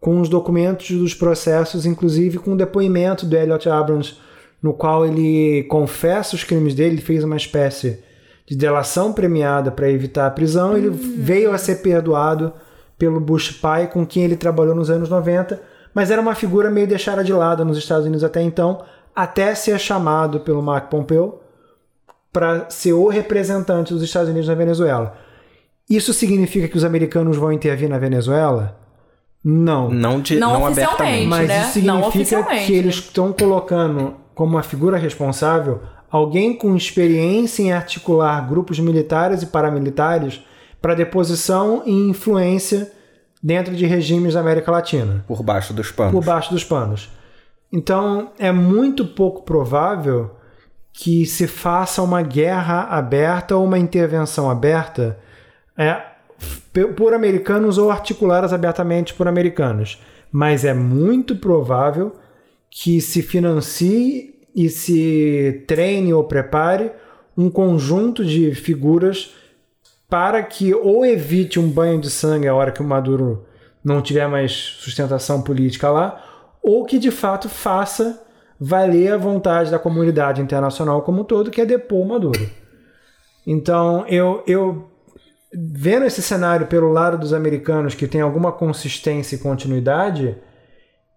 com 0.00 0.20
os 0.20 0.28
documentos 0.28 0.90
dos 0.90 1.14
processos, 1.14 1.86
inclusive 1.86 2.38
com 2.38 2.54
o 2.54 2.56
depoimento 2.56 3.24
do 3.24 3.36
Elliot 3.36 3.68
Abrams, 3.68 4.16
no 4.60 4.72
qual 4.72 5.06
ele 5.06 5.64
confessa 5.64 6.34
os 6.34 6.42
crimes 6.42 6.74
dele, 6.74 6.96
ele 6.96 7.02
fez 7.02 7.22
uma 7.22 7.36
espécie 7.36 8.02
de 8.46 8.56
delação 8.56 9.12
premiada 9.12 9.70
para 9.70 9.90
evitar 9.90 10.26
a 10.26 10.30
prisão, 10.30 10.76
ele 10.76 10.90
veio 10.90 11.52
a 11.52 11.58
ser 11.58 11.76
perdoado 11.76 12.52
pelo 12.98 13.20
Bush 13.20 13.52
pai, 13.52 13.88
com 13.88 14.04
quem 14.04 14.24
ele 14.24 14.36
trabalhou 14.36 14.74
nos 14.74 14.90
anos 14.90 15.08
90, 15.08 15.60
mas 15.94 16.10
era 16.10 16.20
uma 16.20 16.34
figura 16.34 16.70
meio 16.70 16.86
deixada 16.86 17.22
de 17.22 17.32
lado 17.32 17.64
nos 17.64 17.78
Estados 17.78 18.04
Unidos 18.04 18.24
até 18.24 18.42
então, 18.42 18.82
até 19.14 19.54
ser 19.54 19.78
chamado 19.78 20.40
pelo 20.40 20.62
Mark 20.62 20.88
Pompeo 20.88 21.40
para 22.32 22.70
ser 22.70 22.94
o 22.94 23.08
representante 23.08 23.92
dos 23.92 24.02
Estados 24.02 24.30
Unidos 24.30 24.48
na 24.48 24.54
Venezuela. 24.54 25.14
Isso 25.88 26.12
significa 26.14 26.66
que 26.66 26.76
os 26.76 26.84
americanos 26.84 27.36
vão 27.36 27.52
intervir 27.52 27.88
na 27.88 27.98
Venezuela? 27.98 28.78
Não. 29.44 29.90
Não, 29.90 30.20
de, 30.20 30.36
Não 30.36 30.52
não, 30.52 30.62
oficialmente. 30.64 31.02
abertamente. 31.02 31.28
Mas 31.28 31.48
né? 31.48 31.60
isso 31.62 31.82
Não 31.86 32.10
significa 32.10 32.44
que 32.64 32.72
eles 32.72 32.94
estão 32.94 33.32
colocando 33.32 34.14
como 34.34 34.52
uma 34.52 34.62
figura 34.62 34.96
responsável 34.96 35.80
alguém 36.10 36.54
com 36.54 36.76
experiência 36.76 37.62
em 37.62 37.72
articular 37.72 38.46
grupos 38.46 38.78
militares 38.78 39.42
e 39.42 39.46
paramilitares 39.46 40.42
para 40.80 40.94
deposição 40.94 41.82
e 41.86 41.92
influência 41.92 42.92
dentro 43.42 43.74
de 43.74 43.84
regimes 43.86 44.34
da 44.34 44.40
América 44.40 44.70
Latina 44.70 45.24
Por 45.26 45.42
baixo 45.42 45.74
dos 45.74 45.90
panos. 45.90 46.12
por 46.12 46.24
baixo 46.24 46.50
dos 46.50 46.62
panos. 46.62 47.10
Então 47.72 48.30
é 48.38 48.52
muito 48.52 49.04
pouco 49.04 49.42
provável 49.42 50.30
que 50.92 51.24
se 51.24 51.46
faça 51.46 52.02
uma 52.02 52.22
guerra 52.22 52.82
aberta 52.82 53.56
ou 53.56 53.64
uma 53.64 53.78
intervenção 53.78 54.50
aberta 54.50 55.18
é, 55.76 56.02
por 56.96 57.14
americanos 57.14 57.78
ou 57.78 57.90
articuladas 57.90 58.52
abertamente 58.52 59.14
por 59.14 59.26
americanos. 59.26 60.00
Mas 60.30 60.64
é 60.64 60.74
muito 60.74 61.36
provável 61.36 62.14
que 62.70 63.00
se 63.00 63.22
financie 63.22 64.34
e 64.54 64.68
se 64.68 65.64
treine 65.66 66.12
ou 66.12 66.24
prepare 66.24 66.92
um 67.36 67.50
conjunto 67.50 68.24
de 68.24 68.54
figuras 68.54 69.34
para 70.12 70.42
que 70.42 70.74
ou 70.74 71.06
evite 71.06 71.58
um 71.58 71.70
banho 71.70 71.98
de 71.98 72.10
sangue 72.10 72.46
a 72.46 72.54
hora 72.54 72.70
que 72.70 72.82
o 72.82 72.84
Maduro 72.84 73.46
não 73.82 74.02
tiver 74.02 74.28
mais 74.28 74.52
sustentação 74.52 75.40
política 75.40 75.88
lá, 75.88 76.22
ou 76.62 76.84
que 76.84 76.98
de 76.98 77.10
fato 77.10 77.48
faça 77.48 78.22
valer 78.60 79.14
a 79.14 79.16
vontade 79.16 79.70
da 79.70 79.78
comunidade 79.78 80.42
internacional 80.42 81.00
como 81.00 81.22
um 81.22 81.24
todo, 81.24 81.50
que 81.50 81.62
é 81.62 81.64
depor 81.64 82.00
o 82.00 82.08
Maduro. 82.08 82.46
Então, 83.46 84.04
eu, 84.06 84.44
eu 84.46 84.86
vendo 85.50 86.04
esse 86.04 86.20
cenário 86.20 86.66
pelo 86.66 86.92
lado 86.92 87.16
dos 87.16 87.32
americanos, 87.32 87.94
que 87.94 88.06
tem 88.06 88.20
alguma 88.20 88.52
consistência 88.52 89.36
e 89.36 89.38
continuidade, 89.38 90.36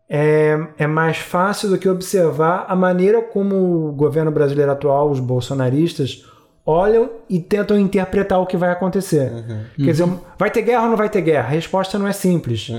é, 0.10 0.58
é 0.78 0.88
mais 0.88 1.18
fácil 1.18 1.68
do 1.68 1.78
que 1.78 1.89
observar 1.89 2.64
a 2.70 2.78
maneira 2.78 3.22
como 3.22 3.89
o 3.89 3.91
governo 3.91 4.32
brasileiro 4.32 4.72
atual, 4.72 5.12
os 5.12 5.20
bolsonaristas, 5.20 6.24
olham 6.66 7.09
e 7.30 7.39
tentam 7.39 7.78
interpretar 7.78 8.41
o 8.41 8.45
que 8.45 8.57
vai 8.57 8.72
acontecer. 8.72 9.32
Quer 9.78 9.91
dizer, 9.91 10.07
vai 10.38 10.49
ter 10.49 10.63
guerra 10.63 10.84
ou 10.84 10.89
não 10.89 10.97
vai 10.97 11.09
ter 11.09 11.22
guerra? 11.22 11.47
A 11.47 11.51
resposta 11.51 11.99
não 11.99 12.07
é 12.07 12.11
simples. 12.13 12.70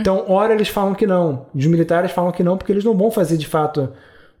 Então, 0.00 0.24
ora 0.28 0.52
eles 0.52 0.68
falam 0.68 0.94
que 0.94 1.06
não, 1.06 1.46
os 1.54 1.66
militares 1.66 2.10
falam 2.12 2.32
que 2.32 2.42
não, 2.42 2.56
porque 2.58 2.70
eles 2.72 2.84
não 2.84 2.94
vão 2.96 3.10
fazer 3.10 3.36
de 3.38 3.46
fato 3.46 3.88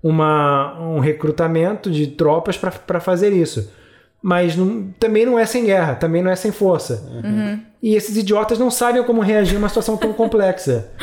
uma, 0.02 0.78
um 0.80 0.98
recrutamento 0.98 1.90
de 1.90 2.08
tropas 2.08 2.56
para 2.58 3.00
fazer 3.00 3.32
isso. 3.32 3.70
mas 4.22 4.54
não- 4.54 4.92
também 5.00 5.24
não 5.24 5.38
é 5.38 5.46
sem 5.46 5.64
guerra, 5.64 5.94
também 5.94 6.22
não 6.22 6.30
é 6.30 6.36
sem 6.36 6.52
força. 6.52 7.02
E 7.82 7.94
esses 7.94 8.14
idiotas 8.18 8.58
não 8.58 8.70
sabem 8.70 9.02
como 9.02 9.22
reagir 9.22 9.56
a 9.56 9.58
uma 9.58 9.68
situação 9.70 9.96
tão 9.96 10.12
complexa. 10.12 10.88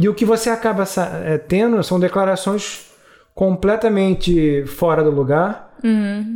E 0.00 0.08
o 0.08 0.14
que 0.14 0.24
você 0.24 0.50
acaba 0.50 0.82
é, 1.24 1.38
tendo 1.38 1.80
são 1.84 1.98
declarações 1.98 2.86
completamente 3.34 4.64
fora 4.66 5.02
do 5.02 5.10
lugar 5.10 5.65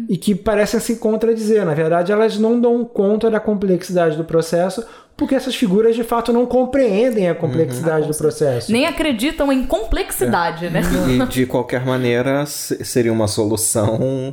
e 0.09 0.17
que 0.17 0.35
parecem 0.35 0.79
se 0.81 0.97
contradizer. 0.97 1.65
Na 1.65 1.75
verdade, 1.75 2.13
elas 2.13 2.39
não 2.39 2.61
dão 2.61 2.85
conta 2.85 3.31
da 3.31 3.41
complexidade 3.41 4.17
do 4.17 4.25
processo 4.25 4.85
porque 5.17 5.35
essas 5.35 5.55
figuras 5.55 5.95
de 5.95 6.03
fato 6.03 6.33
não 6.33 6.47
compreendem 6.47 7.29
a 7.29 7.35
complexidade 7.35 8.07
do 8.09 8.15
processo. 8.17 8.73
Nem 8.73 8.87
acreditam 8.87 9.53
em 9.53 9.65
complexidade, 9.67 10.71
né? 10.71 10.81
E 11.09 11.27
de 11.27 11.45
qualquer 11.47 11.85
maneira, 11.85 12.47
se- 12.47 12.83
seria 12.85 13.13
uma 13.13 13.29
solução 13.29 14.33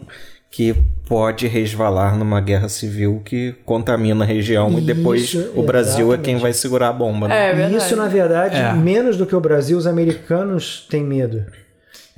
que 0.49 0.73
pode 1.05 1.45
resvalar 1.45 2.17
numa 2.17 2.39
guerra 2.39 2.69
civil 2.69 3.21
que 3.25 3.53
contamina 3.65 4.23
a 4.23 4.27
região 4.27 4.77
e 4.79 4.81
depois 4.81 5.23
Isso, 5.23 5.51
o 5.55 5.61
Brasil 5.63 6.05
é 6.13 6.17
quem 6.17 6.35
exatamente. 6.35 6.41
vai 6.41 6.53
segurar 6.53 6.87
a 6.87 6.93
bomba. 6.93 7.27
né? 7.27 7.51
É 7.51 7.69
E 7.69 7.75
isso, 7.75 7.95
na 7.97 8.07
verdade, 8.07 8.55
É. 8.55 8.71
menos 8.73 9.17
do 9.17 9.25
que 9.25 9.35
o 9.35 9.41
Brasil, 9.41 9.77
os 9.77 9.85
americanos 9.85 10.87
têm 10.89 11.03
medo. 11.03 11.43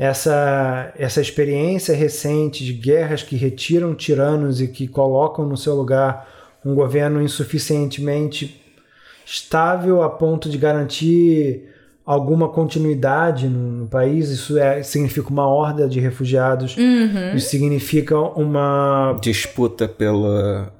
Essa, 0.01 0.93
essa 0.97 1.19
experiência 1.19 1.93
recente 1.93 2.63
de 2.63 2.71
guerras 2.71 3.21
que 3.21 3.35
retiram 3.35 3.93
tiranos 3.93 4.61
e 4.61 4.67
que 4.69 4.87
colocam 4.87 5.45
no 5.45 5.57
seu 5.57 5.75
lugar 5.75 6.25
um 6.65 6.73
governo 6.73 7.21
insuficientemente 7.21 8.61
estável 9.25 10.01
a 10.01 10.09
ponto 10.09 10.49
de 10.49 10.57
garantir 10.57 11.69
alguma 12.05 12.49
continuidade 12.49 13.47
no, 13.47 13.83
no 13.83 13.87
país, 13.87 14.29
isso 14.29 14.57
é, 14.57 14.81
significa 14.81 15.29
uma 15.29 15.47
horda 15.47 15.87
de 15.87 15.99
refugiados, 15.99 16.75
isso 17.35 17.49
significa 17.49 18.17
uma 18.17 19.15
Disputa 19.21 19.87
pela, 19.87 20.73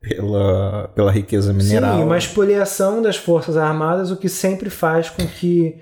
pela, 0.00 0.88
pela 0.94 1.10
riqueza 1.10 1.52
mineral. 1.52 1.96
Sim, 1.96 2.04
uma 2.04 2.16
expoliação 2.16 3.02
das 3.02 3.16
forças 3.16 3.56
armadas, 3.56 4.12
o 4.12 4.16
que 4.16 4.28
sempre 4.28 4.70
faz 4.70 5.10
com 5.10 5.26
que, 5.26 5.78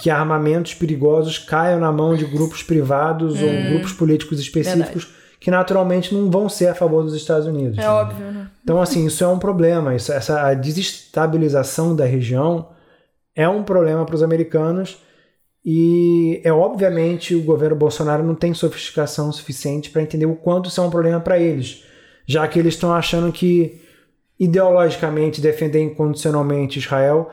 que 0.00 0.08
armamentos 0.10 0.74
perigosos 0.74 1.38
caiam 1.38 1.80
na 1.80 1.92
mão 1.92 2.16
de 2.16 2.24
grupos 2.24 2.62
privados 2.62 3.40
ou 3.40 3.48
grupos 3.70 3.92
políticos 3.92 4.38
específicos 4.38 5.08
que 5.42 5.50
naturalmente 5.50 6.14
não 6.14 6.30
vão 6.30 6.48
ser 6.48 6.68
a 6.68 6.74
favor 6.74 7.02
dos 7.02 7.14
Estados 7.14 7.48
Unidos. 7.48 7.76
É 7.76 7.90
óbvio, 7.90 8.30
né? 8.30 8.48
Então, 8.62 8.80
assim, 8.80 9.04
isso 9.06 9.24
é 9.24 9.28
um 9.28 9.40
problema. 9.40 9.94
Isso, 9.94 10.12
essa 10.12 10.40
a 10.40 10.54
desestabilização 10.54 11.96
da 11.96 12.04
região 12.04 12.68
é 13.34 13.48
um 13.48 13.64
problema 13.64 14.06
para 14.06 14.14
os 14.14 14.22
americanos 14.22 14.98
e 15.64 16.40
é 16.44 16.52
obviamente 16.52 17.34
o 17.34 17.42
governo 17.42 17.76
Bolsonaro 17.76 18.22
não 18.22 18.34
tem 18.34 18.54
sofisticação 18.54 19.32
suficiente 19.32 19.90
para 19.90 20.02
entender 20.02 20.26
o 20.26 20.36
quanto 20.36 20.68
isso 20.68 20.80
é 20.80 20.84
um 20.84 20.90
problema 20.90 21.20
para 21.20 21.38
eles, 21.38 21.84
já 22.26 22.46
que 22.46 22.58
eles 22.58 22.74
estão 22.74 22.92
achando 22.92 23.32
que 23.32 23.80
ideologicamente 24.38 25.40
defender 25.40 25.80
incondicionalmente 25.82 26.78
Israel 26.78 27.30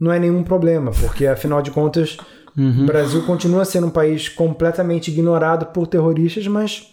não 0.00 0.12
é 0.12 0.18
nenhum 0.18 0.42
problema, 0.42 0.90
porque 0.92 1.26
afinal 1.26 1.60
de 1.60 1.70
contas 1.70 2.16
o 2.56 2.86
Brasil 2.86 3.22
continua 3.24 3.64
sendo 3.64 3.86
um 3.86 3.90
país 3.90 4.28
completamente 4.28 5.10
ignorado 5.12 5.66
por 5.66 5.86
terroristas, 5.86 6.46
mas 6.48 6.92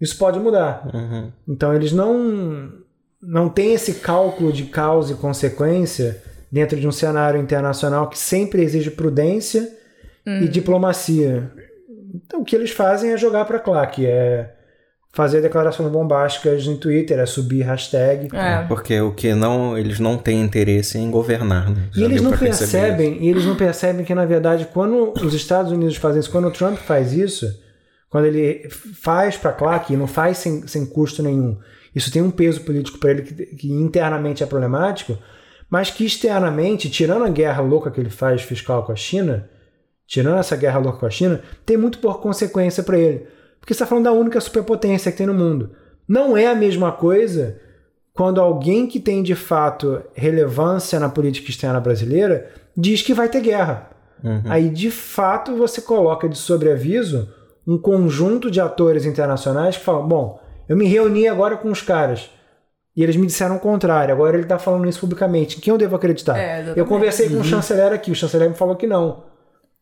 isso 0.00 0.16
pode 0.16 0.38
mudar. 0.38 0.88
Uhum. 0.94 1.32
Então 1.48 1.74
eles 1.74 1.92
não 1.92 2.72
não 3.20 3.48
têm 3.48 3.74
esse 3.74 3.94
cálculo 3.94 4.52
de 4.52 4.64
causa 4.64 5.12
e 5.12 5.16
consequência 5.16 6.22
dentro 6.50 6.78
de 6.78 6.86
um 6.86 6.92
cenário 6.92 7.40
internacional 7.40 8.08
que 8.08 8.18
sempre 8.18 8.62
exige 8.62 8.90
prudência 8.90 9.68
e 10.24 10.48
diplomacia. 10.48 11.50
Então 12.14 12.40
o 12.40 12.44
que 12.44 12.54
eles 12.54 12.70
fazem 12.70 13.10
é 13.10 13.16
jogar 13.16 13.44
para 13.44 13.58
claque, 13.58 14.06
é 14.06 14.54
fazer 15.12 15.40
declarações 15.40 15.90
bombásticas 15.90 16.66
no 16.66 16.76
Twitter, 16.76 17.18
é 17.18 17.26
subir 17.26 17.62
hashtag. 17.62 18.28
É. 18.34 18.64
Porque 18.68 19.00
o 19.00 19.12
que 19.12 19.34
não, 19.34 19.76
eles 19.76 19.98
não 19.98 20.16
têm 20.16 20.40
interesse 20.40 20.98
em 20.98 21.10
governar. 21.10 21.70
Né? 21.70 21.88
E 21.96 22.02
eles 22.02 22.22
não 22.22 22.30
isso. 22.30 22.38
percebem, 22.38 23.18
e 23.20 23.28
eles 23.28 23.44
não 23.44 23.56
percebem 23.56 24.04
que 24.04 24.14
na 24.14 24.24
verdade 24.24 24.68
quando 24.72 25.12
os 25.22 25.34
Estados 25.34 25.72
Unidos 25.72 25.96
fazem 25.96 26.20
isso, 26.20 26.30
quando 26.30 26.48
o 26.48 26.52
Trump 26.52 26.78
faz 26.78 27.12
isso, 27.12 27.46
quando 28.08 28.26
ele 28.26 28.68
faz 28.70 29.36
para 29.36 29.52
claque 29.52 29.94
e 29.94 29.96
não 29.96 30.06
faz 30.06 30.38
sem, 30.38 30.66
sem 30.66 30.86
custo 30.86 31.22
nenhum, 31.22 31.58
isso 31.94 32.12
tem 32.12 32.22
um 32.22 32.30
peso 32.30 32.60
político 32.60 32.98
para 32.98 33.10
ele 33.10 33.22
que, 33.22 33.46
que 33.46 33.72
internamente 33.72 34.42
é 34.42 34.46
problemático, 34.46 35.18
mas 35.68 35.90
que 35.90 36.04
externamente, 36.04 36.90
tirando 36.90 37.24
a 37.24 37.28
guerra 37.28 37.62
louca 37.62 37.90
que 37.90 38.00
ele 38.00 38.10
faz 38.10 38.42
fiscal 38.42 38.84
com 38.84 38.92
a 38.92 38.96
China, 38.96 39.48
tirando 40.06 40.38
essa 40.38 40.56
guerra 40.56 40.78
louca 40.78 40.98
com 40.98 41.06
a 41.06 41.10
China, 41.10 41.40
tem 41.64 41.76
muito 41.76 41.98
por 41.98 42.20
consequência 42.20 42.82
para 42.82 42.98
ele. 42.98 43.26
Porque 43.60 43.74
você 43.74 43.82
está 43.82 43.86
falando 43.86 44.04
da 44.04 44.12
única 44.12 44.40
superpotência 44.40 45.12
que 45.12 45.18
tem 45.18 45.26
no 45.26 45.34
mundo. 45.34 45.70
Não 46.08 46.36
é 46.36 46.46
a 46.46 46.54
mesma 46.54 46.90
coisa 46.92 47.60
quando 48.12 48.40
alguém 48.40 48.86
que 48.86 48.98
tem 48.98 49.22
de 49.22 49.34
fato 49.34 50.02
relevância 50.14 50.98
na 50.98 51.08
política 51.08 51.50
externa 51.50 51.80
brasileira 51.80 52.50
diz 52.76 53.02
que 53.02 53.14
vai 53.14 53.28
ter 53.28 53.40
guerra. 53.40 53.90
Aí 54.50 54.68
de 54.68 54.90
fato 54.90 55.56
você 55.56 55.80
coloca 55.80 56.28
de 56.28 56.36
sobreaviso 56.36 57.28
um 57.66 57.78
conjunto 57.78 58.50
de 58.50 58.60
atores 58.60 59.04
internacionais 59.04 59.76
que 59.76 59.84
falam: 59.84 60.06
bom, 60.06 60.40
eu 60.68 60.76
me 60.76 60.86
reuni 60.86 61.28
agora 61.28 61.56
com 61.56 61.70
os 61.70 61.82
caras. 61.82 62.30
E 62.96 63.02
eles 63.02 63.16
me 63.16 63.26
disseram 63.26 63.56
o 63.56 63.60
contrário, 63.60 64.12
agora 64.12 64.36
ele 64.36 64.42
está 64.42 64.58
falando 64.58 64.88
isso 64.88 65.00
publicamente. 65.00 65.56
Em 65.56 65.60
quem 65.60 65.72
eu 65.72 65.78
devo 65.78 65.94
acreditar? 65.96 66.36
É, 66.36 66.72
eu 66.76 66.84
conversei 66.84 67.28
com 67.28 67.36
o 67.36 67.44
chanceler 67.44 67.92
aqui, 67.92 68.10
o 68.10 68.14
chanceler 68.14 68.48
me 68.48 68.56
falou 68.56 68.76
que 68.76 68.86
não. 68.86 69.22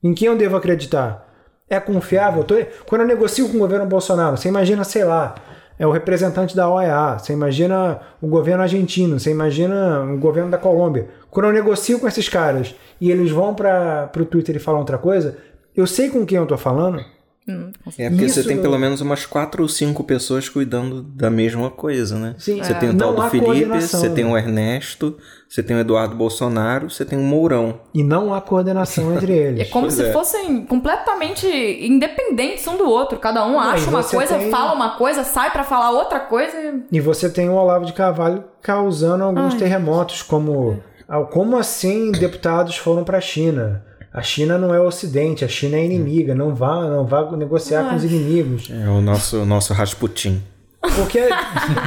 Em 0.03 0.15
quem 0.15 0.29
eu 0.29 0.37
devo 0.37 0.57
acreditar? 0.57 1.28
É 1.71 1.79
confiável? 1.79 2.45
Quando 2.87 3.03
eu 3.03 3.07
negocio 3.07 3.49
com 3.49 3.57
o 3.57 3.61
governo 3.61 3.87
Bolsonaro, 3.87 4.37
você 4.37 4.49
imagina, 4.49 4.85
sei 4.85 5.05
lá, 5.05 5.35
é 5.79 5.87
o 5.87 5.91
representante 5.93 6.57
da 6.57 6.69
OEA, 6.69 7.19
você 7.19 7.33
imagina 7.33 8.01
o 8.21 8.27
governo 8.27 8.63
argentino, 8.63 9.19
você 9.19 9.31
imagina 9.31 10.03
o 10.03 10.19
governo 10.19 10.51
da 10.51 10.59
Colômbia. 10.59 11.09
Quando 11.31 11.47
eu 11.47 11.53
negocio 11.53 12.01
com 12.01 12.09
esses 12.09 12.29
caras 12.29 12.75
e 13.01 13.11
eles 13.11 13.31
vão 13.31 13.55
para 13.55 14.11
o 14.19 14.25
Twitter 14.25 14.57
e 14.57 14.59
falam 14.59 14.81
outra 14.81 14.99
coisa, 14.99 15.37
eu 15.77 15.87
sei 15.87 16.11
com 16.11 16.27
quem 16.27 16.39
eu 16.39 16.47
tô 16.47 16.57
falando. 16.57 17.05
Hum, 17.49 17.71
É 17.99 18.09
porque 18.11 18.25
Isso- 18.27 18.43
você 18.43 18.49
tem 18.49 18.61
pelo 18.61 18.79
menos 18.79 19.01
umas 19.01 19.25
quatro 19.25 19.63
ou 19.63 19.69
cinco 19.69 20.05
pessoas 20.05 20.49
cuidando 20.49 21.03
da 21.03 21.31
mesma 21.31 21.71
coisa, 21.71 22.19
né? 22.19 22.35
Sim, 22.39 22.63
você 22.63 22.73
é. 22.73 22.75
tem 22.75 22.91
o 22.91 22.97
tal 22.97 23.15
Não 23.15 23.25
do 23.25 23.31
Felipe, 23.31 23.81
você 23.81 24.11
tem 24.11 24.25
né? 24.25 24.31
o 24.31 24.37
Ernesto, 24.37 25.17
você 25.49 25.63
tem 25.63 25.75
o 25.77 25.81
Eduardo 25.81 26.15
Bolsonaro, 26.15 26.91
você 26.91 27.05
tem 27.05 27.19
o 27.19 27.23
Mourão. 27.23 27.81
E 27.95 28.05
não 28.05 28.35
há 28.35 28.41
coordenação 28.41 29.15
entre 29.17 29.33
É 29.33 29.37
eles. 29.37 29.71
como 29.71 29.87
Pois 29.87 29.95
se 29.95 30.05
é. 30.05 30.13
fossem 30.13 30.67
completamente 30.67 31.47
independentes 31.87 32.67
um 32.67 32.77
do 32.77 32.89
outro. 32.89 33.19
Cada 33.19 33.47
um 33.47 33.59
acha 33.59 33.87
e 33.87 33.89
uma 33.89 34.05
coisa, 34.05 34.37
tem- 34.39 34.51
fala 34.51 34.73
uma 34.75 34.91
coisa, 34.97 35.25
sai 35.25 35.51
pra 35.51 35.65
falar 35.65 35.91
outra 35.91 36.21
coisa. 36.21 36.57
e- 36.59 36.97
E 36.99 37.01
você 37.01 37.29
tem 37.31 37.49
o 37.49 37.55
Olavo 37.55 37.85
de 37.87 37.93
Carvalho 37.93 38.45
causando 38.61 39.25
alguns 39.25 39.55
Ai. 39.55 39.59
terremotos, 39.59 40.23
como 40.23 40.81
ah, 41.09 41.23
como 41.23 41.57
assim 41.57 42.13
deputados 42.13 42.77
foram 42.77 43.03
para 43.03 43.17
a 43.17 43.21
China? 43.23 43.83
A 44.13 44.23
China 44.23 44.57
não 44.59 44.75
é 44.75 44.81
o 44.81 44.87
Ocidente, 44.87 45.45
a 45.45 45.49
China 45.49 45.77
é 45.77 45.85
inimiga, 45.85 46.35
não 46.35 46.55
vá, 46.55 46.83
não 46.89 47.07
vá 47.07 47.31
negociar 47.37 47.89
com 47.91 47.97
os 47.97 48.05
inimigos. 48.05 48.71
É 48.71 48.89
o 48.89 49.01
nosso, 49.01 49.45
nosso 49.45 49.73
Rasputin. 49.75 50.43
Porque, 50.81 51.29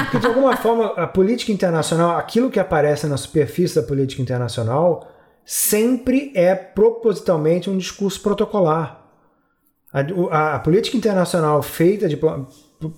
porque, 0.03 0.19
de 0.19 0.27
alguma 0.27 0.55
forma, 0.55 0.87
a 0.97 1.07
política 1.07 1.51
internacional, 1.51 2.17
aquilo 2.17 2.51
que 2.51 2.59
aparece 2.59 3.07
na 3.07 3.17
superfície 3.17 3.75
da 3.75 3.83
política 3.87 4.21
internacional, 4.21 5.07
sempre 5.43 6.31
é 6.35 6.53
propositalmente 6.53 7.69
um 7.69 7.77
discurso 7.77 8.21
protocolar. 8.21 9.01
A, 9.91 10.01
o- 10.13 10.29
a- 10.29 10.55
a 10.55 10.59
política 10.59 10.95
internacional 10.95 11.61
feita 11.63 12.07
por, 12.17 12.47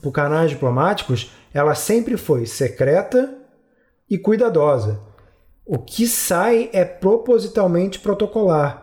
por 0.01 0.11
canais 0.11 0.49
diplomáticos, 0.51 1.31
ela 1.53 1.73
sempre 1.75 2.17
foi 2.17 2.45
secreta 2.45 3.33
e 4.09 4.17
cuidadosa. 4.17 4.99
O 5.65 5.79
que 5.79 6.05
sai 6.07 6.69
é 6.73 6.83
propositalmente 6.83 7.99
protocolar. 7.99 8.82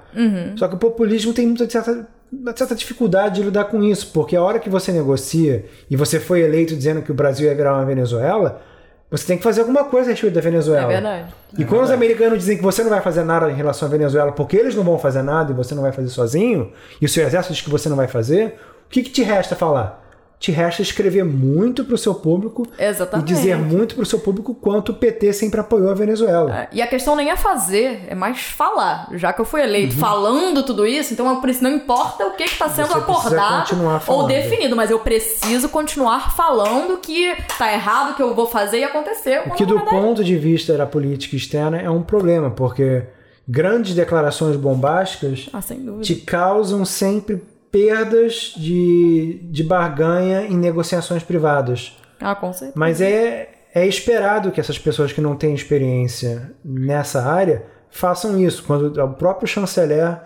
Só 0.57 0.69
que 0.69 0.75
o 0.75 0.79
populismo 0.79 1.33
tem 1.33 1.47
muita 1.47 1.69
certa, 1.69 2.07
uma 2.33 2.57
certa 2.57 2.75
dificuldade 2.75 3.37
de 3.37 3.43
lidar 3.43 3.65
com 3.65 3.83
isso, 3.83 4.11
porque 4.13 4.37
a 4.37 4.43
hora 4.43 4.59
que 4.59 4.71
você 4.71 4.93
negocia 4.93 5.65
e 5.91 5.97
você 5.97 6.21
foi 6.21 6.41
eleito 6.41 6.77
dizendo 6.77 7.03
que 7.03 7.11
o 7.11 7.15
Brasil 7.15 7.49
ia 7.49 7.55
virar 7.55 7.75
uma 7.75 7.85
Venezuela, 7.85 8.63
você 9.11 9.27
tem 9.27 9.37
que 9.37 9.43
fazer 9.43 9.63
alguma 9.63 9.85
coisa 9.85 10.11
a 10.11 10.13
respeito 10.13 10.35
da 10.35 10.41
Venezuela. 10.41 10.85
É 10.85 11.01
verdade. 11.01 11.35
E 11.59 11.65
quando 11.65 11.83
os 11.83 11.91
americanos 11.91 12.39
dizem 12.39 12.57
que 12.57 12.63
você 12.63 12.83
não 12.83 12.91
vai 12.91 13.01
fazer 13.01 13.25
nada 13.25 13.51
em 13.51 13.55
relação 13.55 13.89
à 13.89 13.91
Venezuela 13.91 14.31
porque 14.31 14.57
eles 14.57 14.75
não 14.75 14.85
vão 14.85 14.99
fazer 14.99 15.23
nada 15.23 15.51
e 15.51 15.55
você 15.55 15.75
não 15.75 15.83
vai 15.83 15.93
fazer 15.93 16.09
sozinho, 16.09 16.73
e 17.01 17.07
o 17.07 17.09
seu 17.09 17.27
exército 17.27 17.53
diz 17.53 17.63
que 17.63 17.71
você 17.71 17.89
não 17.89 17.97
vai 17.97 18.07
fazer, 18.07 18.59
o 18.87 18.91
que, 18.91 19.03
que 19.03 19.11
te 19.11 19.23
resta 19.23 19.57
falar? 19.57 20.10
Te 20.41 20.51
resta 20.51 20.81
escrever 20.81 21.23
muito 21.23 21.85
para 21.85 21.95
o 21.95 21.99
seu 21.99 22.15
público 22.15 22.67
Exatamente. 22.79 23.31
e 23.31 23.35
dizer 23.37 23.59
muito 23.59 23.95
para 23.95 24.03
o 24.05 24.07
seu 24.07 24.19
público 24.19 24.55
quanto 24.55 24.91
o 24.91 24.95
PT 24.95 25.35
sempre 25.35 25.61
apoiou 25.61 25.91
a 25.91 25.95
Venezuela. 25.95 26.61
É, 26.63 26.69
E 26.73 26.81
a 26.81 26.87
questão 26.87 27.15
nem 27.15 27.29
é 27.31 27.37
fazer, 27.37 28.07
é 28.09 28.15
mais 28.15 28.41
falar. 28.41 29.07
Já 29.13 29.35
que 29.35 29.41
eu 29.43 29.45
fui 29.45 29.61
eleito 29.61 29.93
Uhum. 29.95 30.01
falando 30.01 30.63
tudo 30.63 30.87
isso, 30.87 31.13
então 31.13 31.27
eu 31.27 31.43
não 31.61 31.71
importa 31.71 32.27
o 32.27 32.31
que 32.37 32.45
está 32.45 32.71
sendo 32.71 32.89
Você 32.89 32.99
acordado 32.99 33.71
ou 34.07 34.27
definido, 34.27 34.75
mas 34.75 34.91
eu 34.91 35.01
preciso 35.01 35.69
continuar 35.69 36.35
falando 36.35 36.97
que 36.97 37.37
tá 37.59 37.71
errado, 37.71 38.17
que 38.17 38.23
eu 38.23 38.35
vou 38.35 38.47
fazer 38.47 38.79
e 38.79 38.85
acontecer. 38.85 39.43
O 39.47 39.51
que, 39.51 39.67
do 39.67 39.79
ponto 39.81 40.25
de 40.25 40.39
vista 40.39 40.75
da 40.75 40.87
política 40.87 41.37
externa, 41.37 41.79
é 41.79 41.91
um 41.91 42.03
problema, 42.03 42.51
porque 42.51 43.03
grandes 43.47 43.95
declarações 43.95 44.57
bombásticas 44.57 45.51
Ah, 45.53 45.61
te 46.01 46.15
causam 46.15 46.87
sempre 46.87 47.43
perdas 47.71 48.55
de, 48.57 49.41
de 49.45 49.63
barganha 49.63 50.43
em 50.43 50.57
negociações 50.57 51.23
privadas. 51.23 51.97
Ah, 52.21 52.35
com 52.35 52.53
certeza. 52.53 52.73
Mas 52.75 53.01
é, 53.01 53.51
é 53.75 53.87
esperado 53.87 54.51
que 54.51 54.61
essas 54.61 54.79
pessoas 54.79 55.13
que 55.13 55.21
não 55.21 55.37
têm 55.37 55.55
experiência 55.55 56.53
nessa 56.65 57.23
área 57.25 57.65
façam 57.91 58.39
isso. 58.39 58.65
Quando 58.65 59.03
o 59.03 59.15
próprio 59.15 59.49
chanceler 59.49 60.19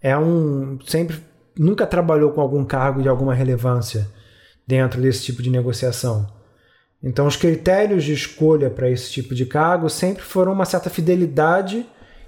é 0.00 0.16
um. 0.16 0.78
sempre 0.86 1.20
nunca 1.58 1.86
trabalhou 1.86 2.32
com 2.32 2.40
algum 2.40 2.64
cargo 2.64 3.02
de 3.02 3.08
alguma 3.08 3.34
relevância 3.34 4.08
dentro 4.66 5.00
desse 5.00 5.22
tipo 5.24 5.42
de 5.42 5.50
negociação. 5.50 6.26
Então, 7.02 7.26
os 7.26 7.36
critérios 7.36 8.04
de 8.04 8.12
escolha 8.12 8.70
para 8.70 8.88
esse 8.88 9.10
tipo 9.10 9.34
de 9.34 9.44
cargo 9.44 9.90
sempre 9.90 10.22
foram 10.22 10.52
uma 10.52 10.64
certa 10.64 10.88
fidelidade 10.88 11.84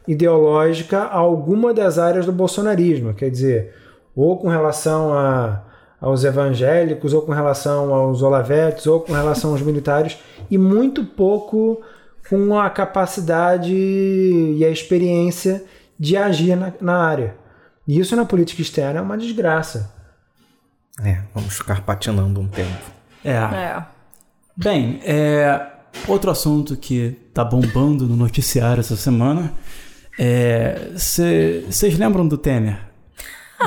ideológica 0.07 0.99
a 0.99 1.17
alguma 1.17 1.73
das 1.73 1.99
áreas 1.99 2.27
do 2.27 2.33
bolsonarismo, 2.33 3.15
quer 3.15 3.31
dizer, 3.31 3.73
ou 4.15 4.39
com 4.39 4.49
relação 4.49 5.12
a, 5.12 5.62
aos 6.01 6.25
evangélicos, 6.25 7.12
ou 7.12 7.23
com 7.23 7.33
relação 7.33 7.93
aos 7.95 8.23
olavetes, 8.23 8.87
ou 8.87 9.01
com 9.01 9.12
relação 9.12 9.53
aos 9.53 9.62
militares, 9.62 10.19
e 10.51 10.59
muito 10.59 11.05
pouco 11.05 11.83
com 12.29 12.59
a 12.59 12.71
capacidade 12.71 13.75
e 13.75 14.65
a 14.65 14.71
experiência 14.71 15.65
de 15.99 16.17
agir 16.17 16.57
na, 16.57 16.73
na 16.81 16.97
área. 16.97 17.37
E 17.87 17.99
isso 17.99 18.17
na 18.17 18.25
política 18.25 18.62
externa 18.62 19.01
é 19.01 19.03
uma 19.03 19.19
desgraça. 19.19 19.93
É, 21.03 21.19
vamos 21.35 21.57
ficar 21.57 21.83
patinando 21.83 22.41
um 22.41 22.49
tempo. 22.49 22.93
É. 23.25 23.33
É. 23.33 23.85
Bem, 24.57 25.01
é, 25.03 25.67
outro 26.07 26.31
assunto 26.31 26.77
que 26.77 27.19
tá 27.35 27.45
bombando 27.45 28.07
no 28.07 28.17
noticiário 28.17 28.81
essa 28.81 28.97
semana 28.97 29.53
é. 30.19 30.91
Vocês 30.95 31.99
lembram 31.99 32.27
do 32.27 32.39
Temer? 32.39 32.93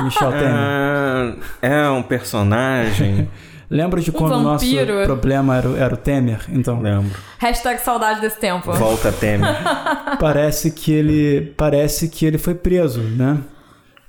Michel 0.04 0.30
Temer? 0.32 0.54
Ah, 0.54 1.32
é 1.62 1.88
um 1.90 2.02
personagem. 2.02 3.28
Lembra 3.70 4.00
de 4.00 4.10
quando 4.10 4.32
o 4.36 4.40
nosso 4.42 4.64
problema 5.04 5.56
era, 5.56 5.68
o- 5.68 5.76
era 5.76 5.92
o 5.92 5.96
Temer? 5.98 6.40
Então, 6.48 6.80
Lembro. 6.80 7.10
Hashtag 7.38 7.78
saudade 7.82 8.20
desse 8.20 8.38
tempo. 8.38 8.72
Volta 8.72 9.12
Temer. 9.12 9.54
parece 10.18 10.70
que 10.70 10.90
ele 10.90 11.52
parece 11.56 12.08
que 12.08 12.24
ele 12.24 12.38
foi 12.38 12.54
preso, 12.54 13.00
né? 13.00 13.36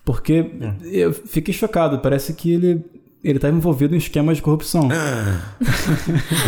Porque 0.06 0.40
Hum. 0.62 0.74
eu 0.84 1.12
fiquei 1.14 1.54
chocado, 1.54 2.00
parece 2.00 2.34
que 2.34 2.54
ele 2.54 2.86
ele 3.22 3.36
estava 3.38 3.54
envolvido 3.54 3.94
em 3.94 3.98
esquemas 3.98 4.38
de 4.38 4.42
corrupção. 4.44 4.88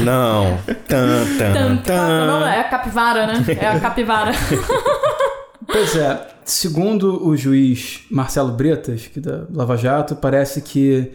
Não. 0.05 0.57
Tan, 0.87 1.25
tan, 1.37 1.37
Tan, 1.37 1.53
tan, 1.53 1.77
tan. 1.77 2.27
Não, 2.27 2.47
é 2.47 2.59
a 2.61 2.63
capivara, 2.63 3.27
né? 3.27 3.43
É 3.59 3.67
a 3.67 3.79
capivara. 3.79 4.31
Pois 5.71 5.95
é, 5.95 6.27
segundo 6.43 7.25
o 7.27 7.35
juiz 7.35 8.01
Marcelo 8.09 8.51
Bretas, 8.51 9.07
que 9.07 9.19
da 9.19 9.45
Lava 9.53 9.77
Jato, 9.77 10.15
parece 10.15 10.61
que 10.61 11.11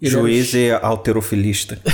ele 0.00 0.14
era 0.14 0.20
Juiz 0.20 0.54
e 0.54 0.70
alterofilista. 0.72 1.78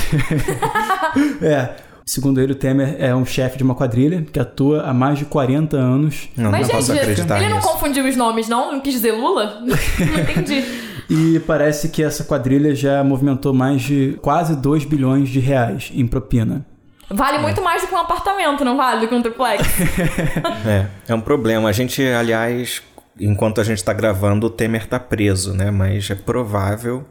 É. 1.41 1.69
Segundo 2.05 2.39
ele, 2.39 2.53
o 2.53 2.55
Temer 2.55 2.95
é 2.99 3.13
um 3.13 3.25
chefe 3.25 3.57
de 3.57 3.63
uma 3.63 3.75
quadrilha 3.75 4.25
que 4.31 4.39
atua 4.39 4.83
há 4.83 4.93
mais 4.93 5.19
de 5.19 5.25
40 5.25 5.75
anos. 5.75 6.29
Não, 6.37 6.51
Mas, 6.51 6.67
não 6.67 6.75
posso 6.75 6.93
gente, 6.93 7.01
acreditar 7.01 7.37
ele 7.39 7.49
não 7.49 7.57
nisso. 7.57 7.67
confundiu 7.67 8.07
os 8.07 8.15
nomes, 8.15 8.47
não? 8.47 8.71
Não 8.71 8.79
quis 8.79 8.93
dizer 8.93 9.11
Lula? 9.11 9.59
Não 9.65 10.19
entendi. 10.21 10.63
E 11.09 11.39
parece 11.39 11.89
que 11.89 12.01
essa 12.03 12.23
quadrilha 12.23 12.73
já 12.75 13.03
movimentou 13.03 13.53
mais 13.53 13.81
de 13.81 14.17
quase 14.21 14.55
2 14.55 14.85
bilhões 14.85 15.27
de 15.27 15.39
reais 15.39 15.91
em 15.93 16.05
propina. 16.07 16.65
Vale 17.09 17.37
muito 17.39 17.61
mais 17.61 17.81
do 17.81 17.87
que 17.87 17.93
um 17.93 17.97
apartamento, 17.99 18.65
não 18.65 18.75
vale? 18.75 19.01
Do 19.01 19.07
que 19.07 19.15
um 19.15 19.21
triplex. 19.21 19.63
É, 20.65 20.87
é 21.07 21.15
um 21.15 21.21
problema. 21.21 21.69
A 21.69 21.71
gente, 21.71 22.01
aliás, 22.03 22.81
enquanto 23.19 23.61
a 23.61 23.63
gente 23.63 23.83
tá 23.83 23.93
gravando, 23.93 24.47
o 24.47 24.49
Temer 24.49 24.87
tá 24.87 24.99
preso, 24.99 25.53
né? 25.53 25.71
Mas 25.71 26.09
é 26.09 26.15
provável. 26.15 27.05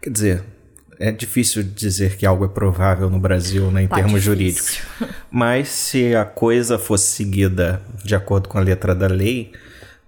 Quer 0.00 0.10
dizer, 0.10 0.44
é 0.98 1.10
difícil 1.12 1.62
dizer 1.62 2.16
que 2.16 2.24
algo 2.24 2.44
é 2.44 2.48
provável 2.48 3.10
no 3.10 3.18
Brasil, 3.18 3.70
né, 3.70 3.82
em 3.82 3.88
Tá 3.88 3.96
termos 3.96 4.22
difícil. 4.22 4.32
jurídicos. 4.32 4.80
Mas 5.30 5.68
se 5.68 6.14
a 6.14 6.24
coisa 6.24 6.78
fosse 6.78 7.08
seguida 7.12 7.82
de 8.04 8.14
acordo 8.14 8.48
com 8.48 8.58
a 8.58 8.60
letra 8.62 8.94
da 8.94 9.06
lei, 9.06 9.52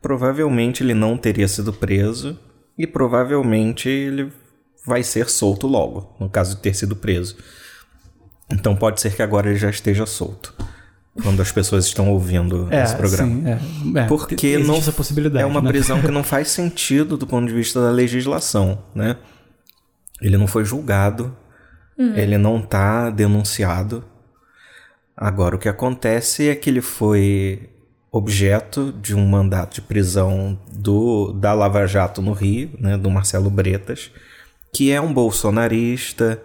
provavelmente 0.00 0.82
ele 0.82 0.94
não 0.94 1.16
teria 1.16 1.48
sido 1.48 1.72
preso 1.72 2.38
e 2.78 2.86
provavelmente 2.86 3.88
ele 3.88 4.32
vai 4.86 5.02
ser 5.02 5.28
solto 5.28 5.66
logo, 5.66 6.14
no 6.20 6.28
caso 6.30 6.54
de 6.57 6.62
ter 6.62 6.74
sido 6.74 6.94
preso. 6.94 7.36
Então 8.51 8.76
pode 8.76 9.01
ser 9.01 9.14
que 9.14 9.22
agora 9.22 9.49
ele 9.49 9.59
já 9.59 9.70
esteja 9.70 10.07
solto. 10.07 10.55
Quando 11.22 11.40
as 11.40 11.51
pessoas 11.51 11.86
estão 11.86 12.11
ouvindo 12.11 12.68
É, 12.70 12.82
esse 12.84 12.94
programa. 12.94 13.32
sim, 13.32 13.42
é. 13.97 14.01
É, 14.01 14.07
Porque 14.07 14.59
não 14.59 14.76
essa 14.76 14.92
possibilidade. 14.92 15.42
é 15.42 15.47
uma 15.47 15.62
né? 15.62 15.70
prisão 15.70 16.01
que 16.01 16.09
não 16.12 16.22
faz 16.22 16.49
sentido 16.49 17.16
do 17.16 17.26
ponto 17.26 17.47
de 17.49 17.55
vista 17.55 17.80
da 17.80 17.90
legislação, 17.90 18.82
né? 18.94 19.16
Ele 20.20 20.36
não 20.36 20.47
foi 20.47 20.64
julgado, 20.64 21.34
ele 21.99 22.36
não 22.36 22.61
tá 22.61 23.09
denunciado. 23.11 24.05
Agora 25.16 25.57
o 25.57 25.59
que 25.59 25.68
acontece 25.68 26.49
é 26.49 26.55
que 26.55 26.68
ele 26.68 26.82
foi 26.82 27.70
objeto 28.12 28.92
de 29.01 29.14
um 29.14 29.26
mandato 29.26 29.74
de 29.76 29.80
prisão 29.82 30.59
do 30.72 31.32
da 31.32 31.53
Lava 31.55 31.86
Jato 31.86 32.20
no 32.22 32.32
Rio, 32.32 32.70
né, 32.78 32.97
do 32.97 33.11
Marcelo 33.11 33.51
Bretas, 33.51 34.11
que 34.74 34.90
é 34.92 35.01
um 35.01 35.12
bolsonarista, 35.12 36.42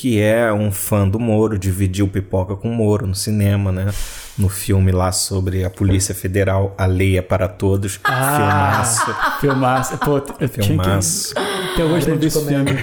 que 0.00 0.18
é 0.18 0.50
um 0.50 0.72
fã 0.72 1.06
do 1.06 1.20
Moro, 1.20 1.58
dividiu 1.58 2.08
pipoca 2.08 2.56
com 2.56 2.70
o 2.70 2.74
Moro 2.74 3.06
no 3.06 3.14
cinema, 3.14 3.70
né? 3.70 3.92
No 4.38 4.48
filme 4.48 4.90
lá 4.90 5.12
sobre 5.12 5.62
a 5.62 5.68
Polícia 5.68 6.14
Federal, 6.14 6.74
a 6.78 6.86
lei 6.86 7.18
é 7.18 7.22
para 7.22 7.46
todos. 7.46 8.00
Ah, 8.02 8.82
Filmaço. 8.82 9.40
Filmaço. 9.40 9.98
Pô, 9.98 10.16
eu 10.16 10.20
tinha 10.22 10.48
que- 10.48 10.62
Filmaço. 10.62 11.34
Até 11.74 11.84
hoje 11.84 12.08
não 12.08 12.16
vi 12.16 12.26
esse 12.28 12.42
filme. 12.46 12.82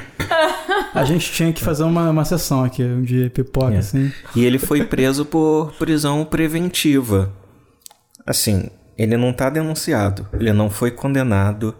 A 0.93 1.03
gente 1.03 1.31
tinha 1.31 1.51
que 1.51 1.63
fazer 1.63 1.83
uma, 1.83 2.07
uma 2.11 2.23
sessão 2.23 2.63
aqui, 2.63 2.83
um 2.83 3.01
de 3.01 3.31
pipoca, 3.31 3.73
É. 3.73 3.77
assim. 3.79 4.11
E 4.35 4.45
ele 4.45 4.59
foi 4.59 4.83
preso 4.83 5.25
por 5.25 5.73
prisão 5.79 6.23
preventiva. 6.23 7.33
Assim, 8.25 8.69
ele 8.95 9.17
não 9.17 9.33
tá 9.33 9.49
denunciado, 9.49 10.27
ele 10.33 10.53
não 10.53 10.69
foi 10.69 10.91
condenado, 10.91 11.73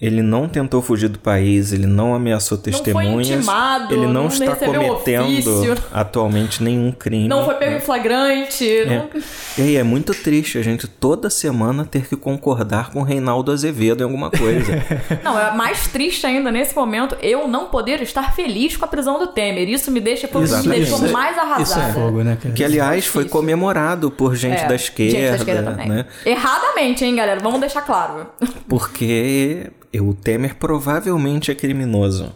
ele 0.00 0.22
não 0.22 0.48
tentou 0.48 0.82
fugir 0.82 1.08
do 1.08 1.18
país, 1.18 1.72
ele 1.72 1.86
não 1.86 2.14
ameaçou 2.14 2.58
foi 2.58 2.72
testemunhas, 2.72 3.28
intimado, 3.30 3.94
ele 3.94 4.06
não, 4.06 4.12
não 4.24 4.26
está 4.26 4.54
cometendo 4.56 5.24
ofício. 5.24 5.76
atualmente 5.92 6.62
nenhum 6.62 6.90
crime. 6.92 7.28
Não 7.28 7.44
foi 7.44 7.54
pego 7.54 7.76
em 7.76 7.80
flagrante. 7.80 8.66
não- 8.86 9.08
E 9.56 9.62
aí, 9.62 9.76
é 9.76 9.82
muito 9.82 10.12
triste 10.12 10.58
a 10.58 10.62
gente 10.62 10.86
toda 10.88 11.30
semana 11.30 11.84
ter 11.84 12.06
que 12.08 12.16
concordar 12.16 12.90
com 12.90 13.00
o 13.00 13.02
Reinaldo 13.02 13.52
Azevedo 13.52 14.00
em 14.00 14.04
alguma 14.04 14.30
coisa. 14.30 14.72
Não, 15.22 15.38
é 15.38 15.54
mais 15.54 15.86
triste 15.88 16.26
ainda 16.26 16.50
nesse 16.50 16.74
momento 16.74 17.16
eu 17.22 17.46
não 17.48 17.66
poder 17.66 18.02
estar 18.02 18.34
feliz 18.34 18.76
com 18.76 18.84
a 18.84 18.88
prisão 18.88 19.18
do 19.18 19.28
Temer. 19.28 19.68
Isso 19.68 19.90
me 19.90 20.00
deixa 20.00 20.28
me 20.34 20.42
Exatamente. 20.42 20.80
deixou 20.80 21.06
é- 21.06 21.10
mais 21.12 21.38
arrasada. 21.38 21.62
Isso 21.62 21.78
é 21.78 21.92
fogo, 21.92 22.22
né, 22.22 22.36
cara? 22.42 22.54
que, 22.54 22.64
aliás, 22.64 23.06
foi 23.06 23.24
comemorado 23.26 24.10
por 24.10 24.34
gente, 24.34 24.60
É, 24.62 24.66
da 24.68 24.74
esquerda, 24.74 25.12
Gente 25.18 25.30
da 25.30 25.36
esquerda 25.36 25.70
também. 25.70 25.88
né? 25.88 26.04
Erradamente, 26.26 27.04
hein, 27.04 27.14
galera? 27.14 27.40
Vamos 27.40 27.60
deixar 27.60 27.82
claro. 27.82 28.26
Porque 28.68 29.70
o 30.00 30.14
Temer 30.14 30.56
provavelmente 30.56 31.50
é 31.50 31.54
criminoso. 31.54 32.32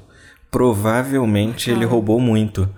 Provavelmente 0.51 1.71
ele 1.71 1.85
roubou 1.85 2.21
muito. 2.21 2.69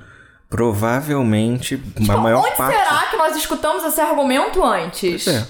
Provavelmente 0.48 1.80
a 2.08 2.16
maior 2.16 2.42
Tipo, 2.42 2.48
Onde 2.48 2.56
parte. 2.56 2.76
será 2.76 3.02
que 3.10 3.16
nós 3.16 3.36
escutamos 3.36 3.84
esse 3.84 4.00
argumento 4.00 4.64
antes? 4.64 5.26
É. 5.28 5.46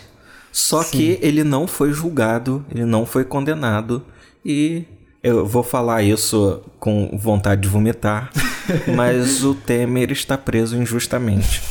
Só 0.53 0.83
que 0.85 1.19
ele 1.23 1.45
não 1.45 1.67
foi 1.67 1.93
julgado, 1.93 2.65
ele 2.71 2.85
não 2.85 3.07
foi 3.07 3.25
condenado 3.25 4.05
e 4.45 4.85
eu 5.23 5.47
vou 5.47 5.63
falar 5.63 6.03
isso 6.03 6.63
com 6.79 7.17
vontade 7.17 7.63
de 7.63 7.69
vomitar, 7.69 8.31
mas 8.97 9.45
o 9.45 9.55
Temer 9.55 10.11
está 10.11 10.37
preso 10.37 10.77
injustamente. 10.77 11.63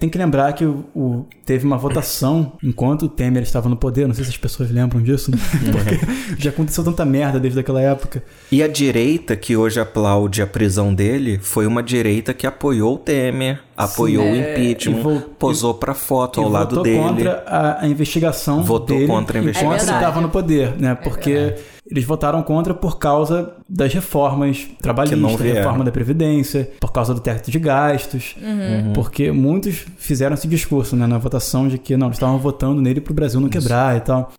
Tem 0.00 0.08
que 0.08 0.16
lembrar 0.18 0.52
que 0.54 0.64
o, 0.64 0.84
o- 0.96 1.26
teve 1.44 1.64
uma 1.66 1.76
votação 1.76 2.54
enquanto 2.62 3.02
o 3.02 3.08
Temer 3.08 3.42
estava 3.42 3.68
no 3.68 3.76
poder. 3.76 4.08
Não 4.08 4.14
sei 4.14 4.24
se 4.24 4.30
as 4.30 4.36
pessoas 4.36 4.70
lembram 4.70 5.02
disso, 5.02 5.30
né? 5.30 5.36
Porque 5.70 6.40
já 6.42 6.48
aconteceu 6.50 6.82
tanta 6.82 7.04
merda 7.04 7.38
desde 7.38 7.60
aquela 7.60 7.82
época. 7.82 8.22
E 8.50 8.62
a 8.62 8.66
direita 8.68 9.36
que 9.36 9.56
hoje 9.56 9.78
aplaude 9.78 10.40
a 10.40 10.46
prisão 10.46 10.94
dele 10.94 11.38
foi 11.42 11.66
uma 11.66 11.82
direita 11.82 12.32
que 12.32 12.46
apoiou 12.46 12.94
o 12.94 12.98
Temer, 12.98 13.60
apoiou 13.84 14.24
o 14.24 14.28
é, 14.28 14.52
impeachment, 14.52 15.02
vol- 15.02 15.20
posou 15.38 15.74
pra 15.74 15.94
foto 15.94 16.40
E 16.40 16.44
ao 16.44 16.48
lado 16.50 16.76
votou 16.76 16.82
dele. 16.84 16.98
contra 16.98 17.44
a, 17.46 17.82
a 17.84 17.88
investigação 17.88 18.62
Votou 18.62 18.96
dele 18.96 19.06
contra 19.08 19.38
a 19.38 19.40
enquanto 19.40 19.44
investigação. 19.56 19.74
É 19.74 19.78
verdade. 19.78 19.98
estava 20.04 20.20
no 20.20 20.28
poder, 20.28 20.74
né? 20.80 20.94
Porque 20.94 21.54
eles 21.90 22.04
votaram 22.04 22.40
contra 22.42 22.72
por 22.72 22.98
causa 22.98 23.52
das 23.68 23.92
reformas 23.92 24.68
trabalhistas, 24.80 25.40
reforma 25.40 25.82
da 25.84 25.90
Previdência, 25.90 26.70
por 26.80 26.92
causa 26.92 27.12
do 27.12 27.20
teto 27.20 27.50
de 27.50 27.58
gastos. 27.58 28.36
Uhum. 28.40 28.92
Porque 28.92 29.32
muitos 29.32 29.84
fizeram 29.98 30.34
esse 30.34 30.46
discurso 30.46 30.94
né, 30.94 31.06
na 31.06 31.18
votação 31.18 31.66
de 31.66 31.78
que 31.78 31.96
não, 31.96 32.06
eles 32.06 32.16
estavam 32.16 32.38
votando 32.38 32.80
nele 32.80 33.00
pro 33.00 33.12
Brasil 33.12 33.40
não 33.40 33.48
quebrar 33.48 33.96
e 33.96 34.00
tal. 34.00 34.30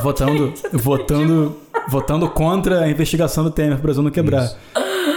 Votando, 0.00 0.52
votando, 0.72 1.56
votando 1.90 2.28
contra 2.30 2.80
a 2.80 2.88
investigação 2.90 3.44
do 3.44 3.50
Temer 3.50 3.74
pro 3.76 3.82
Brasil 3.84 4.02
não 4.02 4.10
quebrar. 4.10 4.50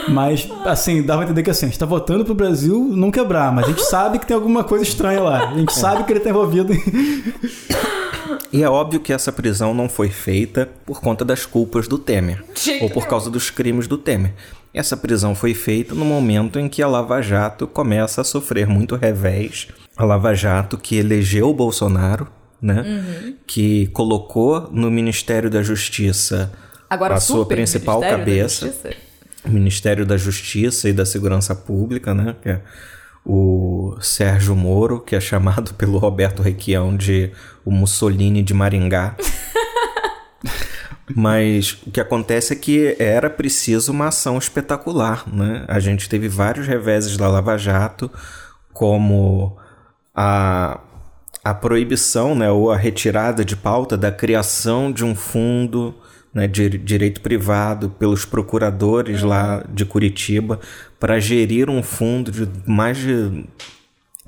Mas, 0.10 0.48
assim, 0.66 1.02
dava 1.02 1.22
a 1.22 1.26
entender 1.26 1.44
que 1.44 1.50
assim, 1.50 1.66
a 1.66 1.70
gente 1.70 1.80
tá 1.80 1.86
votando 1.86 2.26
pro 2.26 2.34
Brasil 2.34 2.92
não 2.96 3.12
quebrar, 3.12 3.52
mas 3.52 3.66
a 3.66 3.68
gente 3.70 3.84
sabe 3.84 4.20
que 4.20 4.26
tem 4.26 4.36
alguma 4.36 4.64
coisa 4.64 4.84
estranha 4.84 5.22
lá. 5.22 5.50
A 5.50 5.58
gente 5.58 5.74
sabe 5.74 6.04
que 6.04 6.14
ele 6.14 6.20
tá 6.20 6.30
envolvido 6.30 6.74
em. 6.74 6.82
E 8.52 8.64
é 8.64 8.70
óbvio 8.70 9.00
que 9.00 9.14
essa 9.14 9.32
prisão 9.32 9.74
não 9.74 9.88
foi 9.88 10.10
feita 10.10 10.70
por 10.86 11.00
conta 11.00 11.24
das 11.24 11.46
culpas 11.46 11.88
do 11.88 11.98
Temer. 11.98 12.44
Ou 12.82 12.90
por 12.90 13.08
causa 13.08 13.30
dos 13.30 13.50
crimes 13.50 13.88
do 13.88 13.98
Temer. 13.98 14.34
Essa 14.74 14.98
prisão 14.98 15.34
foi 15.36 15.54
feita 15.54 15.96
no 15.96 16.06
momento 16.06 16.60
em 16.60 16.68
que 16.68 16.82
a 16.82 16.88
Lava 16.88 17.22
Jato 17.22 17.68
começa 17.68 18.22
a 18.22 18.24
sofrer 18.24 18.68
muito 18.68 18.96
revés. 18.96 19.68
A 19.98 20.04
Lava 20.04 20.34
Jato 20.34 20.78
que 20.78 20.98
elegeu 20.98 21.50
o 21.50 21.54
Bolsonaro, 21.54 22.28
né? 22.62 22.82
Uhum. 22.82 23.36
Que 23.48 23.88
colocou 23.88 24.70
no 24.72 24.90
Ministério 24.92 25.50
da 25.50 25.62
Justiça 25.62 26.52
Agora, 26.90 27.16
a 27.16 27.20
sua 27.22 27.46
principal 27.46 28.02
cabeça. 28.02 28.74
Ministério 29.46 30.06
da 30.06 30.18
Justiça 30.18 30.90
e 30.90 30.94
da 30.94 31.06
Segurança 31.06 31.56
Pública, 31.56 32.14
né? 32.14 32.36
Que 32.42 32.50
é 32.50 32.62
o 33.26 33.98
Sérgio 34.02 34.56
Moro, 34.56 35.00
que 35.00 35.16
é 35.16 35.20
chamado 35.20 35.74
pelo 35.76 35.98
Roberto 35.98 36.42
Requião 36.42 36.96
de 36.96 37.32
o 37.66 37.72
Mussolini 37.72 38.42
de 38.42 38.54
Maringá. 38.54 39.16
Mas 41.14 41.74
o 41.86 41.92
que 41.92 42.00
acontece 42.00 42.54
é 42.54 42.56
que 42.56 42.96
era 42.98 43.30
preciso 43.30 43.92
uma 43.92 44.08
ação 44.08 44.38
espetacular, 44.38 45.26
né? 45.28 45.66
A 45.68 45.80
gente 45.80 46.08
teve 46.08 46.30
vários 46.30 46.68
reveses 46.68 47.18
da 47.18 47.28
Lava 47.28 47.58
Jato, 47.58 48.10
como 48.74 49.58
a, 50.16 50.80
a 51.44 51.54
proibição, 51.54 52.34
né, 52.34 52.50
ou 52.50 52.72
a 52.72 52.78
retirada 52.78 53.44
de 53.44 53.56
pauta 53.56 53.98
da 53.98 54.12
criação 54.12 54.92
de 54.92 55.04
um 55.04 55.14
fundo 55.14 55.94
né, 56.34 56.48
de 56.48 56.70
direito 56.70 57.22
privado 57.22 57.90
pelos 57.90 58.26
procuradores 58.26 59.22
lá 59.22 59.66
de 59.70 59.86
Curitiba 59.86 60.60
para 61.00 61.20
gerir 61.20 61.70
um 61.70 61.84
fundo 61.84 62.32
de 62.32 62.48
mais 62.66 62.98
de 62.98 63.46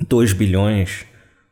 2 0.08 0.34
bilhões, 0.34 1.06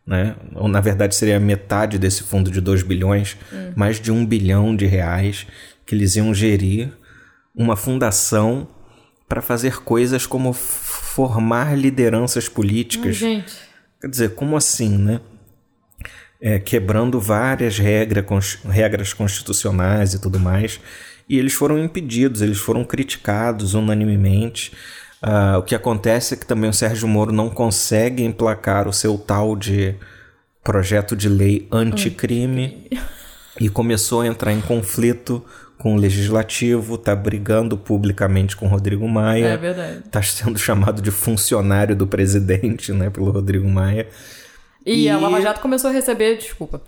né? 0.05 0.35
ou 0.55 0.67
na 0.67 0.81
verdade 0.81 1.15
seria 1.15 1.39
metade 1.39 1.97
desse 1.97 2.23
fundo 2.23 2.51
de 2.51 2.59
2 2.59 2.83
bilhões, 2.83 3.37
hum. 3.51 3.71
mais 3.75 3.99
de 3.99 4.11
um 4.11 4.25
bilhão 4.25 4.75
de 4.75 4.85
reais 4.85 5.47
que 5.85 5.95
eles 5.95 6.15
iam 6.15 6.33
gerir 6.33 6.91
uma 7.55 7.75
fundação 7.75 8.67
para 9.27 9.41
fazer 9.41 9.81
coisas 9.81 10.25
como 10.25 10.51
formar 10.51 11.77
lideranças 11.77 12.49
políticas. 12.49 13.21
Hum. 13.21 13.41
Quer 14.01 14.07
dizer, 14.07 14.35
como 14.35 14.57
assim, 14.57 14.97
né? 14.97 15.21
É, 16.41 16.57
quebrando 16.57 17.19
várias 17.19 17.77
regra, 17.77 18.25
regras 18.65 19.13
constitucionais 19.13 20.13
e 20.13 20.19
tudo 20.19 20.39
mais. 20.39 20.79
E 21.29 21.37
eles 21.37 21.53
foram 21.53 21.77
impedidos, 21.77 22.41
eles 22.41 22.57
foram 22.57 22.83
criticados 22.83 23.73
unanimemente. 23.73 24.73
Uh, 25.21 25.59
o 25.59 25.63
que 25.63 25.75
acontece 25.75 26.33
é 26.33 26.37
que 26.37 26.45
também 26.45 26.69
o 26.69 26.73
Sérgio 26.73 27.07
Moro 27.07 27.31
não 27.31 27.49
consegue 27.49 28.23
emplacar 28.23 28.87
o 28.87 28.93
seu 28.93 29.17
tal 29.17 29.55
de 29.55 29.95
projeto 30.63 31.15
de 31.15 31.29
lei 31.29 31.67
anticrime 31.71 32.89
e 33.59 33.69
começou 33.69 34.21
a 34.21 34.27
entrar 34.27 34.51
em 34.51 34.61
conflito 34.61 35.43
com 35.77 35.95
o 35.95 35.97
legislativo, 35.97 36.97
tá 36.97 37.15
brigando 37.15 37.77
publicamente 37.77 38.55
com 38.55 38.65
o 38.65 38.69
Rodrigo 38.69 39.07
Maia. 39.07 39.45
É 39.45 39.57
verdade. 39.57 39.99
Tá 40.11 40.21
sendo 40.21 40.59
chamado 40.59 41.01
de 41.01 41.11
funcionário 41.11 41.95
do 41.95 42.05
presidente, 42.05 42.91
né, 42.91 43.09
pelo 43.09 43.31
Rodrigo 43.31 43.67
Maia. 43.67 44.07
E, 44.85 45.03
e, 45.03 45.09
a 45.09 45.17
Lava 45.17 45.39
Jato 45.41 45.61
começou 45.61 45.89
a 45.89 45.93
receber, 45.93 46.37
desculpa, 46.37 46.81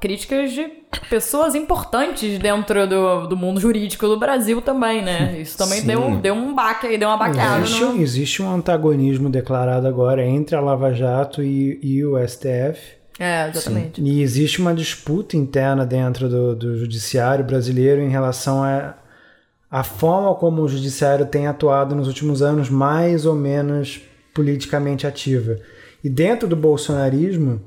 críticas 0.00 0.50
de 0.52 0.66
pessoas 1.08 1.54
importantes 1.54 2.38
dentro 2.38 2.86
do, 2.86 3.26
do 3.28 3.36
mundo 3.36 3.60
jurídico 3.60 4.08
do 4.08 4.18
Brasil 4.18 4.60
também, 4.60 5.02
né? 5.02 5.38
Isso 5.40 5.56
também 5.56 5.82
deu, 5.82 6.16
deu 6.16 6.34
um 6.34 6.54
baque 6.54 6.88
aí, 6.88 6.98
deu 6.98 7.08
uma 7.08 7.16
baqueada. 7.16 7.60
Existe, 7.62 7.84
no... 7.84 8.02
existe 8.02 8.42
um 8.42 8.52
antagonismo 8.52 9.30
declarado 9.30 9.86
agora 9.86 10.24
entre 10.24 10.56
a 10.56 10.60
Lava 10.60 10.92
Jato 10.92 11.42
e, 11.42 11.78
e 11.82 12.04
o 12.04 12.16
STF. 12.26 12.80
É, 13.18 13.48
exatamente. 13.48 14.00
Sim. 14.00 14.08
E 14.08 14.20
existe 14.20 14.60
uma 14.60 14.74
disputa 14.74 15.36
interna 15.36 15.86
dentro 15.86 16.28
do, 16.28 16.56
do 16.56 16.76
judiciário 16.76 17.44
brasileiro 17.44 18.00
em 18.00 18.08
relação 18.08 18.64
a 18.64 18.94
a 19.72 19.82
forma 19.82 20.34
como 20.34 20.60
o 20.60 20.68
judiciário 20.68 21.24
tem 21.24 21.46
atuado 21.46 21.94
nos 21.94 22.06
últimos 22.06 22.42
anos, 22.42 22.68
mais 22.68 23.24
ou 23.24 23.34
menos 23.34 24.02
politicamente 24.34 25.06
ativa. 25.06 25.58
E 26.02 26.10
dentro 26.10 26.48
do 26.48 26.56
bolsonarismo, 26.56 27.60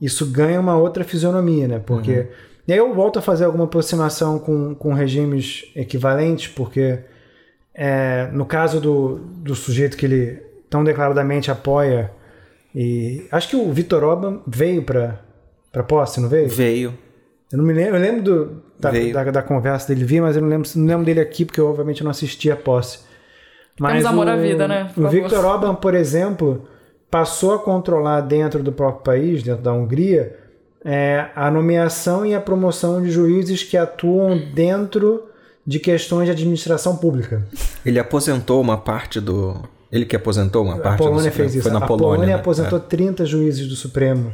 isso 0.00 0.26
ganha 0.26 0.60
uma 0.60 0.76
outra 0.76 1.04
fisionomia, 1.04 1.68
né? 1.68 1.82
Porque. 1.84 2.12
Uhum. 2.12 2.26
E 2.66 2.72
aí 2.72 2.78
eu 2.78 2.92
volto 2.92 3.18
a 3.18 3.22
fazer 3.22 3.46
alguma 3.46 3.64
aproximação 3.64 4.38
com, 4.38 4.74
com 4.74 4.92
regimes 4.92 5.72
equivalentes, 5.74 6.48
porque 6.48 6.98
é, 7.74 8.28
no 8.30 8.44
caso 8.44 8.78
do, 8.78 9.16
do 9.16 9.54
sujeito 9.54 9.96
que 9.96 10.04
ele 10.04 10.42
tão 10.68 10.84
declaradamente 10.84 11.50
apoia, 11.50 12.10
e 12.74 13.26
acho 13.32 13.48
que 13.48 13.56
o 13.56 13.72
Vitor 13.72 14.04
Orban 14.04 14.42
veio 14.46 14.82
para 14.82 15.18
para 15.72 15.82
posse, 15.82 16.20
não 16.20 16.28
veio? 16.28 16.48
Veio. 16.48 16.94
Eu 17.50 17.58
não 17.58 17.64
me 17.64 17.72
lembro, 17.72 17.96
eu 17.96 18.00
lembro 18.00 18.22
do, 18.22 18.62
da, 18.78 18.90
da, 18.90 19.30
da, 19.30 19.42
conversa 19.42 19.88
dele 19.88 20.04
vir, 20.04 20.20
mas 20.20 20.36
eu 20.36 20.42
não 20.42 20.48
lembro, 20.48 20.68
não 20.76 20.86
lembro 20.86 21.04
dele 21.04 21.20
aqui, 21.20 21.44
porque 21.44 21.60
eu 21.60 21.68
obviamente 21.68 22.04
não 22.04 22.10
assisti 22.10 22.50
a 22.50 22.56
posse. 22.56 23.00
Mas 23.78 23.92
Temos 23.92 24.06
amor 24.06 24.26
o, 24.26 24.30
à 24.30 24.36
vida, 24.36 24.68
né? 24.68 24.90
Por 24.94 25.04
o 25.04 25.08
Victor 25.08 25.44
Orban, 25.44 25.74
por 25.74 25.94
exemplo, 25.94 26.68
passou 27.10 27.54
a 27.54 27.58
controlar 27.58 28.20
dentro 28.22 28.62
do 28.62 28.72
próprio 28.72 29.02
país, 29.02 29.42
dentro 29.42 29.62
da 29.62 29.72
Hungria, 29.72 30.36
é, 30.84 31.30
a 31.34 31.50
nomeação 31.50 32.24
e 32.24 32.34
a 32.34 32.40
promoção 32.40 33.02
de 33.02 33.10
juízes 33.10 33.62
que 33.62 33.76
atuam 33.76 34.38
dentro 34.54 35.24
de 35.66 35.78
questões 35.78 36.26
de 36.26 36.30
administração 36.30 36.96
pública. 36.96 37.46
Ele 37.84 37.98
aposentou 37.98 38.60
uma 38.60 38.78
parte 38.78 39.20
do. 39.20 39.56
Ele 39.90 40.04
que 40.04 40.16
aposentou 40.16 40.64
uma 40.64 40.78
parte 40.78 41.02
a 41.02 41.06
Polônia 41.06 41.30
do 41.30 41.34
fez 41.34 41.54
isso. 41.54 41.62
Foi 41.62 41.72
na 41.72 41.78
a 41.78 41.86
Polônia, 41.86 42.14
Polônia 42.14 42.34
né? 42.34 42.40
aposentou 42.40 42.78
é. 42.78 42.82
30 42.82 43.24
juízes 43.24 43.68
do 43.68 43.76
Supremo 43.76 44.32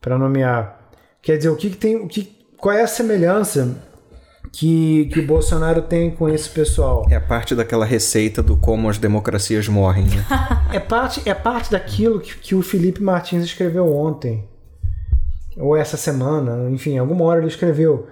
para 0.00 0.18
nomear. 0.18 0.90
Quer 1.20 1.36
dizer, 1.36 1.50
o 1.50 1.56
que, 1.56 1.70
que 1.70 1.76
tem. 1.76 1.96
O 1.96 2.08
que, 2.08 2.36
qual 2.56 2.74
é 2.74 2.82
a 2.82 2.86
semelhança 2.86 3.76
que, 4.56 5.04
que 5.12 5.20
o 5.20 5.26
Bolsonaro 5.26 5.82
tem 5.82 6.10
com 6.10 6.26
esse 6.30 6.48
pessoal. 6.48 7.06
É 7.10 7.20
parte 7.20 7.54
daquela 7.54 7.84
receita 7.84 8.42
do 8.42 8.56
como 8.56 8.88
as 8.88 8.96
democracias 8.96 9.68
morrem. 9.68 10.04
Né? 10.06 10.26
é, 10.72 10.80
parte, 10.80 11.20
é 11.28 11.34
parte 11.34 11.70
daquilo 11.70 12.20
que, 12.20 12.34
que 12.38 12.54
o 12.54 12.62
Felipe 12.62 13.02
Martins 13.02 13.44
escreveu 13.44 13.94
ontem. 13.94 14.48
Ou 15.58 15.76
essa 15.76 15.98
semana, 15.98 16.70
enfim, 16.70 16.96
alguma 16.96 17.24
hora 17.26 17.40
ele 17.40 17.48
escreveu. 17.48 18.06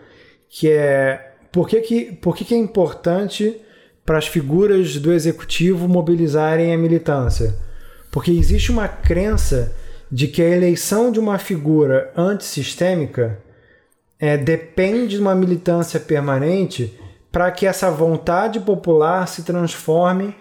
Que 0.51 0.71
é 0.71 1.33
por 1.51 1.67
que, 1.67 1.81
que, 1.81 2.13
por 2.13 2.37
que, 2.37 2.45
que 2.45 2.55
é 2.55 2.59
importante 2.59 3.57
para 4.05 4.19
as 4.19 4.27
figuras 4.27 4.99
do 4.99 5.15
executivo 5.15 5.89
mobilizarem 5.89 6.75
a 6.75 6.77
militância? 6.79 7.55
Porque 8.13 8.31
existe 8.31 8.71
uma 8.71 8.87
crença 8.87 9.75
de 10.13 10.29
que 10.29 10.43
a 10.43 10.51
eleição 10.51 11.11
de 11.11 11.19
uma 11.19 11.39
figura 11.39 12.13
antissistêmica 12.15 13.39
é, 14.19 14.37
depende 14.37 15.17
de 15.17 15.21
uma 15.21 15.35
militância 15.35 15.99
permanente 15.99 16.99
para 17.31 17.51
que 17.51 17.67
essa 17.67 17.91
vontade 17.91 18.61
popular 18.61 19.27
se 19.27 19.43
transforme 19.43 20.35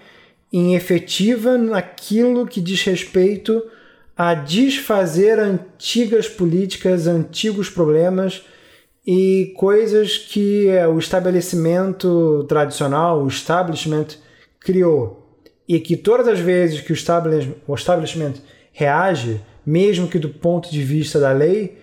em 0.52 0.76
efetiva 0.76 1.58
naquilo 1.58 2.46
que 2.46 2.62
diz 2.62 2.84
respeito 2.84 3.64
a 4.16 4.36
desfazer 4.36 5.40
antigas 5.40 6.30
políticas, 6.30 7.08
antigos 7.08 7.70
problemas 7.70 8.46
e 9.06 9.54
coisas 9.58 10.18
que 10.18 10.70
é, 10.70 10.88
o 10.88 11.00
estabelecimento 11.00 12.46
tradicional, 12.48 13.24
o 13.24 13.28
establishment, 13.28 14.08
criou. 14.60 15.20
E 15.68 15.80
que 15.80 15.98
todas 15.98 16.28
as 16.28 16.40
vezes 16.40 16.82
que 16.82 16.92
o 16.92 16.94
establishment, 16.94 17.56
o 17.68 17.74
establishment 17.74 18.34
reage, 18.72 19.42
mesmo 19.66 20.08
que 20.08 20.20
do 20.20 20.30
ponto 20.30 20.70
de 20.72 20.84
vista 20.84 21.20
da 21.20 21.32
lei, 21.32 21.78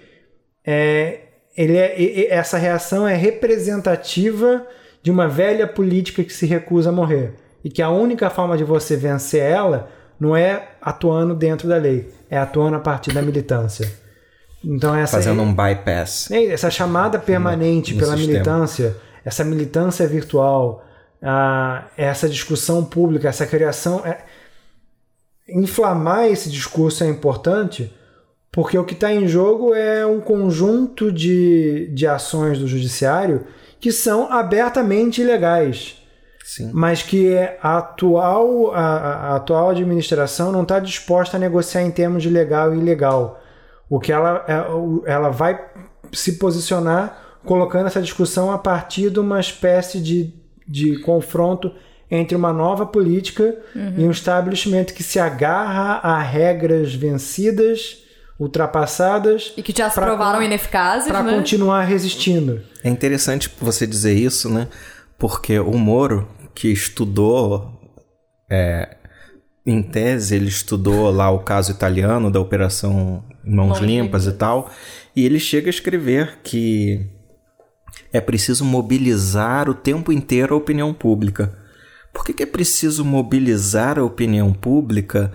é, 0.65 1.30
ele 1.57 1.77
é, 1.77 2.33
essa 2.33 2.59
reação 2.59 3.07
é 3.07 3.15
representativa 3.15 4.67
de 5.03 5.11
uma 5.11 5.29
velha 5.29 5.67
política 5.67 6.23
que 6.23 6.33
se 6.33 6.47
recusa 6.47 6.91
a 6.91 6.93
morrer. 6.93 7.35
E 7.65 7.71
que 7.71 7.83
a 7.83 7.91
única 7.91 8.31
forma 8.31 8.57
de 8.57 8.65
você 8.65 8.97
vencer 8.97 9.43
ela 9.43 9.91
não 10.19 10.37
é 10.37 10.69
atuando 10.81 11.35
dentro 11.35 11.69
da 11.69 11.77
lei, 11.77 12.11
é 12.29 12.39
atuando 12.39 12.77
a 12.77 12.81
partir 12.81 13.13
da 13.13 13.23
militância. 13.23 13.91
Então 14.63 14.95
essa 14.95 15.17
fazendo 15.17 15.43
um 15.43 15.55
bypass. 15.55 16.31
É, 16.31 16.47
essa 16.47 16.71
chamada 16.71 17.19
permanente 17.19 17.95
no, 17.95 18.01
no 18.01 18.05
pela 18.05 18.17
sistema. 18.17 18.33
militância, 18.35 18.97
essa 19.25 19.45
militância 19.45 20.07
virtual, 20.07 20.85
a, 21.23 21.85
essa 21.97 22.29
discussão 22.29 22.85
pública, 22.85 23.29
essa 23.29 23.47
criação, 23.47 24.05
é, 24.05 24.19
inflamar 25.49 26.27
esse 26.27 26.51
discurso 26.51 27.03
é 27.03 27.09
importante 27.09 27.93
porque 28.53 28.77
o 28.77 28.85
que 28.85 28.95
está 28.95 29.13
em 29.13 29.29
jogo 29.29 29.75
é 29.75 30.05
um 30.05 30.21
conjunto 30.21 31.13
de, 31.13 31.89
de 31.93 32.07
ações 32.07 32.59
do 32.59 32.67
judiciário 32.67 33.47
que 33.79 33.93
são 33.93 34.31
abertamente 34.31 35.21
ilegais. 35.21 35.97
Sim. 36.45 36.71
Mas 36.75 37.01
que 37.01 37.37
a 37.63 37.79
atual, 37.79 38.75
a, 38.75 38.81
a 38.81 39.37
atual 39.37 39.71
administração 39.71 40.51
não 40.51 40.63
está 40.63 40.81
disposta 40.81 41.37
a 41.37 41.41
negociar 41.41 41.83
em 41.83 41.91
termos 41.91 42.23
de 42.23 42.29
legal 42.29 42.75
e 42.75 42.79
ilegal. 42.79 43.41
O 43.89 44.01
que 44.01 44.11
ela, 44.13 44.45
é, 44.49 45.13
ela 45.13 45.31
vai 45.31 45.65
se 46.13 46.39
posicionar 46.39 47.39
colocando 47.45 47.87
essa 47.87 48.03
discussão 48.03 48.51
a 48.51 48.59
partir 48.59 49.11
de 49.11 49.21
uma 49.21 49.39
espécie 49.39 50.01
de, 50.01 50.35
de 50.67 50.99
confronto 51.01 51.73
entre 52.11 52.37
uma 52.37 52.53
nova 52.53 52.85
política 52.85 53.57
uhum. 53.75 53.95
e 53.97 54.05
um 54.05 54.11
estabelecimento 54.11 54.93
que 54.93 55.05
se 55.05 55.21
agarra 55.21 56.01
a 56.03 56.21
regras 56.21 56.93
vencidas 56.93 58.00
ultrapassadas. 58.41 59.53
E 59.55 59.63
que 59.63 59.75
já 59.77 59.91
se 59.91 60.01
provaram 60.01 60.43
ineficazes, 60.43 61.07
Para 61.07 61.23
né? 61.23 61.35
continuar 61.35 61.85
resistindo. 61.85 62.63
É 62.83 62.89
interessante 62.89 63.53
você 63.61 63.87
dizer 63.87 64.15
isso, 64.15 64.49
né? 64.49 64.67
Porque 65.19 65.61
o 65.61 65.77
Moro, 65.77 66.27
que 66.55 66.69
estudou, 66.69 67.79
é, 68.51 68.97
em 69.67 69.83
tese, 69.83 70.35
ele 70.35 70.49
estudou 70.49 71.11
lá 71.11 71.31
o 71.31 71.41
caso 71.41 71.71
italiano 71.71 72.31
da 72.31 72.41
Operação 72.41 73.23
Mãos, 73.45 73.69
Mãos 73.69 73.79
Limpas 73.81 74.27
e 74.27 74.33
tal, 74.33 74.71
e 75.15 75.27
ele 75.27 75.39
chega 75.39 75.69
a 75.69 75.71
escrever 75.71 76.39
que 76.43 77.07
é 78.11 78.21
preciso 78.23 78.65
mobilizar 78.65 79.69
o 79.69 79.75
tempo 79.75 80.11
inteiro 80.11 80.55
a 80.55 80.59
opinião 80.59 80.95
pública. 80.95 81.55
Por 82.11 82.25
que, 82.25 82.33
que 82.33 82.43
é 82.43 82.47
preciso 82.47 83.05
mobilizar 83.05 83.99
a 83.99 84.05
opinião 84.05 84.53
pública 84.53 85.31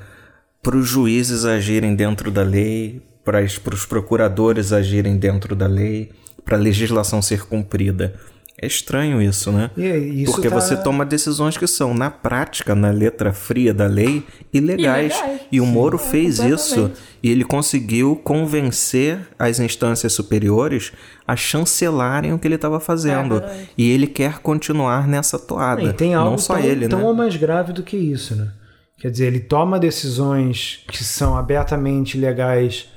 para 0.65 0.77
os 0.77 0.87
juízes 0.87 1.45
agirem 1.45 1.93
dentro 1.95 2.31
da 2.31 2.41
lei, 2.41 2.99
para 3.23 3.43
os 3.43 3.85
procuradores 3.85 4.73
agirem 4.73 5.15
dentro 5.15 5.55
da 5.55 5.67
lei, 5.67 6.09
para 6.43 6.57
a 6.57 6.59
legislação 6.59 7.21
ser 7.21 7.45
cumprida? 7.45 8.15
É 8.59 8.65
estranho 8.65 9.21
isso, 9.21 9.51
né? 9.51 9.69
Isso 9.77 10.31
Porque 10.31 10.49
tá... 10.49 10.59
você 10.59 10.75
toma 10.75 11.05
decisões 11.05 11.55
que 11.55 11.67
são, 11.67 11.93
na 11.93 12.09
prática, 12.09 12.73
na 12.73 12.89
letra 12.89 13.31
fria 13.31 13.75
da 13.75 13.85
lei, 13.85 14.23
ilegais. 14.51 15.13
Ilegais. 15.13 15.41
E 15.51 15.61
o 15.61 15.67
Moro 15.67 15.99
Sim, 15.99 16.09
fez 16.09 16.39
é, 16.39 16.49
isso 16.49 16.91
e 17.21 17.29
ele 17.29 17.43
conseguiu 17.43 18.15
convencer 18.15 19.19
as 19.37 19.59
instâncias 19.59 20.13
superiores 20.13 20.93
a 21.27 21.35
chancelarem 21.35 22.33
o 22.33 22.39
que 22.39 22.47
ele 22.47 22.55
estava 22.55 22.79
fazendo. 22.79 23.37
É 23.37 23.65
e 23.77 23.91
ele 23.91 24.07
quer 24.07 24.39
continuar 24.39 25.07
nessa 25.07 25.37
toada. 25.37 25.83
E 25.83 25.93
tem 25.93 26.15
algo 26.15 26.31
Não 26.31 26.37
só 26.39 26.55
tão, 26.55 26.63
ele, 26.63 26.87
tão 26.87 27.11
né? 27.11 27.13
mais 27.13 27.35
grave 27.35 27.71
do 27.71 27.83
que 27.83 27.97
isso, 27.97 28.35
né? 28.35 28.51
Quer 28.99 29.11
dizer, 29.11 29.25
ele 29.27 29.39
toma 29.41 29.77
decisões 29.79 30.83
que 30.87 31.03
são 31.03 31.35
abertamente 31.37 32.17
legais 32.17 32.87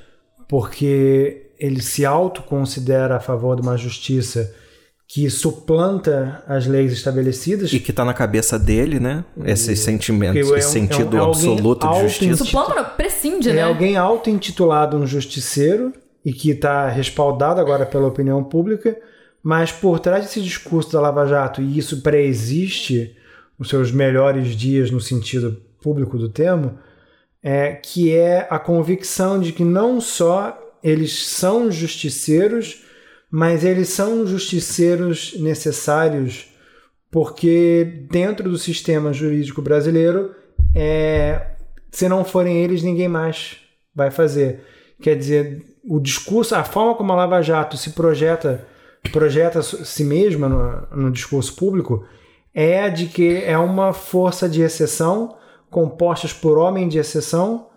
porque 0.48 1.50
ele 1.58 1.82
se 1.82 2.04
autoconsidera 2.04 3.16
a 3.16 3.20
favor 3.20 3.56
de 3.56 3.62
uma 3.62 3.76
justiça 3.76 4.54
que 5.06 5.28
suplanta 5.30 6.42
as 6.46 6.66
leis 6.66 6.92
estabelecidas. 6.92 7.72
E 7.72 7.80
que 7.80 7.92
tá 7.92 8.04
na 8.04 8.12
cabeça 8.12 8.58
dele, 8.58 9.00
né? 9.00 9.24
Esse 9.44 9.74
sentimento, 9.74 10.34
Porque 10.34 10.48
é 10.50 10.54
um- 10.54 10.56
esse 10.58 10.70
sentido 10.70 11.16
é 11.16 11.20
um- 11.20 11.24
é 11.24 11.26
alguém 11.26 11.50
absoluto 11.52 11.88
de 11.88 12.00
justiça. 12.02 12.44
Suplanta, 12.44 12.74
não, 12.74 12.84
prescinde, 12.90 13.48
é 13.50 13.54
né? 13.54 13.62
alguém 13.62 13.96
auto-intitulado 13.96 14.96
um 14.98 15.06
justiceiro 15.06 15.92
e 16.24 16.32
que 16.32 16.50
está 16.50 16.88
respaldado 16.88 17.58
agora 17.60 17.86
pela 17.86 18.06
opinião 18.06 18.44
pública, 18.44 18.96
mas 19.42 19.72
por 19.72 19.98
trás 19.98 20.26
desse 20.26 20.42
discurso 20.42 20.92
da 20.92 21.00
Lava 21.00 21.26
Jato, 21.26 21.62
e 21.62 21.78
isso 21.78 22.02
pré-existe 22.02 23.16
os 23.58 23.68
seus 23.70 23.90
melhores 23.90 24.54
dias 24.54 24.90
no 24.90 25.00
sentido 25.00 25.60
público 25.80 26.18
do 26.18 26.28
termo, 26.28 26.78
é 27.42 27.72
que 27.72 28.14
é 28.14 28.46
a 28.50 28.58
convicção 28.58 29.40
de 29.40 29.52
que 29.52 29.64
não 29.64 30.00
só 30.00 30.58
eles 30.82 31.26
são 31.28 31.70
justiceiros, 31.70 32.84
mas 33.30 33.64
eles 33.64 33.88
são 33.88 34.26
justiceiros 34.26 35.34
necessários 35.38 36.48
porque 37.10 38.06
dentro 38.10 38.50
do 38.50 38.58
sistema 38.58 39.12
jurídico 39.12 39.62
brasileiro, 39.62 40.34
é, 40.74 41.52
se 41.90 42.08
não 42.08 42.24
forem 42.24 42.62
eles, 42.62 42.82
ninguém 42.82 43.08
mais 43.08 43.56
vai 43.94 44.10
fazer. 44.10 44.60
Quer 45.00 45.16
dizer, 45.16 45.64
o 45.88 45.98
discurso, 46.00 46.54
a 46.54 46.64
forma 46.64 46.94
como 46.94 47.12
a 47.12 47.16
Lava 47.16 47.40
Jato 47.40 47.76
se 47.76 47.90
projeta, 47.90 48.66
projeta 49.10 49.62
si 49.62 50.04
mesma 50.04 50.48
no, 50.48 51.04
no 51.04 51.10
discurso 51.10 51.54
público, 51.56 52.04
é 52.52 52.90
de 52.90 53.06
que 53.06 53.42
é 53.44 53.56
uma 53.56 53.92
força 53.92 54.48
de 54.48 54.60
exceção, 54.60 55.36
compostas 55.70 56.32
por 56.32 56.58
homem 56.58 56.88
de 56.88 56.98
exceção, 56.98 57.68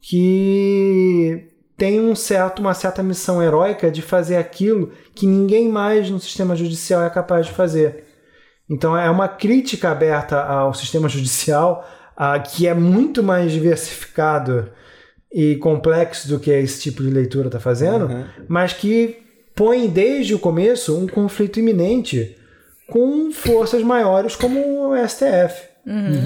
que 0.00 1.48
tem 1.76 2.00
um 2.00 2.14
certo, 2.14 2.60
uma 2.60 2.74
certa 2.74 3.02
missão 3.02 3.42
heróica 3.42 3.90
de 3.90 4.02
fazer 4.02 4.36
aquilo 4.36 4.92
que 5.14 5.26
ninguém 5.26 5.68
mais 5.68 6.10
no 6.10 6.20
sistema 6.20 6.54
judicial 6.54 7.02
é 7.02 7.10
capaz 7.10 7.46
de 7.46 7.52
fazer. 7.52 8.04
Então 8.68 8.96
é 8.96 9.10
uma 9.10 9.28
crítica 9.28 9.90
aberta 9.90 10.40
ao 10.40 10.72
sistema 10.74 11.08
judicial 11.08 11.86
ah, 12.16 12.38
que 12.38 12.66
é 12.66 12.74
muito 12.74 13.22
mais 13.22 13.52
diversificado 13.52 14.70
e 15.32 15.56
complexo 15.56 16.28
do 16.28 16.38
que 16.38 16.50
esse 16.50 16.82
tipo 16.82 17.02
de 17.02 17.10
leitura 17.10 17.48
está 17.48 17.58
fazendo, 17.58 18.08
mas 18.46 18.72
que 18.72 19.18
põe 19.54 19.88
desde 19.88 20.34
o 20.34 20.38
começo 20.38 20.96
um 20.96 21.06
conflito 21.06 21.58
iminente 21.58 22.36
com 22.88 23.32
forças 23.32 23.82
maiores 23.82 24.36
como 24.36 24.90
o 24.90 25.08
STF. 25.08 25.71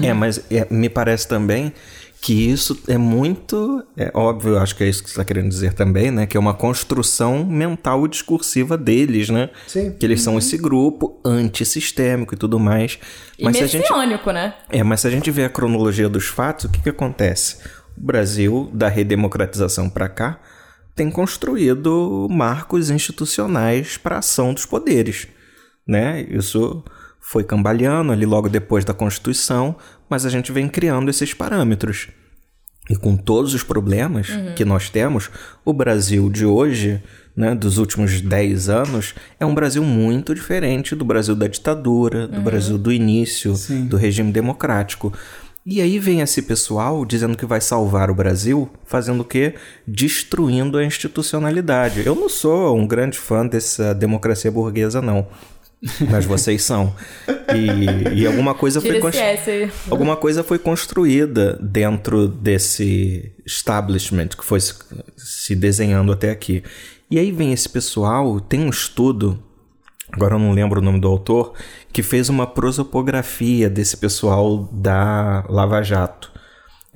É, 0.03 0.13
mas 0.13 0.43
é, 0.51 0.67
me 0.69 0.89
parece 0.89 1.27
também 1.27 1.73
que 2.21 2.33
isso 2.33 2.77
é 2.87 2.97
muito. 2.97 3.83
É 3.95 4.11
óbvio, 4.13 4.57
acho 4.57 4.75
que 4.75 4.83
é 4.83 4.87
isso 4.87 5.03
que 5.03 5.09
você 5.09 5.13
está 5.13 5.25
querendo 5.25 5.49
dizer 5.49 5.73
também, 5.73 6.11
né? 6.11 6.25
Que 6.25 6.35
é 6.35 6.39
uma 6.39 6.53
construção 6.53 7.45
mental 7.45 8.05
e 8.05 8.09
discursiva 8.09 8.77
deles, 8.77 9.29
né? 9.29 9.49
Sim. 9.67 9.91
Que 9.91 10.05
eles 10.05 10.21
são 10.21 10.37
esse 10.37 10.57
grupo 10.57 11.19
antissistêmico 11.23 12.33
e 12.33 12.37
tudo 12.37 12.59
mais. 12.59 12.99
E 13.37 13.43
Mas 13.43 13.57
se 13.57 13.63
a 13.63 13.67
gente. 13.67 13.81
messiânico, 13.81 14.31
né? 14.31 14.55
É, 14.69 14.83
mas 14.83 15.01
se 15.01 15.07
a 15.07 15.11
gente 15.11 15.29
vê 15.29 15.45
a 15.45 15.49
cronologia 15.49 16.09
dos 16.09 16.27
fatos, 16.27 16.65
o 16.65 16.69
que, 16.69 16.81
que 16.81 16.89
acontece? 16.89 17.57
O 17.95 18.01
Brasil, 18.05 18.69
da 18.73 18.87
redemocratização 18.87 19.89
para 19.89 20.09
cá, 20.09 20.39
tem 20.95 21.11
construído 21.11 22.27
marcos 22.29 22.89
institucionais 22.89 23.97
para 23.97 24.15
a 24.15 24.19
ação 24.19 24.53
dos 24.53 24.65
poderes. 24.65 25.27
Né? 25.87 26.25
Isso 26.29 26.83
foi 27.29 27.43
cambaleando 27.43 28.13
ali 28.13 28.25
logo 28.25 28.47
depois 28.47 28.85
da 28.85 28.93
Constituição, 28.93 29.75
mas 30.09 30.25
a 30.25 30.29
gente 30.29 30.49
vem 30.49 30.69
criando 30.69 31.09
esses 31.09 31.33
parâmetros. 31.33 32.07
E 32.89 32.95
com 32.95 33.17
todos 33.17 33.53
os 33.53 33.63
problemas 33.63 34.29
que 34.55 34.63
nós 34.63 34.89
temos, 34.89 35.29
o 35.65 35.73
Brasil 35.73 36.29
de 36.29 36.45
hoje, 36.45 37.03
né, 37.35 37.53
dos 37.53 37.79
últimos 37.79 38.21
10 38.21 38.69
anos, 38.69 39.13
é 39.37 39.45
um 39.45 39.53
Brasil 39.53 39.83
muito 39.83 40.33
diferente 40.33 40.95
do 40.95 41.03
Brasil 41.03 41.35
da 41.35 41.47
ditadura, 41.47 42.29
do 42.29 42.39
Brasil 42.39 42.77
do 42.77 42.93
início 42.93 43.53
do 43.89 43.97
regime 43.97 44.31
democrático. 44.31 45.11
E 45.65 45.81
aí 45.81 45.99
vem 45.99 46.21
esse 46.21 46.41
pessoal 46.43 47.03
dizendo 47.05 47.35
que 47.35 47.45
vai 47.45 47.59
salvar 47.59 48.09
o 48.09 48.15
Brasil, 48.15 48.69
fazendo 48.85 49.19
o 49.19 49.25
quê? 49.25 49.55
Destruindo 49.85 50.77
a 50.77 50.85
institucionalidade. 50.85 52.05
Eu 52.05 52.15
não 52.15 52.29
sou 52.29 52.77
um 52.77 52.87
grande 52.87 53.17
fã 53.17 53.45
dessa 53.45 53.93
democracia 53.93 54.49
burguesa, 54.49 55.01
não. 55.01 55.27
Mas 56.09 56.25
vocês 56.25 56.63
são. 56.63 56.95
E, 57.53 58.19
e 58.19 58.25
alguma 58.25 58.53
coisa 58.53 58.81
foi. 58.81 58.89
Alguma 59.89 60.15
coisa 60.15 60.43
foi 60.43 60.57
construída 60.57 61.57
dentro 61.61 62.27
desse 62.27 63.31
establishment 63.45 64.29
que 64.29 64.43
foi 64.43 64.59
se 64.59 65.55
desenhando 65.55 66.11
até 66.11 66.31
aqui. 66.31 66.63
E 67.09 67.17
aí 67.17 67.31
vem 67.31 67.53
esse 67.53 67.69
pessoal, 67.69 68.39
tem 68.39 68.59
um 68.61 68.69
estudo, 68.69 69.41
agora 70.11 70.35
eu 70.35 70.39
não 70.39 70.51
lembro 70.51 70.81
o 70.81 70.83
nome 70.83 70.99
do 70.99 71.07
autor, 71.07 71.53
que 71.93 72.03
fez 72.03 72.27
uma 72.27 72.45
prosopografia 72.45 73.69
desse 73.69 73.95
pessoal 73.95 74.67
da 74.73 75.45
Lava 75.47 75.81
Jato. 75.81 76.36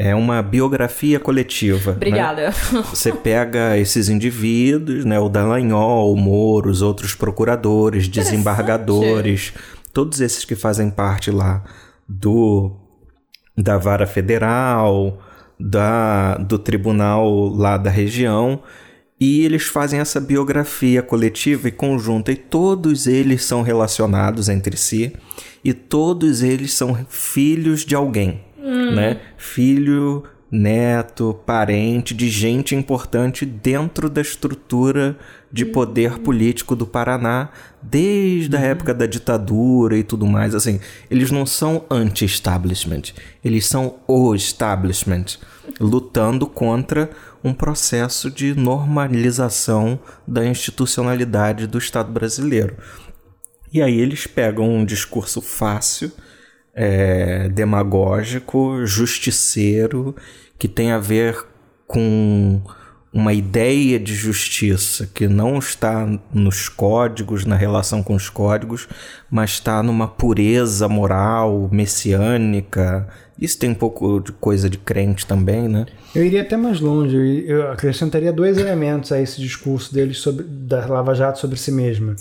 É 0.03 0.15
uma 0.15 0.41
biografia 0.41 1.19
coletiva. 1.19 1.91
né? 1.91 1.97
Obrigada. 1.97 2.51
Você 2.89 3.11
pega 3.11 3.77
esses 3.77 4.09
indivíduos, 4.09 5.05
né, 5.05 5.19
o 5.19 5.29
Dallagnol, 5.29 6.11
o 6.11 6.17
Moro, 6.17 6.71
os 6.71 6.81
outros 6.81 7.13
procuradores, 7.13 8.07
desembargadores, 8.07 9.53
todos 9.93 10.19
esses 10.19 10.43
que 10.43 10.55
fazem 10.55 10.89
parte 10.89 11.29
lá 11.29 11.63
do 12.09 12.75
da 13.55 13.77
vara 13.77 14.07
federal, 14.07 15.19
da 15.59 16.35
do 16.37 16.57
tribunal 16.57 17.49
lá 17.49 17.77
da 17.77 17.91
região, 17.91 18.63
e 19.19 19.45
eles 19.45 19.65
fazem 19.67 19.99
essa 19.99 20.19
biografia 20.19 21.03
coletiva 21.03 21.67
e 21.67 21.71
conjunta 21.71 22.31
e 22.31 22.35
todos 22.35 23.05
eles 23.05 23.43
são 23.43 23.61
relacionados 23.61 24.49
entre 24.49 24.75
si 24.75 25.13
e 25.63 25.73
todos 25.73 26.41
eles 26.41 26.73
são 26.73 27.05
filhos 27.07 27.85
de 27.85 27.93
alguém, 27.93 28.41
né? 28.61 29.19
Filho, 29.37 30.23
neto, 30.51 31.39
parente 31.45 32.13
de 32.13 32.29
gente 32.29 32.75
importante 32.75 33.45
dentro 33.45 34.09
da 34.09 34.21
estrutura 34.21 35.17
de 35.51 35.65
poder 35.65 36.19
político 36.19 36.75
do 36.75 36.85
Paraná 36.85 37.49
desde 37.81 38.55
a 38.55 38.59
época 38.59 38.93
da 38.93 39.05
ditadura 39.05 39.97
e 39.97 40.03
tudo 40.03 40.27
mais, 40.27 40.53
assim, 40.53 40.79
eles 41.09 41.31
não 41.31 41.45
são 41.45 41.85
anti-establishment, 41.89 43.13
eles 43.43 43.65
são 43.65 43.95
o 44.07 44.35
establishment, 44.35 45.25
lutando 45.79 46.45
contra 46.45 47.09
um 47.43 47.53
processo 47.53 48.29
de 48.29 48.53
normalização 48.53 49.99
da 50.27 50.45
institucionalidade 50.45 51.65
do 51.65 51.77
Estado 51.77 52.11
brasileiro. 52.11 52.75
E 53.73 53.81
aí 53.81 53.99
eles 53.99 54.27
pegam 54.27 54.69
um 54.69 54.85
discurso 54.85 55.41
fácil, 55.41 56.11
é, 56.73 57.49
demagógico, 57.49 58.85
justiceiro, 58.85 60.15
que 60.57 60.67
tem 60.67 60.91
a 60.91 60.97
ver 60.97 61.45
com 61.87 62.61
uma 63.13 63.33
ideia 63.33 63.99
de 63.99 64.15
justiça 64.15 65.09
que 65.13 65.27
não 65.27 65.59
está 65.59 66.07
nos 66.33 66.69
códigos, 66.69 67.45
na 67.45 67.57
relação 67.57 68.01
com 68.01 68.15
os 68.15 68.29
códigos, 68.29 68.87
mas 69.29 69.51
está 69.51 69.83
numa 69.83 70.07
pureza 70.07 70.87
moral, 70.87 71.67
messiânica. 71.71 73.07
Isso 73.37 73.59
tem 73.59 73.71
um 73.71 73.75
pouco 73.75 74.21
de 74.21 74.31
coisa 74.31 74.69
de 74.69 74.77
crente 74.77 75.25
também, 75.25 75.67
né? 75.67 75.87
Eu 76.15 76.23
iria 76.23 76.41
até 76.41 76.55
mais 76.55 76.79
longe, 76.79 77.43
eu 77.45 77.69
acrescentaria 77.69 78.31
dois 78.31 78.57
elementos 78.57 79.11
a 79.11 79.19
esse 79.19 79.41
discurso 79.41 79.93
deles 79.93 80.19
sobre, 80.19 80.45
da 80.45 80.85
Lava 80.85 81.13
Jato 81.13 81.39
sobre 81.39 81.57
si 81.57 81.71
mesma. 81.71 82.15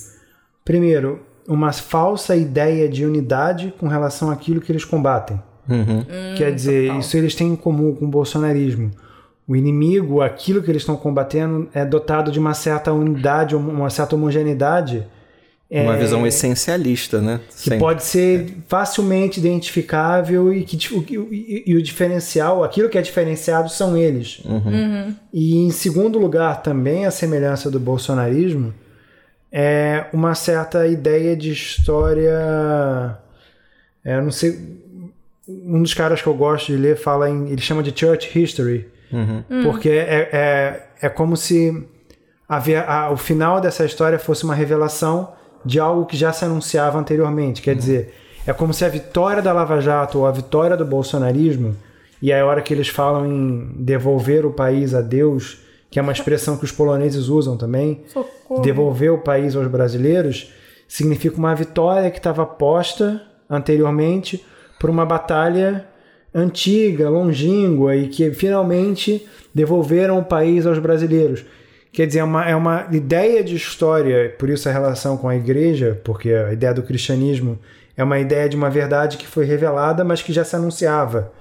Primeiro, 0.64 1.20
uma 1.50 1.72
falsa 1.72 2.36
ideia 2.36 2.88
de 2.88 3.04
unidade 3.04 3.74
com 3.76 3.88
relação 3.88 4.30
àquilo 4.30 4.60
que 4.60 4.70
eles 4.70 4.84
combatem. 4.84 5.42
Uhum. 5.68 6.04
Quer 6.36 6.54
dizer, 6.54 6.86
total. 6.86 7.00
isso 7.00 7.16
eles 7.16 7.34
têm 7.34 7.48
em 7.48 7.56
comum 7.56 7.92
com 7.92 8.04
o 8.04 8.08
bolsonarismo. 8.08 8.92
O 9.48 9.56
inimigo, 9.56 10.22
aquilo 10.22 10.62
que 10.62 10.70
eles 10.70 10.82
estão 10.82 10.96
combatendo, 10.96 11.68
é 11.74 11.84
dotado 11.84 12.30
de 12.30 12.38
uma 12.38 12.54
certa 12.54 12.92
unidade, 12.92 13.56
uma 13.56 13.90
certa 13.90 14.14
homogeneidade 14.14 15.04
Uma 15.68 15.96
é, 15.96 15.98
visão 15.98 16.24
essencialista, 16.24 17.20
né? 17.20 17.40
que 17.48 17.62
Sempre. 17.64 17.78
pode 17.80 18.04
ser 18.04 18.54
facilmente 18.68 19.40
identificável 19.40 20.54
e 20.54 20.62
que 20.62 20.94
o, 20.94 21.04
e, 21.32 21.64
e 21.66 21.74
o 21.74 21.82
diferencial, 21.82 22.62
aquilo 22.62 22.88
que 22.88 22.96
é 22.96 23.02
diferenciado 23.02 23.68
são 23.68 23.96
eles. 23.96 24.40
E 25.32 25.56
em 25.56 25.70
segundo 25.70 26.16
lugar, 26.16 26.62
também 26.62 27.06
a 27.06 27.10
semelhança 27.10 27.68
do 27.68 27.80
bolsonarismo 27.80 28.72
é 29.52 30.06
uma 30.12 30.34
certa 30.34 30.86
ideia 30.86 31.36
de 31.36 31.50
história. 31.52 33.18
é, 34.04 34.20
não 34.20 34.30
sei. 34.30 34.78
Um 35.48 35.82
dos 35.82 35.94
caras 35.94 36.22
que 36.22 36.28
eu 36.28 36.34
gosto 36.34 36.66
de 36.68 36.76
ler 36.78 36.96
fala 36.96 37.28
em. 37.28 37.48
Ele 37.50 37.60
chama 37.60 37.82
de 37.82 37.92
Church 37.98 38.38
History. 38.38 38.88
Porque 39.64 39.88
é, 39.88 40.28
é, 40.32 40.86
é 41.02 41.08
como 41.08 41.36
se 41.36 41.84
havia, 42.48 42.82
a- 42.84 43.10
o 43.10 43.16
final 43.16 43.60
dessa 43.60 43.84
história 43.84 44.18
fosse 44.18 44.44
uma 44.44 44.54
revelação 44.54 45.32
de 45.64 45.80
algo 45.80 46.06
que 46.06 46.16
já 46.16 46.32
se 46.32 46.44
anunciava 46.44 46.98
anteriormente. 46.98 47.60
Quer 47.60 47.74
dizer, 47.74 48.14
é 48.46 48.52
como 48.52 48.72
se 48.72 48.84
a 48.84 48.88
vitória 48.88 49.42
da 49.42 49.52
Lava 49.52 49.80
Jato 49.80 50.18
ou 50.20 50.26
a 50.26 50.30
vitória 50.30 50.76
do 50.76 50.84
bolsonarismo, 50.84 51.76
e 52.22 52.32
a 52.32 52.46
hora 52.46 52.62
que 52.62 52.72
eles 52.72 52.88
falam 52.88 53.26
em 53.26 53.72
devolver 53.78 54.46
o 54.46 54.52
país 54.52 54.94
a 54.94 55.00
Deus, 55.00 55.58
que 55.90 55.98
é 55.98 56.02
uma 56.02 56.12
expressão 56.12 56.56
que 56.56 56.64
os 56.64 56.72
poloneses 56.72 57.28
usam 57.28 57.56
também, 57.56 58.02
Socorro. 58.06 58.62
devolver 58.62 59.12
o 59.12 59.18
país 59.18 59.56
aos 59.56 59.66
brasileiros, 59.66 60.52
significa 60.86 61.36
uma 61.36 61.54
vitória 61.54 62.10
que 62.10 62.18
estava 62.18 62.46
posta 62.46 63.20
anteriormente 63.48 64.44
por 64.78 64.88
uma 64.88 65.04
batalha 65.04 65.84
antiga, 66.32 67.10
longínqua 67.10 67.96
e 67.96 68.08
que 68.08 68.30
finalmente 68.32 69.26
devolveram 69.52 70.18
o 70.18 70.24
país 70.24 70.64
aos 70.64 70.78
brasileiros. 70.78 71.44
Quer 71.92 72.06
dizer, 72.06 72.20
é 72.20 72.24
uma, 72.24 72.48
é 72.48 72.54
uma 72.54 72.86
ideia 72.92 73.42
de 73.42 73.56
história, 73.56 74.32
por 74.38 74.48
isso 74.48 74.68
a 74.68 74.72
relação 74.72 75.16
com 75.16 75.28
a 75.28 75.34
igreja, 75.34 76.00
porque 76.04 76.32
a 76.32 76.52
ideia 76.52 76.72
do 76.72 76.84
cristianismo 76.84 77.58
é 77.96 78.04
uma 78.04 78.20
ideia 78.20 78.48
de 78.48 78.56
uma 78.56 78.70
verdade 78.70 79.16
que 79.16 79.26
foi 79.26 79.44
revelada, 79.44 80.04
mas 80.04 80.22
que 80.22 80.32
já 80.32 80.44
se 80.44 80.54
anunciava. 80.54 81.32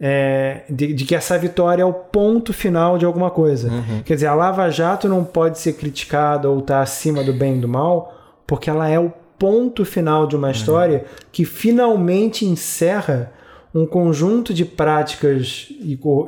É, 0.00 0.62
de, 0.70 0.92
de 0.94 1.04
que 1.04 1.14
essa 1.14 1.36
vitória 1.36 1.82
é 1.82 1.84
o 1.84 1.92
ponto 1.92 2.52
final 2.52 2.96
de 2.98 3.04
alguma 3.04 3.30
coisa. 3.30 3.68
Quer 4.04 4.14
dizer, 4.14 4.26
a 4.28 4.34
Lava 4.34 4.70
Jato 4.70 5.08
não 5.08 5.24
pode 5.24 5.58
ser 5.58 5.72
criticada 5.72 6.48
ou 6.48 6.60
estar 6.60 6.80
acima 6.82 7.24
do 7.24 7.32
bem 7.32 7.58
e 7.58 7.60
do 7.60 7.66
mal, 7.66 8.14
porque 8.46 8.70
ela 8.70 8.88
é 8.88 8.98
o 8.98 9.12
ponto 9.38 9.84
final 9.84 10.26
de 10.26 10.36
uma 10.36 10.50
história 10.50 11.04
que 11.30 11.44
finalmente 11.44 12.44
encerra 12.44 13.32
um 13.74 13.86
conjunto 13.86 14.52
de 14.52 14.64
práticas 14.64 15.68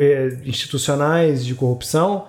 eh, 0.01 0.39
institucionais 0.45 1.45
de 1.45 1.55
corrupção 1.55 2.27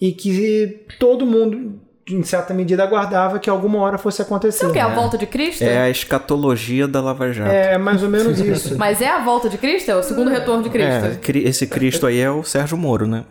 e 0.00 0.12
que 0.12 0.84
todo 0.98 1.26
mundo, 1.26 1.80
em 2.10 2.22
certa 2.22 2.52
medida, 2.52 2.82
aguardava 2.84 3.38
que 3.38 3.48
alguma 3.48 3.78
hora 3.78 3.96
fosse 3.96 4.20
acontecer. 4.20 4.58
Sabe 4.58 4.70
o 4.70 4.72
que 4.74 4.78
é 4.78 4.82
a 4.82 4.88
volta 4.94 5.16
de 5.16 5.26
Cristo? 5.26 5.62
É 5.64 5.78
a 5.78 5.90
escatologia 5.90 6.86
da 6.86 7.00
Lava 7.00 7.32
Jato. 7.32 7.50
É 7.50 7.78
mais 7.78 8.02
ou 8.02 8.08
menos 8.08 8.38
isso. 8.38 8.76
Mas 8.78 9.00
é 9.00 9.08
a 9.08 9.24
volta 9.24 9.48
de 9.48 9.56
Cristo? 9.56 9.90
É 9.90 9.96
o 9.96 10.02
segundo 10.02 10.30
retorno 10.30 10.62
de 10.62 10.68
Cristo? 10.70 10.90
É, 11.06 11.38
esse 11.38 11.66
Cristo 11.66 12.06
aí 12.06 12.18
é 12.20 12.30
o 12.30 12.42
Sérgio 12.44 12.76
Moro, 12.76 13.06
né? 13.06 13.24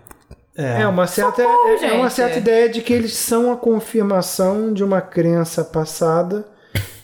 É 0.56 0.86
uma 0.88 1.08
certa, 1.08 1.42
Socorro, 1.42 1.68
é, 1.82 1.86
é 1.88 1.94
uma 1.94 2.10
certa 2.12 2.38
ideia 2.38 2.70
de 2.70 2.82
que 2.82 2.94
eles 2.94 3.14
são 3.16 3.52
a 3.52 3.58
confirmação 3.58 4.72
de 4.72 4.84
uma 4.84 5.02
crença 5.02 5.64
passada 5.64 6.46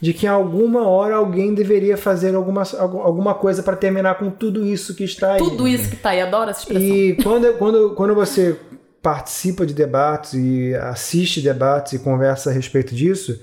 de 0.01 0.13
que 0.13 0.25
em 0.25 0.29
alguma 0.29 0.87
hora 0.87 1.15
alguém 1.15 1.53
deveria 1.53 1.97
fazer 1.97 2.33
alguma, 2.33 2.63
algu- 2.79 3.01
alguma 3.01 3.33
coisa 3.33 3.61
para 3.61 3.75
terminar 3.75 4.15
com 4.15 4.29
tudo 4.29 4.65
isso 4.65 4.95
que 4.95 5.03
está 5.03 5.33
aí. 5.33 5.39
Tudo 5.39 5.67
isso 5.67 5.89
que 5.89 5.95
tá 5.95 6.11
aí, 6.11 6.21
adoro 6.21 6.49
essa 6.49 6.61
expressão. 6.61 6.87
E 6.87 7.15
quando, 7.21 7.53
quando, 7.57 7.89
quando 7.95 8.15
você 8.15 8.55
participa 9.01 9.65
de 9.65 9.73
debates 9.73 10.33
e 10.33 10.75
assiste 10.75 11.41
debates 11.41 11.93
e 11.93 11.99
conversa 11.99 12.49
a 12.49 12.53
respeito 12.53 12.93
disso, 12.93 13.41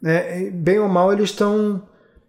né, 0.00 0.50
bem 0.50 0.78
ou 0.78 0.88
mal 0.88 1.12
eles 1.12 1.30
estão 1.30 1.82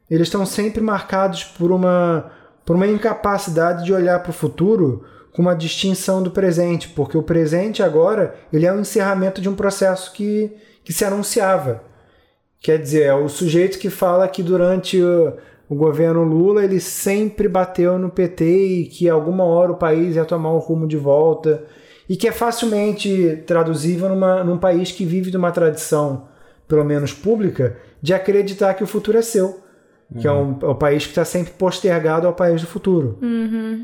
eles 0.10 0.28
estão 0.28 0.46
sempre 0.46 0.82
marcados 0.82 1.44
por 1.44 1.72
uma 1.72 2.32
por 2.66 2.76
uma 2.76 2.88
incapacidade 2.88 3.84
de 3.86 3.94
olhar 3.94 4.22
para 4.22 4.32
o 4.32 4.34
futuro 4.34 5.04
com 5.32 5.42
uma 5.42 5.56
distinção 5.56 6.24
do 6.24 6.32
presente, 6.32 6.90
porque 6.90 7.18
o 7.18 7.22
presente 7.22 7.84
agora 7.84 8.36
ele 8.52 8.66
é 8.66 8.74
o 8.74 8.80
encerramento 8.80 9.42
de 9.42 9.50
um 9.50 9.54
processo 9.54 10.12
que, 10.14 10.52
que 10.84 10.94
se 10.94 11.06
anunciava. 11.06 11.84
Quer 12.60 12.80
dizer, 12.80 13.04
é 13.04 13.14
o 13.14 13.30
sujeito 13.30 13.78
que 13.78 13.90
fala 13.92 14.28
que 14.28 14.42
durante 14.42 15.00
o, 15.00 15.34
o 15.70 15.76
governo 15.76 16.24
Lula 16.24 16.64
ele 16.64 16.80
sempre 16.80 17.48
bateu 17.48 18.00
no 18.00 18.10
PT 18.10 18.46
e 18.46 18.86
que 18.86 19.08
alguma 19.08 19.44
hora 19.44 19.74
o 19.74 19.78
país 19.78 20.16
ia 20.16 20.26
tomar 20.26 20.52
o 20.52 20.58
rumo 20.58 20.88
de 20.88 20.98
volta 20.98 21.64
e 22.10 22.16
que 22.16 22.28
é 22.28 22.32
facilmente 22.32 23.44
traduzível 23.48 24.10
numa, 24.10 24.44
num 24.44 24.58
país 24.58 24.92
que 24.92 25.06
vive 25.06 25.32
de 25.32 25.38
uma 25.38 25.52
tradição, 25.52 26.28
pelo 26.68 26.84
menos 26.84 27.14
pública, 27.14 27.78
de 28.02 28.14
acreditar 28.14 28.74
que 28.74 28.84
o 28.84 28.88
futuro 28.88 29.18
é 29.18 29.22
seu. 29.22 29.64
Que 30.20 30.28
é, 30.28 30.32
um, 30.32 30.60
é 30.62 30.66
o 30.68 30.76
país 30.76 31.04
que 31.04 31.10
está 31.10 31.26
sempre 31.26 31.54
postergado 31.54 32.28
ao 32.28 32.34
país 32.34 32.62
do 32.62 32.68
futuro. 32.68 33.18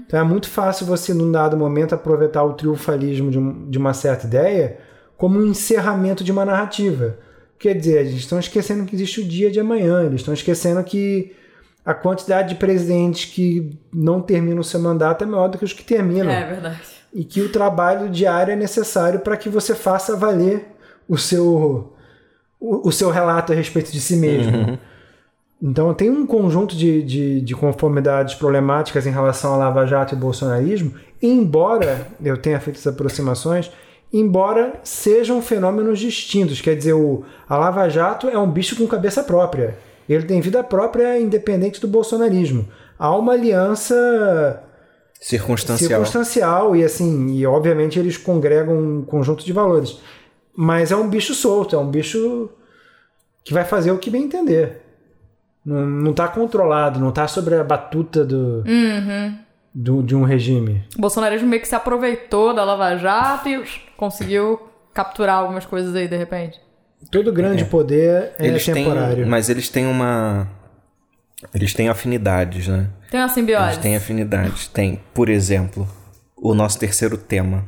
Então 0.05 0.19
é 0.19 0.23
muito 0.23 0.47
fácil 0.47 0.85
você, 0.85 1.15
num 1.15 1.31
dado 1.31 1.57
momento, 1.57 1.95
aproveitar 1.95 2.43
o 2.43 2.53
triunfalismo 2.53 3.31
de, 3.31 3.39
um- 3.39 3.67
de 3.67 3.77
uma 3.79 3.91
certa 3.91 4.27
ideia 4.27 4.77
como 5.17 5.39
um 5.39 5.47
encerramento 5.47 6.23
de 6.23 6.31
uma 6.31 6.45
narrativa. 6.45 7.17
Quer 7.57 7.73
dizer, 7.75 8.01
eles 8.01 8.13
estão 8.13 8.37
esquecendo 8.39 8.85
que 8.85 8.95
existe 8.95 9.21
o 9.21 9.25
dia 9.25 9.49
de 9.49 9.59
amanhã, 9.59 10.03
eles 10.03 10.21
estão 10.21 10.33
esquecendo 10.33 10.83
que 10.83 11.35
a 11.83 11.93
quantidade 11.95 12.49
de 12.49 12.55
presidentes 12.55 13.25
que 13.33 13.71
não 13.91 14.21
terminam 14.21 14.59
o 14.59 14.63
seu 14.63 14.79
mandato 14.79 15.23
é 15.23 15.27
maior 15.27 15.47
do 15.47 15.57
que 15.57 15.65
os 15.65 15.73
que 15.73 15.83
terminam. 15.83 16.29
É 16.29 16.45
verdade. 16.45 16.79
E 17.13 17.23
que 17.23 17.41
o 17.41 17.51
trabalho 17.51 18.09
diário 18.09 18.53
é 18.53 18.55
necessário 18.55 19.19
para 19.19 19.35
que 19.35 19.49
você 19.49 19.75
faça 19.75 20.15
valer 20.15 20.65
o 21.07 21.17
seu, 21.17 21.93
o, 22.59 22.87
o 22.87 22.91
seu 22.91 23.09
relato 23.09 23.51
a 23.51 23.55
respeito 23.55 23.91
de 23.91 23.99
si 23.99 24.15
mesmo. 24.15 24.79
Então 25.61 25.93
tem 25.93 26.09
um 26.09 26.25
conjunto 26.25 26.75
de, 26.75 27.03
de, 27.03 27.41
de 27.41 27.55
conformidades 27.55 28.33
problemáticas 28.33 29.05
em 29.05 29.11
relação 29.11 29.53
a 29.53 29.57
Lava 29.57 29.85
Jato 29.85 30.15
e 30.15 30.17
bolsonarismo, 30.17 30.93
embora 31.21 32.07
eu 32.23 32.35
tenha 32.35 32.59
feito 32.59 32.77
essas 32.77 32.93
aproximações, 32.93 33.71
embora 34.11 34.73
sejam 34.83 35.39
fenômenos 35.39 35.99
distintos. 35.99 36.59
Quer 36.61 36.75
dizer, 36.75 36.93
o, 36.93 37.23
a 37.47 37.57
Lava 37.57 37.87
Jato 37.89 38.27
é 38.27 38.37
um 38.39 38.49
bicho 38.49 38.75
com 38.75 38.87
cabeça 38.87 39.23
própria. 39.23 39.77
Ele 40.09 40.25
tem 40.25 40.41
vida 40.41 40.63
própria 40.63 41.19
independente 41.19 41.79
do 41.79 41.87
bolsonarismo. 41.87 42.67
Há 42.97 43.15
uma 43.15 43.33
aliança 43.33 44.63
Circunstancial. 45.21 45.87
circunstancial 45.87 46.75
e 46.75 46.83
assim, 46.83 47.27
e 47.35 47.45
obviamente 47.45 47.99
eles 47.99 48.17
congregam 48.17 48.75
um 48.75 49.01
conjunto 49.03 49.45
de 49.45 49.53
valores. 49.53 49.99
Mas 50.55 50.91
é 50.91 50.95
um 50.95 51.07
bicho 51.07 51.33
solto, 51.35 51.75
é 51.75 51.79
um 51.79 51.87
bicho 51.89 52.49
que 53.43 53.53
vai 53.53 53.63
fazer 53.63 53.91
o 53.91 53.99
que 53.99 54.09
bem 54.09 54.23
entender. 54.23 54.81
Não, 55.63 55.85
não 55.85 56.13
tá 56.13 56.27
controlado, 56.27 56.99
não 56.99 57.11
tá 57.11 57.27
sobre 57.27 57.53
a 57.55 57.63
batuta 57.63 58.25
do, 58.25 58.63
do- 59.73 60.01
de 60.03 60.15
um 60.15 60.23
regime. 60.23 60.83
O 60.97 61.01
bolsonarismo 61.01 61.47
meio 61.47 61.61
que 61.61 61.67
se 61.67 61.75
aproveitou 61.75 62.53
da 62.53 62.63
Lava 62.63 62.95
Jato 62.97 63.47
e 63.47 63.63
conseguiu 63.95 64.59
capturar 64.91 65.37
algumas 65.37 65.65
coisas 65.67 65.95
aí 65.95 66.07
de 66.07 66.17
repente. 66.17 66.59
Todo 67.11 67.31
grande 67.31 67.63
poder 67.65 68.31
é 68.39 68.47
Eles 68.47 68.65
temporário. 68.65 69.17
têm, 69.17 69.25
mas 69.25 69.49
eles 69.49 69.69
têm 69.69 69.85
uma 69.85 70.47
eles 71.53 71.73
têm 71.73 71.89
afinidades, 71.89 72.67
né? 72.67 72.89
Tem 73.09 73.19
uma 73.19 73.29
simbiose. 73.29 73.65
Eles 73.65 73.77
têm 73.77 73.95
afinidades. 73.95 74.67
Tem, 74.67 74.99
por 75.13 75.29
exemplo, 75.29 75.87
o 76.35 76.53
nosso 76.53 76.79
terceiro 76.79 77.17
tema, 77.17 77.65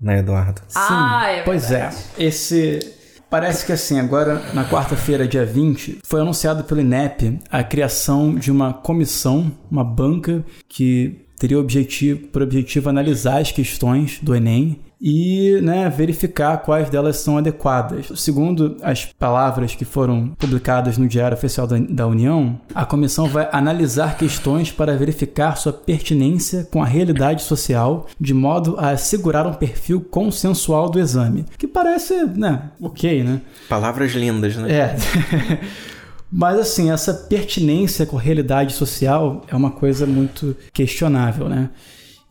né, 0.00 0.18
Eduardo? 0.18 0.60
Ah, 0.74 1.28
é 1.28 1.42
Pois 1.42 1.70
é, 1.70 1.90
esse. 2.18 3.00
Parece 3.30 3.64
que 3.64 3.72
assim, 3.72 3.98
agora 3.98 4.42
na 4.52 4.68
quarta-feira, 4.68 5.26
dia 5.26 5.46
20, 5.46 6.00
foi 6.04 6.20
anunciado 6.20 6.64
pelo 6.64 6.82
INEP 6.82 7.38
a 7.50 7.64
criação 7.64 8.34
de 8.34 8.50
uma 8.50 8.74
comissão, 8.74 9.50
uma 9.70 9.82
banca, 9.82 10.44
que 10.68 11.24
teria 11.38 11.58
objetivo, 11.58 12.26
por 12.28 12.42
objetivo 12.42 12.90
analisar 12.90 13.40
as 13.40 13.50
questões 13.50 14.18
do 14.20 14.34
Enem 14.34 14.78
e 15.02 15.60
né, 15.60 15.90
verificar 15.90 16.58
quais 16.58 16.88
delas 16.88 17.16
são 17.16 17.36
adequadas. 17.36 18.06
Segundo 18.14 18.76
as 18.82 19.06
palavras 19.06 19.74
que 19.74 19.84
foram 19.84 20.28
publicadas 20.38 20.96
no 20.96 21.08
Diário 21.08 21.36
Oficial 21.36 21.66
da, 21.66 21.76
da 21.76 22.06
União, 22.06 22.60
a 22.72 22.86
comissão 22.86 23.26
vai 23.26 23.48
analisar 23.50 24.16
questões 24.16 24.70
para 24.70 24.96
verificar 24.96 25.56
sua 25.56 25.72
pertinência 25.72 26.68
com 26.70 26.80
a 26.80 26.86
realidade 26.86 27.42
social, 27.42 28.06
de 28.20 28.32
modo 28.32 28.76
a 28.78 28.90
assegurar 28.90 29.44
um 29.44 29.54
perfil 29.54 30.00
consensual 30.00 30.88
do 30.88 31.00
exame. 31.00 31.46
Que 31.58 31.66
parece, 31.66 32.24
né, 32.24 32.70
ok, 32.80 33.24
né? 33.24 33.40
Palavras 33.68 34.12
lindas, 34.12 34.56
né? 34.56 34.70
É. 34.72 34.96
Mas 36.30 36.58
assim, 36.58 36.90
essa 36.90 37.12
pertinência 37.12 38.06
com 38.06 38.16
a 38.16 38.20
realidade 38.20 38.72
social 38.72 39.42
é 39.48 39.56
uma 39.56 39.72
coisa 39.72 40.06
muito 40.06 40.56
questionável, 40.72 41.48
né? 41.48 41.70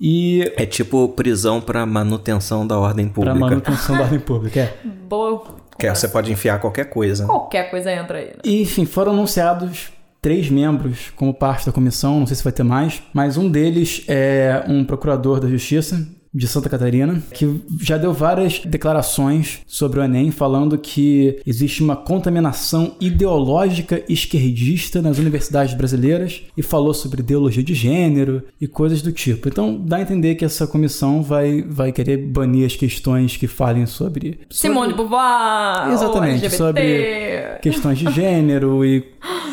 E 0.02 0.52
É 0.58 0.66
tipo 0.66 1.08
prisão 1.10 1.62
para 1.62 1.86
manutenção 1.86 2.66
da 2.66 2.80
ordem 2.80 3.08
para 3.08 3.14
pública. 3.14 3.40
manutenção 3.40 3.96
da 3.96 4.04
ordem 4.04 4.20
pública, 4.20 4.60
é. 4.60 4.74
Boa 5.08 5.44
Que 5.78 5.86
aí 5.86 5.96
você 5.96 6.08
pode 6.08 6.32
enfiar 6.32 6.60
qualquer 6.60 6.86
coisa. 6.86 7.28
Qualquer 7.28 7.70
coisa 7.70 7.92
entra 7.92 8.18
aí. 8.18 8.26
Né? 8.26 8.34
E, 8.44 8.64
enfim, 8.64 8.86
foram 8.86 9.12
anunciados 9.12 9.92
três 10.20 10.50
membros 10.50 11.12
como 11.16 11.34
parte 11.34 11.66
da 11.66 11.72
comissão, 11.72 12.20
não 12.20 12.28
sei 12.28 12.36
se 12.36 12.44
vai 12.44 12.54
ter 12.54 12.64
mais, 12.64 13.02
mas 13.14 13.38
um 13.38 13.50
deles 13.50 14.04
é 14.08 14.64
um 14.68 14.84
procurador 14.84 15.40
da 15.40 15.48
justiça, 15.48 16.08
de 16.34 16.48
Santa 16.48 16.70
Catarina, 16.70 17.22
que 17.34 17.62
já 17.82 17.98
deu 17.98 18.14
várias 18.14 18.60
declarações 18.60 19.62
sobre 19.68 20.00
o 20.00 20.04
Enem, 20.04 20.32
falando 20.32 20.78
que 20.78 21.40
existe 21.46 21.84
uma 21.84 21.96
contaminação 21.96 22.96
ideológica 23.00 24.04
esquerdista 24.08 25.02
nas 25.02 25.18
universidades 25.18 25.74
brasileiras 25.74 26.44
e 26.56 26.62
falou 26.62 26.94
sobre 26.94 27.22
ideologia 27.22 27.64
de 27.64 27.74
gênero 27.74 28.44
e 28.60 28.68
coisas 28.68 29.02
do 29.02 29.12
tipo. 29.12 29.50
Então, 29.50 29.78
dá 29.78 29.98
a 29.98 30.02
entender 30.02 30.36
que 30.36 30.46
essa 30.46 30.66
comissão 30.66 31.22
vai, 31.22 31.64
vai 31.64 31.92
querer 31.92 32.18
banir 32.18 32.66
as 32.66 32.76
questões 32.76 33.36
que 33.36 33.48
falem 33.48 33.86
sobre. 33.86 34.22
sobre... 34.22 34.48
Simone 34.50 34.94
Beauvoir! 34.94 35.92
Exatamente, 35.92 36.50
sobre 36.50 37.58
questões 37.62 38.00
de 38.00 38.12
gênero 38.12 38.86
e, 38.86 39.06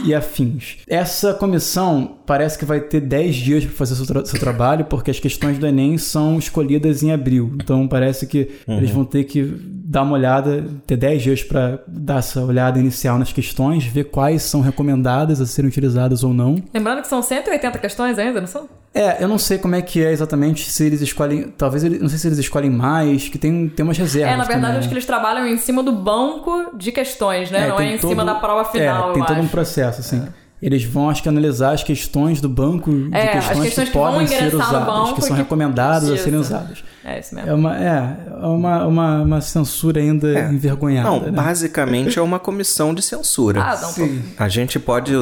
e 0.04 0.14
afins. 0.14 0.78
Essa 0.86 1.34
comissão 1.34 2.17
parece 2.28 2.58
que 2.58 2.66
vai 2.66 2.78
ter 2.78 3.00
10 3.00 3.36
dias 3.36 3.64
para 3.64 3.74
fazer 3.74 3.94
seu, 3.94 4.04
tra 4.04 4.22
seu 4.22 4.38
trabalho, 4.38 4.84
porque 4.84 5.10
as 5.10 5.18
questões 5.18 5.56
do 5.56 5.66
Enem 5.66 5.96
são 5.96 6.38
escolhidas 6.38 7.02
em 7.02 7.10
abril. 7.10 7.54
Então 7.54 7.88
parece 7.88 8.26
que 8.26 8.50
uhum. 8.68 8.76
eles 8.76 8.90
vão 8.90 9.02
ter 9.02 9.24
que 9.24 9.42
dar 9.42 10.02
uma 10.02 10.12
olhada, 10.12 10.62
ter 10.86 10.98
10 10.98 11.22
dias 11.22 11.42
para 11.42 11.80
dar 11.88 12.18
essa 12.18 12.44
olhada 12.44 12.78
inicial 12.78 13.18
nas 13.18 13.32
questões, 13.32 13.84
ver 13.84 14.04
quais 14.04 14.42
são 14.42 14.60
recomendadas 14.60 15.40
a 15.40 15.46
serem 15.46 15.70
utilizadas 15.70 16.22
ou 16.22 16.34
não. 16.34 16.62
Lembrando 16.74 17.00
que 17.00 17.08
são 17.08 17.22
180 17.22 17.78
questões 17.78 18.18
ainda, 18.18 18.42
não 18.42 18.46
são? 18.46 18.68
É, 18.92 19.22
eu 19.22 19.28
não 19.28 19.38
sei 19.38 19.56
como 19.56 19.74
é 19.74 19.80
que 19.80 20.04
é 20.04 20.12
exatamente 20.12 20.70
se 20.70 20.84
eles 20.84 21.00
escolhem. 21.00 21.50
Talvez 21.56 21.82
eles, 21.82 21.98
não 22.00 22.10
sei 22.10 22.18
se 22.18 22.28
eles 22.28 22.38
escolhem 22.38 22.70
mais, 22.70 23.28
que 23.28 23.38
tem, 23.38 23.70
tem 23.70 23.84
umas 23.84 23.96
reservas. 23.96 24.34
É, 24.34 24.36
na 24.36 24.44
verdade, 24.44 24.66
também. 24.66 24.78
acho 24.80 24.88
que 24.88 24.94
eles 24.94 25.06
trabalham 25.06 25.46
em 25.46 25.56
cima 25.56 25.82
do 25.82 25.92
banco 25.92 26.76
de 26.76 26.92
questões, 26.92 27.50
né? 27.50 27.64
É, 27.64 27.68
não 27.68 27.80
é 27.80 27.94
em 27.94 27.98
todo, 27.98 28.10
cima 28.10 28.24
da 28.24 28.34
prova 28.34 28.66
final. 28.66 29.10
É, 29.10 29.14
tem 29.14 29.24
todo 29.24 29.36
acho. 29.36 29.42
um 29.42 29.48
processo, 29.48 30.00
assim. 30.00 30.18
É 30.18 30.37
eles 30.60 30.84
vão, 30.84 31.08
acho 31.08 31.22
que, 31.22 31.28
analisar 31.28 31.72
as 31.72 31.82
questões 31.82 32.40
do 32.40 32.48
banco 32.48 32.90
de 32.90 33.14
é, 33.14 33.28
questões, 33.28 33.60
questões, 33.60 33.88
que, 33.88 33.92
que 33.92 33.98
podem 33.98 34.26
ser 34.26 34.54
usadas, 34.54 35.12
que 35.12 35.20
são 35.22 35.36
que... 35.36 35.42
recomendadas 35.42 36.04
isso. 36.04 36.14
a 36.14 36.18
serem 36.18 36.38
usadas. 36.38 36.84
É 37.04 37.20
isso 37.20 37.34
mesmo. 37.34 37.50
É 37.50 37.54
uma, 37.54 37.78
é, 37.78 38.16
é 38.26 38.46
uma, 38.46 38.86
uma, 38.86 39.22
uma 39.22 39.40
censura 39.40 40.00
ainda 40.00 40.28
é. 40.38 40.52
envergonhada. 40.52 41.08
Não, 41.08 41.20
né? 41.20 41.30
basicamente 41.30 42.18
é 42.18 42.22
uma 42.22 42.38
comissão 42.38 42.92
de 42.92 43.00
censura. 43.00 43.62
Ah, 43.62 43.80
não, 43.80 43.88
Sim. 43.88 44.22
A 44.36 44.48
gente 44.48 44.78
pode 44.78 45.12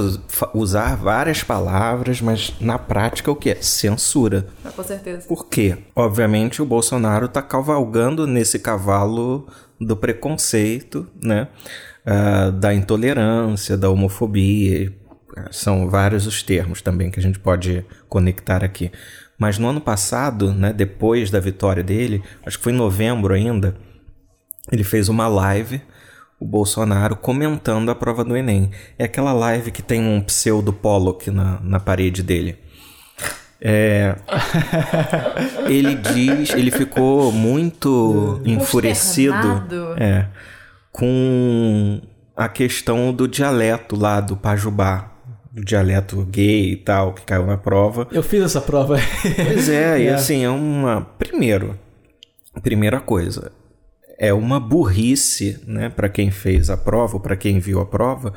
usar 0.54 0.96
várias 0.96 1.42
palavras, 1.42 2.20
mas 2.20 2.54
na 2.60 2.78
prática 2.78 3.30
o 3.30 3.36
que 3.36 3.50
é? 3.50 3.56
Censura. 3.60 4.48
Ah, 4.64 4.70
com 4.74 4.82
certeza. 4.82 5.28
Por 5.28 5.46
quê? 5.46 5.76
Obviamente 5.94 6.60
o 6.60 6.66
Bolsonaro 6.66 7.26
está 7.26 7.42
cavalgando 7.42 8.26
nesse 8.26 8.58
cavalo 8.58 9.46
do 9.80 9.96
preconceito, 9.96 11.06
né? 11.22 11.48
Uh, 12.06 12.52
da 12.52 12.72
intolerância, 12.72 13.76
da 13.76 13.90
homofobia, 13.90 14.92
são 15.50 15.88
vários 15.88 16.26
os 16.26 16.42
termos 16.42 16.80
também 16.82 17.10
que 17.10 17.18
a 17.18 17.22
gente 17.22 17.38
pode 17.38 17.84
conectar 18.08 18.64
aqui. 18.64 18.90
Mas 19.38 19.58
no 19.58 19.68
ano 19.68 19.80
passado, 19.80 20.52
né, 20.52 20.72
depois 20.72 21.30
da 21.30 21.40
vitória 21.40 21.82
dele, 21.82 22.22
acho 22.44 22.58
que 22.58 22.64
foi 22.64 22.72
em 22.72 22.76
novembro 22.76 23.34
ainda, 23.34 23.76
ele 24.72 24.82
fez 24.82 25.08
uma 25.08 25.28
live, 25.28 25.80
o 26.40 26.46
Bolsonaro 26.46 27.16
comentando 27.16 27.90
a 27.90 27.94
prova 27.94 28.24
do 28.24 28.36
Enem. 28.36 28.70
É 28.98 29.04
aquela 29.04 29.32
live 29.32 29.70
que 29.70 29.82
tem 29.82 30.00
um 30.00 30.20
pseudo 30.20 30.72
Pollock 30.72 31.30
na, 31.30 31.60
na 31.60 31.80
parede 31.80 32.22
dele. 32.22 32.58
É, 33.60 34.14
ele 35.66 35.94
diz, 35.94 36.50
ele 36.50 36.70
ficou 36.70 37.32
muito 37.32 38.40
enfurecido 38.44 39.64
é, 39.98 40.26
com 40.92 42.02
a 42.36 42.48
questão 42.48 43.12
do 43.14 43.26
dialeto 43.26 43.96
lá 43.96 44.20
do 44.20 44.36
Pajubá, 44.36 45.15
do 45.56 45.64
dialeto 45.64 46.22
gay 46.26 46.72
e 46.72 46.76
tal, 46.76 47.14
que 47.14 47.22
caiu 47.22 47.46
na 47.46 47.56
prova. 47.56 48.06
Eu 48.12 48.22
fiz 48.22 48.42
essa 48.42 48.60
prova. 48.60 48.98
Pois 49.22 49.70
é, 49.70 49.96
é. 49.98 50.02
e 50.02 50.08
assim, 50.10 50.44
é 50.44 50.50
uma. 50.50 51.00
Primeiro, 51.18 51.78
primeira 52.62 53.00
coisa, 53.00 53.50
é 54.18 54.34
uma 54.34 54.60
burrice, 54.60 55.58
né, 55.66 55.88
para 55.88 56.10
quem 56.10 56.30
fez 56.30 56.68
a 56.68 56.76
prova, 56.76 57.18
para 57.18 57.34
quem 57.36 57.58
viu 57.58 57.80
a 57.80 57.86
prova, 57.86 58.34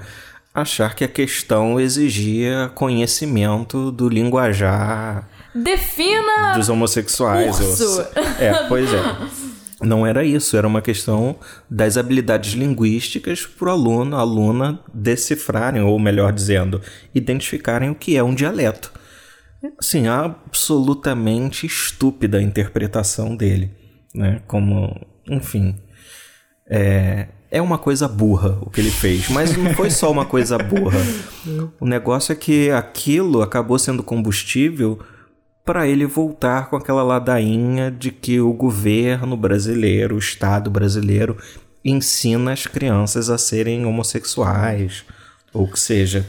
achar 0.53 0.95
que 0.95 1.03
a 1.03 1.09
questão 1.09 1.78
exigia 1.78 2.72
conhecimento 2.74 3.91
do 3.91 4.07
linguajar. 4.07 5.28
Defina! 5.53 6.53
Dos 6.55 6.70
homossexuais. 6.70 7.59
Urso. 7.59 8.01
É, 8.39 8.65
pois 8.70 8.89
é. 8.93 9.49
Não 9.82 10.06
era 10.06 10.26
isso, 10.26 10.58
era 10.58 10.68
uma 10.68 10.82
questão 10.82 11.38
das 11.70 11.96
habilidades 11.96 12.54
linguísticas 12.54 13.46
para 13.46 13.70
o 13.70 13.72
aluno, 13.72 14.16
a 14.16 14.20
aluna 14.20 14.80
decifrarem, 14.94 15.82
ou 15.82 15.98
melhor 15.98 16.34
dizendo, 16.34 16.82
identificarem 17.16 17.90
o 17.90 17.96
que 17.96 18.18
é 18.18 18.24
um 18.24 18.36
dialeto. 18.36 18.92
Assim, 19.78 20.08
absolutamente 20.08 21.66
estúpida 21.66 22.38
a 22.38 22.42
interpretação 22.42 23.36
dele, 23.36 23.72
né? 24.14 24.42
Como, 24.48 25.06
enfim, 25.28 25.76
é, 26.70 27.28
é 27.52 27.62
uma 27.62 27.78
coisa 27.78 28.08
burra 28.08 28.58
o 28.62 28.70
que 28.70 28.80
ele 28.80 28.92
fez, 28.92 29.30
mas 29.30 29.56
não 29.58 29.74
foi 29.74 29.90
só 29.90 30.12
uma 30.12 30.26
coisa 30.26 30.58
burra. 30.58 31.00
O 31.80 31.86
negócio 31.86 32.32
é 32.32 32.36
que 32.36 32.70
aquilo 32.70 33.42
acabou 33.42 33.80
sendo 33.80 34.04
combustível 34.04 35.00
para 35.70 35.88
ele 35.88 36.07
voltar 36.07 36.67
com 36.67 36.76
aquela 36.76 37.03
ladainha 37.03 37.91
de 37.91 38.09
que 38.09 38.41
o 38.41 38.51
governo 38.51 39.38
brasileiro, 39.38 40.15
o 40.15 40.17
Estado 40.17 40.67
brasileiro, 40.67 41.38
ensina 41.86 42.53
as 42.53 42.65
crianças 42.65 43.30
a 43.30 43.38
serem 43.38 43.86
homossexuais, 43.86 45.05
ou 45.53 45.67
que 45.67 45.80
seja. 45.80 46.26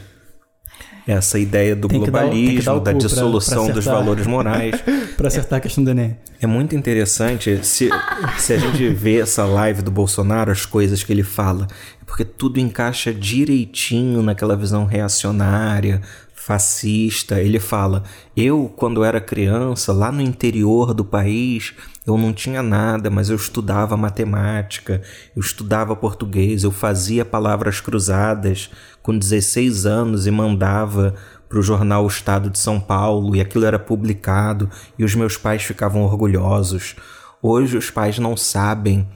Essa 1.06 1.38
ideia 1.38 1.74
do 1.74 1.88
globalismo, 1.88 2.80
dar, 2.80 2.92
da 2.92 2.92
dissolução 2.92 3.64
pra, 3.64 3.72
pra 3.72 3.74
dos 3.76 3.84
valores 3.86 4.26
morais. 4.26 4.74
para 5.16 5.28
acertar 5.28 5.56
é, 5.56 5.58
a 5.58 5.60
questão 5.60 5.82
do 5.82 5.90
Enem. 5.90 6.18
É 6.38 6.46
muito 6.46 6.76
interessante 6.76 7.64
se, 7.64 7.88
se 8.36 8.52
a 8.52 8.58
gente 8.58 8.88
vê 8.90 9.20
essa 9.20 9.46
live 9.46 9.80
do 9.80 9.90
Bolsonaro, 9.90 10.52
as 10.52 10.66
coisas 10.66 11.02
que 11.02 11.12
ele 11.14 11.22
fala, 11.22 11.66
porque 12.06 12.26
tudo 12.26 12.60
encaixa 12.60 13.12
direitinho 13.12 14.22
naquela 14.22 14.54
visão 14.54 14.84
reacionária, 14.84 16.02
fascista. 16.50 17.40
Ele 17.40 17.60
fala: 17.60 18.02
Eu, 18.36 18.72
quando 18.76 19.04
era 19.04 19.20
criança, 19.20 19.92
lá 19.92 20.10
no 20.10 20.20
interior 20.20 20.92
do 20.92 21.04
país, 21.04 21.72
eu 22.04 22.18
não 22.18 22.32
tinha 22.32 22.60
nada, 22.60 23.08
mas 23.08 23.30
eu 23.30 23.36
estudava 23.36 23.96
matemática, 23.96 25.00
eu 25.36 25.40
estudava 25.40 25.94
português, 25.94 26.64
eu 26.64 26.72
fazia 26.72 27.24
palavras 27.24 27.80
cruzadas 27.80 28.68
com 29.00 29.16
16 29.16 29.86
anos 29.86 30.26
e 30.26 30.30
mandava 30.32 31.14
para 31.48 31.60
o 31.60 31.62
jornal 31.62 32.04
o 32.04 32.08
Estado 32.08 32.50
de 32.50 32.58
São 32.58 32.80
Paulo 32.80 33.36
e 33.36 33.40
aquilo 33.40 33.64
era 33.64 33.78
publicado 33.78 34.68
e 34.98 35.04
os 35.04 35.14
meus 35.14 35.36
pais 35.36 35.62
ficavam 35.62 36.02
orgulhosos. 36.02 36.96
Hoje 37.40 37.76
os 37.76 37.90
pais 37.90 38.18
não 38.18 38.36
sabem 38.36 39.06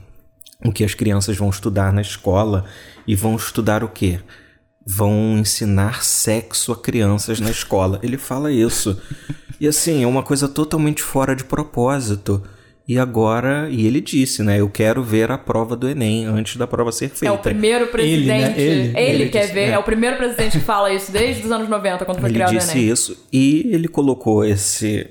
o 0.63 0.71
que 0.71 0.85
as 0.85 0.93
crianças 0.93 1.35
vão 1.35 1.49
estudar 1.49 1.91
na 1.91 2.01
escola 2.01 2.63
e 3.05 3.13
vão 3.13 3.35
estudar 3.35 3.83
o 3.83 3.89
quê? 3.89 4.21
Vão 4.85 5.37
ensinar 5.39 6.03
sexo 6.03 6.71
a 6.71 6.77
crianças 6.77 7.39
na 7.39 7.49
escola. 7.49 7.99
Ele 8.03 8.17
fala 8.17 8.51
isso. 8.51 9.01
E 9.59 9.67
assim, 9.67 10.03
é 10.03 10.07
uma 10.07 10.21
coisa 10.21 10.47
totalmente 10.47 11.01
fora 11.01 11.35
de 11.35 11.43
propósito. 11.43 12.43
E 12.87 12.99
agora, 12.99 13.67
e 13.71 13.87
ele 13.87 13.99
disse, 13.99 14.43
né? 14.43 14.59
Eu 14.59 14.69
quero 14.69 15.01
ver 15.01 15.31
a 15.31 15.39
prova 15.39 15.75
do 15.75 15.89
Enem 15.89 16.25
antes 16.25 16.55
da 16.55 16.67
prova 16.67 16.91
ser 16.91 17.09
feita. 17.09 17.25
É 17.25 17.31
o 17.31 17.39
primeiro 17.39 17.87
presidente. 17.87 18.21
Ele, 18.21 18.27
né? 18.27 18.53
ele, 18.61 18.97
ele, 18.97 19.21
ele 19.23 19.29
quer 19.29 19.41
disse, 19.41 19.53
ver. 19.53 19.69
É. 19.69 19.71
é. 19.71 19.79
o 19.79 19.83
primeiro 19.83 20.17
presidente 20.17 20.59
que 20.59 20.63
fala 20.63 20.93
isso 20.93 21.11
desde 21.11 21.43
os 21.43 21.51
anos 21.51 21.67
90, 21.67 22.05
quando 22.05 22.19
foi 22.19 22.29
ele 22.29 22.35
criado 22.35 22.49
o 22.49 22.53
Enem. 22.53 22.63
Ele 22.63 22.67
disse 22.67 22.89
isso. 22.89 23.25
E 23.33 23.67
ele 23.71 23.87
colocou 23.87 24.45
esse. 24.45 25.09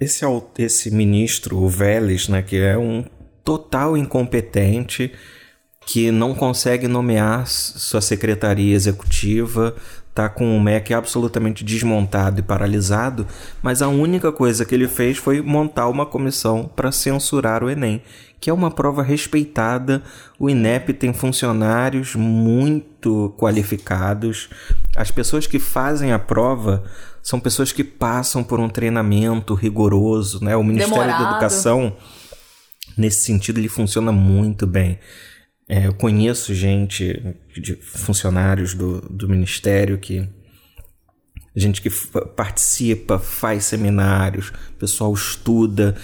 Esse, 0.00 0.24
esse 0.58 0.90
ministro, 0.94 1.58
o 1.58 1.68
Vélez, 1.68 2.28
né? 2.28 2.40
Que 2.40 2.56
é 2.56 2.78
um 2.78 3.04
total 3.44 3.94
incompetente 3.94 5.12
que 5.88 6.10
não 6.10 6.34
consegue 6.34 6.86
nomear 6.86 7.46
sua 7.46 8.02
secretaria 8.02 8.74
executiva, 8.74 9.74
tá 10.14 10.28
com 10.28 10.54
o 10.54 10.60
MEC 10.60 10.92
absolutamente 10.92 11.64
desmontado 11.64 12.40
e 12.40 12.42
paralisado, 12.42 13.26
mas 13.62 13.80
a 13.80 13.88
única 13.88 14.30
coisa 14.30 14.66
que 14.66 14.74
ele 14.74 14.86
fez 14.86 15.16
foi 15.16 15.40
montar 15.40 15.88
uma 15.88 16.04
comissão 16.04 16.70
para 16.76 16.92
censurar 16.92 17.64
o 17.64 17.70
Enem, 17.70 18.02
que 18.38 18.50
é 18.50 18.52
uma 18.52 18.70
prova 18.70 19.02
respeitada. 19.02 20.02
O 20.38 20.50
INEP 20.50 20.92
tem 20.92 21.14
funcionários 21.14 22.14
muito 22.14 23.34
qualificados. 23.38 24.50
As 24.94 25.10
pessoas 25.10 25.46
que 25.46 25.58
fazem 25.58 26.12
a 26.12 26.18
prova 26.18 26.84
são 27.22 27.40
pessoas 27.40 27.72
que 27.72 27.82
passam 27.82 28.44
por 28.44 28.60
um 28.60 28.68
treinamento 28.68 29.54
rigoroso, 29.54 30.44
né? 30.44 30.54
O 30.54 30.62
Ministério 30.62 31.00
Demorado. 31.00 31.24
da 31.24 31.30
Educação 31.30 31.96
nesse 32.98 33.24
sentido 33.24 33.58
ele 33.58 33.68
funciona 33.68 34.12
muito 34.12 34.66
bem. 34.66 34.98
É, 35.68 35.86
eu 35.86 35.92
conheço 35.92 36.54
gente, 36.54 37.36
de 37.54 37.76
funcionários 37.76 38.72
do, 38.72 39.02
do 39.02 39.28
ministério 39.28 39.98
que 39.98 40.26
gente 41.54 41.82
que 41.82 41.90
participa, 42.36 43.18
faz 43.18 43.64
seminários, 43.64 44.48
o 44.48 44.78
pessoal 44.78 45.12
estuda. 45.12 45.96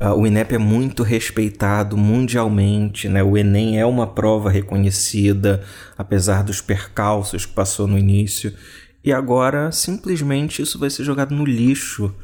Uh, 0.00 0.20
o 0.20 0.26
INEP 0.26 0.54
é 0.54 0.58
muito 0.58 1.02
respeitado 1.02 1.96
mundialmente, 1.96 3.08
né? 3.08 3.22
O 3.22 3.36
Enem 3.36 3.78
é 3.78 3.84
uma 3.84 4.06
prova 4.06 4.50
reconhecida, 4.50 5.62
apesar 5.98 6.44
dos 6.44 6.60
percalços 6.60 7.44
que 7.44 7.52
passou 7.52 7.86
no 7.86 7.98
início. 7.98 8.54
E 9.02 9.12
agora, 9.12 9.72
simplesmente, 9.72 10.62
isso 10.62 10.78
vai 10.78 10.90
ser 10.90 11.04
jogado 11.04 11.34
no 11.34 11.44
lixo 11.44 12.14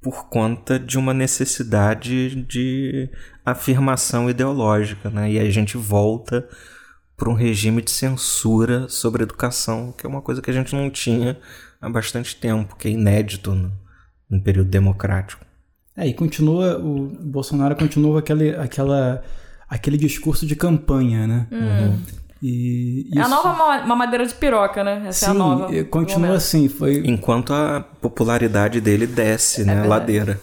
por 0.00 0.28
conta 0.28 0.78
de 0.78 0.96
uma 0.96 1.12
necessidade 1.12 2.34
de 2.44 3.10
afirmação 3.44 4.30
ideológica, 4.30 5.10
né? 5.10 5.32
E 5.32 5.38
a 5.38 5.50
gente 5.50 5.76
volta 5.76 6.48
para 7.16 7.28
um 7.28 7.34
regime 7.34 7.82
de 7.82 7.90
censura 7.90 8.88
sobre 8.88 9.24
educação, 9.24 9.92
que 9.96 10.06
é 10.06 10.08
uma 10.08 10.22
coisa 10.22 10.40
que 10.40 10.50
a 10.50 10.54
gente 10.54 10.74
não 10.74 10.88
tinha 10.88 11.36
há 11.80 11.90
bastante 11.90 12.36
tempo, 12.36 12.76
que 12.76 12.86
é 12.86 12.92
inédito 12.92 13.54
no, 13.54 13.72
no 14.30 14.40
período 14.40 14.70
democrático. 14.70 15.44
É, 15.96 16.06
e 16.06 16.14
continua, 16.14 16.78
o 16.78 17.08
Bolsonaro 17.08 17.74
continua 17.74 18.20
aquele, 18.20 18.54
aquela, 18.54 19.20
aquele 19.68 19.96
discurso 19.96 20.46
de 20.46 20.54
campanha, 20.54 21.26
né? 21.26 21.46
Hum. 21.50 21.58
Uhum. 21.58 21.98
E 22.42 23.08
isso... 23.10 23.18
É 23.18 23.22
a 23.22 23.28
nova 23.28 23.86
mamadeira 23.86 24.26
de 24.26 24.34
piroca, 24.34 24.84
né? 24.84 25.04
Essa 25.08 25.26
Sim, 25.26 25.26
é 25.26 25.30
a 25.30 25.34
nova. 25.34 25.84
continua 25.84 26.36
assim. 26.36 26.68
Foi... 26.68 27.02
Enquanto 27.04 27.52
a 27.52 27.84
popularidade 28.00 28.80
dele 28.80 29.06
desce, 29.06 29.62
é 29.62 29.64
né? 29.64 29.74
Verdade. 29.74 29.88
Ladeira. 29.88 30.40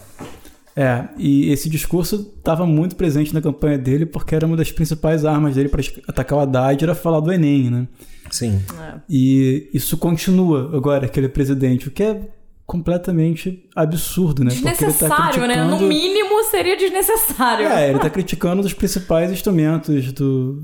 É, 0.77 1.05
e 1.17 1.49
esse 1.53 1.69
discurso 1.69 2.33
estava 2.37 2.65
muito 2.65 2.97
presente 2.97 3.33
na 3.33 3.41
campanha 3.41 3.77
dele 3.77 4.05
porque 4.05 4.35
era 4.35 4.45
uma 4.45 4.57
das 4.57 4.73
principais 4.73 5.23
armas 5.23 5.55
dele 5.55 5.69
para 5.69 5.81
atacar 6.05 6.37
o 6.37 6.41
Haddad, 6.41 6.83
era 6.83 6.93
falar 6.93 7.21
do 7.21 7.31
Enem, 7.31 7.69
né? 7.69 7.87
Sim. 8.29 8.61
É. 8.77 8.95
E 9.09 9.69
isso 9.73 9.97
continua 9.97 10.75
agora, 10.75 11.05
aquele 11.05 11.29
presidente, 11.29 11.87
o 11.87 11.91
que 11.91 12.03
é 12.03 12.19
completamente 12.65 13.69
absurdo, 13.75 14.43
né? 14.43 14.49
Desnecessário, 14.49 15.15
tá 15.15 15.31
criticando... 15.31 15.47
né? 15.47 15.63
No 15.63 15.79
mínimo 15.87 16.43
seria 16.45 16.75
desnecessário. 16.75 17.67
É, 17.67 17.89
ele 17.89 17.97
está 17.97 18.09
criticando 18.09 18.59
um 18.59 18.63
dos 18.63 18.73
principais 18.73 19.31
instrumentos 19.31 20.11
do, 20.13 20.63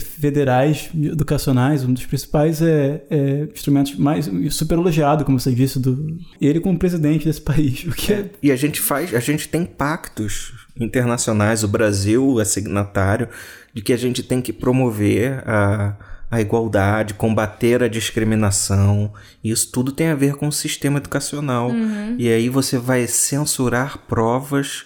federais 0.00 0.88
educacionais, 0.94 1.84
um 1.84 1.92
dos 1.92 2.06
principais 2.06 2.62
é, 2.62 3.04
é, 3.10 3.48
instrumentos 3.52 3.94
mais 3.96 4.30
super 4.50 4.78
elogiado, 4.78 5.24
como 5.24 5.38
você 5.38 5.52
disse, 5.52 5.78
do 5.78 6.16
ele 6.40 6.60
como 6.60 6.78
presidente 6.78 7.26
desse 7.26 7.42
país. 7.42 7.84
O 7.84 7.92
que 7.92 8.12
é... 8.12 8.30
E 8.42 8.50
a 8.50 8.56
gente 8.56 8.80
faz, 8.80 9.14
a 9.14 9.20
gente 9.20 9.46
tem 9.46 9.66
pactos 9.66 10.52
internacionais, 10.80 11.62
o 11.62 11.68
Brasil 11.68 12.40
é 12.40 12.44
signatário 12.44 13.28
de 13.74 13.82
que 13.82 13.92
a 13.92 13.98
gente 13.98 14.22
tem 14.22 14.40
que 14.40 14.52
promover 14.52 15.46
a 15.46 16.13
a 16.34 16.40
igualdade, 16.40 17.14
combater 17.14 17.82
a 17.82 17.88
discriminação. 17.88 19.12
Isso 19.42 19.70
tudo 19.70 19.92
tem 19.92 20.08
a 20.08 20.14
ver 20.14 20.36
com 20.36 20.48
o 20.48 20.52
sistema 20.52 20.98
educacional. 20.98 21.68
Uhum. 21.68 22.16
E 22.18 22.28
aí 22.28 22.48
você 22.48 22.78
vai 22.78 23.06
censurar 23.06 23.98
provas 24.06 24.84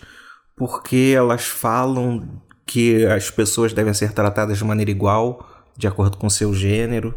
porque 0.57 1.15
elas 1.17 1.47
falam 1.47 2.43
que 2.67 3.07
as 3.07 3.31
pessoas 3.31 3.73
devem 3.73 3.95
ser 3.95 4.13
tratadas 4.13 4.59
de 4.59 4.65
maneira 4.65 4.91
igual, 4.91 5.49
de 5.77 5.87
acordo 5.87 6.19
com 6.19 6.29
seu 6.29 6.53
gênero. 6.53 7.15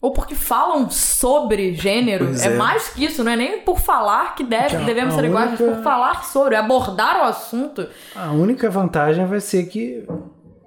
Ou 0.00 0.12
porque 0.12 0.36
falam 0.36 0.88
sobre 0.88 1.74
gênero. 1.74 2.28
É, 2.40 2.46
é, 2.46 2.50
mais 2.50 2.88
que 2.90 3.04
isso, 3.04 3.24
não 3.24 3.32
é 3.32 3.36
nem 3.36 3.62
por 3.62 3.80
falar 3.80 4.36
que 4.36 4.44
deve, 4.44 4.74
então, 4.74 4.84
devemos 4.84 5.14
ser 5.14 5.20
única... 5.22 5.34
iguais, 5.34 5.60
mas 5.60 5.60
por 5.60 5.82
falar 5.82 6.24
sobre, 6.24 6.54
abordar 6.54 7.18
o 7.20 7.24
assunto. 7.24 7.88
A 8.14 8.30
única 8.30 8.70
vantagem 8.70 9.26
vai 9.26 9.40
ser 9.40 9.64
que, 9.64 10.06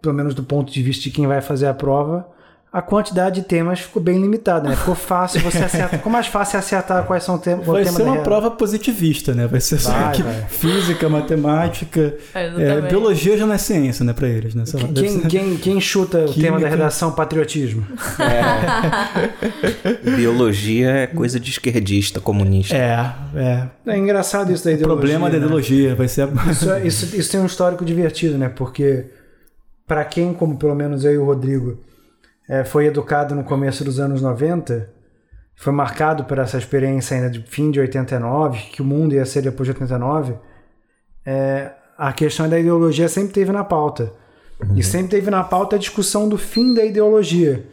pelo 0.01 0.13
menos 0.13 0.35
do 0.35 0.43
ponto 0.43 0.69
de 0.69 0.83
vista 0.83 1.03
de 1.03 1.11
quem 1.11 1.27
vai 1.27 1.39
fazer 1.39 1.67
a 1.67 1.73
prova, 1.73 2.27
a 2.73 2.81
quantidade 2.81 3.41
de 3.41 3.47
temas 3.47 3.81
ficou 3.81 4.01
bem 4.01 4.21
limitada, 4.21 4.69
né? 4.69 4.77
Ficou 4.77 4.95
fácil 4.95 5.41
você 5.41 5.57
acertar. 5.65 5.89
Ficou 5.89 6.09
mais 6.09 6.27
fácil 6.27 6.57
acertar 6.57 7.03
quais 7.03 7.21
são 7.21 7.35
os 7.35 7.41
temas. 7.41 7.65
Vai 7.65 7.83
ser 7.83 8.03
uma 8.03 8.19
prova 8.19 8.49
positivista, 8.49 9.33
né? 9.33 9.45
Vai 9.45 9.59
ser 9.59 9.77
só 9.77 9.91
vai, 9.91 10.13
que 10.13 10.23
vai. 10.23 10.45
física, 10.47 11.09
matemática. 11.09 12.15
É, 12.33 12.45
é, 12.45 12.81
biologia 12.81 13.37
já 13.37 13.45
não 13.45 13.53
é 13.53 13.57
ciência, 13.57 14.05
né, 14.05 14.13
para 14.13 14.29
eles, 14.29 14.55
né? 14.55 14.63
Quem, 14.63 14.93
quem, 14.93 15.19
quem, 15.27 15.57
quem, 15.57 15.81
chuta 15.81 16.19
Química. 16.19 16.39
o 16.39 16.41
tema 16.41 16.59
da 16.61 16.69
redação 16.69 17.11
patriotismo? 17.11 17.85
É. 18.17 18.41
biologia 20.15 20.91
é 20.91 21.07
coisa 21.07 21.37
de 21.41 21.51
esquerdista, 21.51 22.21
comunista. 22.21 22.73
É, 22.73 23.13
é. 23.35 23.67
É 23.85 23.97
engraçado 23.97 24.49
isso 24.53 24.63
da 24.63 24.71
ideologia. 24.71 24.95
O 24.95 24.97
problema 24.97 25.25
né? 25.25 25.31
da 25.31 25.37
ideologia 25.45 25.93
vai 25.93 26.07
ser. 26.07 26.29
Isso, 26.49 26.71
é, 26.71 26.87
isso, 26.87 27.15
isso 27.17 27.31
tem 27.31 27.41
um 27.41 27.45
histórico 27.45 27.83
divertido, 27.83 28.37
né? 28.37 28.47
Porque 28.47 29.07
para 29.85 30.05
quem, 30.05 30.33
como 30.33 30.57
pelo 30.57 30.73
menos 30.73 31.03
eu 31.03 31.11
e 31.11 31.17
o 31.17 31.25
Rodrigo 31.25 31.90
é, 32.51 32.65
foi 32.65 32.87
educado 32.87 33.33
no 33.33 33.45
começo 33.45 33.81
dos 33.81 33.97
anos 33.97 34.21
90, 34.21 34.89
foi 35.55 35.71
marcado 35.71 36.25
por 36.25 36.37
essa 36.37 36.57
experiência 36.57 37.15
ainda 37.15 37.29
de 37.29 37.41
fim 37.43 37.71
de 37.71 37.79
89, 37.79 38.71
que 38.73 38.81
o 38.81 38.85
mundo 38.85 39.15
ia 39.15 39.25
ser 39.25 39.41
depois 39.41 39.67
de 39.67 39.71
89, 39.71 40.33
é, 41.25 41.71
a 41.97 42.11
questão 42.11 42.49
da 42.49 42.59
ideologia 42.59 43.07
sempre 43.07 43.31
teve 43.31 43.53
na 43.53 43.63
pauta. 43.63 44.11
Uhum. 44.61 44.75
E 44.75 44.83
sempre 44.83 45.11
teve 45.11 45.31
na 45.31 45.45
pauta 45.45 45.77
a 45.77 45.79
discussão 45.79 46.27
do 46.27 46.37
fim 46.37 46.73
da 46.73 46.83
ideologia. 46.83 47.65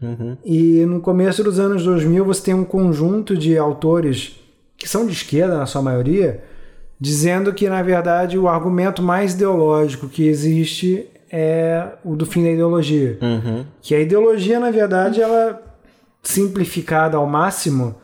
Uhum. 0.00 0.38
E 0.42 0.82
no 0.86 1.02
começo 1.02 1.44
dos 1.44 1.58
anos 1.58 1.84
2000 1.84 2.24
você 2.24 2.42
tem 2.42 2.54
um 2.54 2.64
conjunto 2.64 3.36
de 3.36 3.58
autores 3.58 4.40
que 4.78 4.88
são 4.88 5.04
de 5.04 5.12
esquerda 5.12 5.58
na 5.58 5.66
sua 5.66 5.82
maioria, 5.82 6.42
dizendo 6.98 7.52
que 7.52 7.68
na 7.68 7.82
verdade 7.82 8.38
o 8.38 8.48
argumento 8.48 9.02
mais 9.02 9.34
ideológico 9.34 10.08
que 10.08 10.26
existe 10.26 11.11
é 11.32 11.88
o 12.04 12.14
do 12.14 12.26
fim 12.26 12.44
da 12.44 12.50
ideologia. 12.50 13.18
Uhum. 13.22 13.64
Que 13.80 13.94
a 13.94 14.00
ideologia, 14.00 14.60
na 14.60 14.70
verdade, 14.70 15.22
ela 15.22 15.62
simplificada 16.22 17.16
ao 17.16 17.26
máximo, 17.26 17.96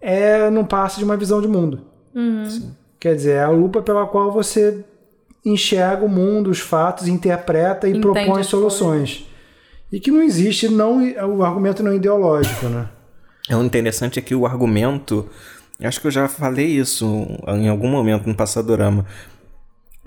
é 0.00 0.48
não 0.48 0.64
passa 0.64 0.96
de 0.96 1.04
uma 1.04 1.16
visão 1.16 1.42
de 1.42 1.46
mundo. 1.46 1.82
Uhum. 2.14 2.72
Quer 2.98 3.14
dizer, 3.14 3.32
é 3.32 3.42
a 3.42 3.50
lupa 3.50 3.82
pela 3.82 4.06
qual 4.06 4.32
você 4.32 4.82
enxerga 5.44 6.04
o 6.04 6.08
mundo, 6.08 6.50
os 6.50 6.58
fatos, 6.58 7.06
interpreta 7.06 7.86
e 7.86 7.90
Entende 7.90 8.02
propõe 8.02 8.42
soluções. 8.42 9.26
E 9.92 10.00
que 10.00 10.10
não 10.10 10.22
existe 10.22 10.68
não 10.68 11.02
o 11.36 11.42
argumento 11.42 11.82
não 11.82 11.94
ideológico, 11.94 12.66
né? 12.66 12.88
É 13.48 13.56
o 13.56 13.62
interessante 13.62 14.18
é 14.18 14.22
que 14.22 14.34
o 14.34 14.46
argumento, 14.46 15.28
acho 15.82 16.00
que 16.00 16.06
eu 16.06 16.10
já 16.10 16.28
falei 16.28 16.66
isso 16.66 17.26
em 17.48 17.68
algum 17.68 17.88
momento 17.88 18.26
no 18.26 18.34
Passadorama, 18.34 19.04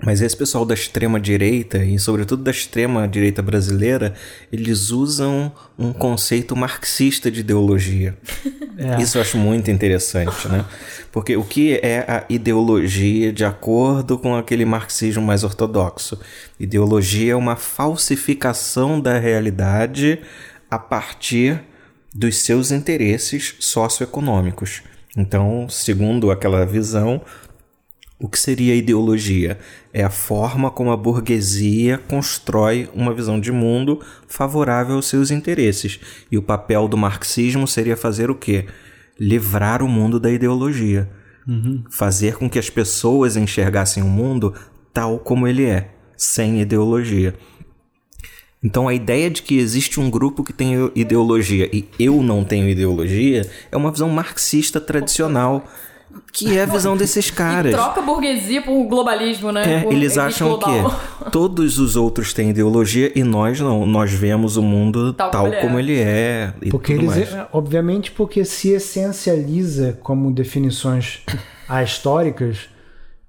mas 0.04 0.20
esse 0.20 0.36
pessoal 0.36 0.64
da 0.64 0.74
extrema 0.74 1.18
direita, 1.18 1.78
e 1.78 1.98
sobretudo 1.98 2.42
da 2.42 2.50
extrema 2.50 3.08
direita 3.08 3.42
brasileira, 3.42 4.14
eles 4.52 4.90
usam 4.90 5.52
um 5.78 5.92
conceito 5.92 6.54
marxista 6.54 7.30
de 7.30 7.40
ideologia. 7.40 8.16
É. 8.76 9.00
Isso 9.00 9.18
eu 9.18 9.22
acho 9.22 9.38
muito 9.38 9.70
interessante, 9.70 10.48
né? 10.48 10.64
Porque 11.12 11.36
o 11.36 11.44
que 11.44 11.74
é 11.74 12.04
a 12.08 12.24
ideologia 12.28 13.32
de 13.32 13.44
acordo 13.44 14.18
com 14.18 14.34
aquele 14.34 14.64
marxismo 14.64 15.22
mais 15.22 15.44
ortodoxo? 15.44 16.18
Ideologia 16.58 17.34
é 17.34 17.36
uma 17.36 17.54
falsificação 17.54 19.00
da 19.00 19.16
realidade 19.16 20.18
a 20.68 20.76
partir 20.76 21.60
dos 22.12 22.38
seus 22.38 22.72
interesses 22.72 23.54
socioeconômicos. 23.60 24.82
Então, 25.16 25.68
segundo 25.68 26.32
aquela 26.32 26.66
visão, 26.66 27.22
o 28.18 28.28
que 28.28 28.38
seria 28.38 28.74
ideologia? 28.74 29.58
É 29.92 30.04
a 30.04 30.10
forma 30.10 30.70
como 30.70 30.92
a 30.92 30.96
burguesia 30.96 31.98
constrói 31.98 32.88
uma 32.94 33.12
visão 33.12 33.40
de 33.40 33.50
mundo 33.50 34.00
favorável 34.28 34.96
aos 34.96 35.06
seus 35.06 35.30
interesses. 35.30 35.98
E 36.30 36.38
o 36.38 36.42
papel 36.42 36.86
do 36.86 36.96
marxismo 36.96 37.66
seria 37.66 37.96
fazer 37.96 38.30
o 38.30 38.34
quê? 38.34 38.66
Livrar 39.18 39.82
o 39.82 39.88
mundo 39.88 40.20
da 40.20 40.30
ideologia. 40.30 41.10
Uhum. 41.46 41.84
Fazer 41.90 42.36
com 42.36 42.48
que 42.48 42.58
as 42.58 42.70
pessoas 42.70 43.36
enxergassem 43.36 44.02
o 44.02 44.08
mundo 44.08 44.54
tal 44.92 45.18
como 45.18 45.46
ele 45.46 45.64
é, 45.64 45.90
sem 46.16 46.60
ideologia. 46.60 47.34
Então 48.62 48.88
a 48.88 48.94
ideia 48.94 49.28
de 49.28 49.42
que 49.42 49.58
existe 49.58 50.00
um 50.00 50.08
grupo 50.08 50.42
que 50.42 50.52
tem 50.52 50.90
ideologia 50.94 51.68
e 51.70 51.86
eu 51.98 52.22
não 52.22 52.42
tenho 52.42 52.68
ideologia 52.68 53.46
é 53.70 53.76
uma 53.76 53.90
visão 53.90 54.08
marxista 54.08 54.80
tradicional 54.80 55.68
que 56.32 56.56
é 56.56 56.62
a 56.62 56.66
visão 56.66 56.96
desses 56.96 57.30
caras. 57.30 57.72
E 57.72 57.74
troca 57.74 58.00
a 58.00 58.02
burguesia 58.02 58.62
por 58.62 58.84
globalismo, 58.84 59.52
né? 59.52 59.76
É, 59.76 59.80
por 59.82 59.92
eles 59.92 60.18
acham 60.18 60.58
que 60.58 61.30
todos 61.30 61.78
os 61.78 61.96
outros 61.96 62.32
têm 62.32 62.50
ideologia 62.50 63.12
e 63.14 63.22
nós 63.22 63.60
não. 63.60 63.86
Nós 63.86 64.12
vemos 64.12 64.56
o 64.56 64.62
mundo 64.62 65.12
tal, 65.12 65.30
tal 65.30 65.52
como, 65.60 65.78
ele 65.78 65.98
é. 65.98 66.52
Como 66.52 66.60
ele 66.60 66.68
é 66.68 66.70
porque 66.70 66.92
eles, 66.92 67.06
mais. 67.06 67.46
obviamente, 67.52 68.10
porque 68.10 68.44
se 68.44 68.70
essencializa 68.70 69.98
como 70.02 70.32
definições 70.32 71.20
ahistóricas 71.68 72.68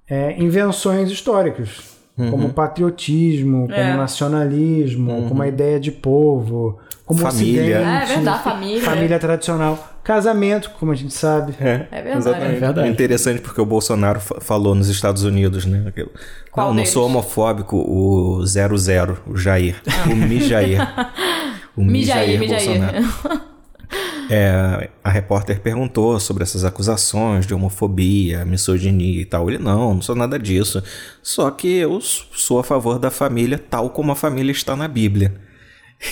é, 0.10 0.36
invenções 0.42 1.10
históricas. 1.10 1.96
Uhum. 2.18 2.32
Como 2.32 2.54
patriotismo, 2.54 3.68
é. 3.70 3.76
como 3.76 3.98
nacionalismo, 3.98 5.12
uhum. 5.12 5.28
como 5.28 5.42
a 5.42 5.48
ideia 5.50 5.78
de 5.78 5.92
povo, 5.92 6.80
como 7.06 7.20
família. 7.20 7.78
é 7.78 8.06
verdade, 8.06 8.44
família. 8.44 8.82
Família 8.82 9.20
tradicional. 9.20 9.98
Casamento, 10.04 10.72
como 10.80 10.92
a 10.92 10.96
gente 10.96 11.14
sabe. 11.14 11.54
É, 11.60 11.88
é 11.92 12.02
verdade. 12.02 12.44
É 12.44 12.60
verdade. 12.60 12.88
É 12.88 12.92
interessante 12.92 13.42
porque 13.42 13.62
o 13.62 13.66
Bolsonaro 13.66 14.20
falou 14.20 14.74
nos 14.74 14.90
Estados 14.90 15.24
Unidos, 15.24 15.66
né? 15.66 15.94
Qual 16.52 16.70
não, 16.70 16.76
não 16.76 16.86
sou 16.86 17.06
homofóbico, 17.06 17.78
o 17.78 18.44
00, 18.46 19.20
o 19.28 19.38
Jair. 19.38 19.82
Ah. 19.88 20.10
O 20.10 20.16
Mi 20.16 20.42
Jair. 20.42 20.80
O 21.78 21.84
Mi 21.84 22.04
Jair, 22.06 22.40
Bolsonaro. 22.40 23.06
É, 24.30 24.90
a 25.04 25.10
repórter 25.10 25.60
perguntou 25.60 26.20
sobre 26.20 26.42
essas 26.42 26.64
acusações 26.64 27.46
de 27.46 27.54
homofobia, 27.54 28.44
misoginia 28.44 29.22
e 29.22 29.26
tal. 29.26 29.50
Ele, 29.50 29.60
não, 29.60 29.94
não 29.94 30.02
sou 30.02 30.16
nada 30.16 30.40
disso. 30.40 30.82
Só 31.22 31.52
que 31.52 31.68
eu 31.68 32.00
sou 32.02 32.60
a 32.60 32.64
favor 32.64 32.98
da 32.98 33.12
família 33.12 33.60
tal 33.60 33.90
como 33.92 34.12
a 34.12 34.16
família 34.16 34.52
está 34.52 34.76
na 34.76 34.88
Bíblia. 34.88 35.36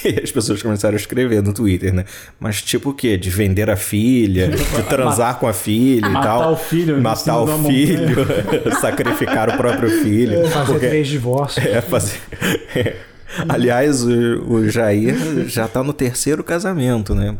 E 0.05 0.19
as 0.23 0.31
pessoas 0.31 0.61
começaram 0.61 0.95
a 0.95 0.97
escrever 0.99 1.41
no 1.43 1.53
Twitter, 1.53 1.93
né? 1.93 2.05
Mas 2.39 2.61
tipo 2.61 2.91
o 2.91 2.93
quê? 2.93 3.17
De 3.17 3.29
vender 3.29 3.69
a 3.69 3.75
filha, 3.75 4.47
de 4.49 4.83
transar 4.83 5.37
com 5.39 5.47
a 5.47 5.53
filha 5.53 6.07
e 6.07 6.11
tal. 6.13 6.13
Matar 6.13 6.49
o 6.51 6.55
filho. 6.57 7.01
Matar 7.01 7.37
o 7.41 7.67
filho, 7.67 8.15
sacrificar 8.81 9.49
o 9.49 9.57
próprio 9.57 9.89
filho. 10.03 10.47
Fazer 10.47 10.71
Porque- 10.73 10.87
três 10.87 11.07
divórcios. 11.07 11.65
é, 11.65 11.81
fazer. 11.81 12.19
Aliás, 13.49 14.03
o, 14.03 14.09
o 14.47 14.69
Jair 14.69 15.15
já 15.47 15.67
tá 15.67 15.83
no 15.83 15.91
terceiro 15.93 16.43
casamento, 16.43 17.13
né? 17.15 17.35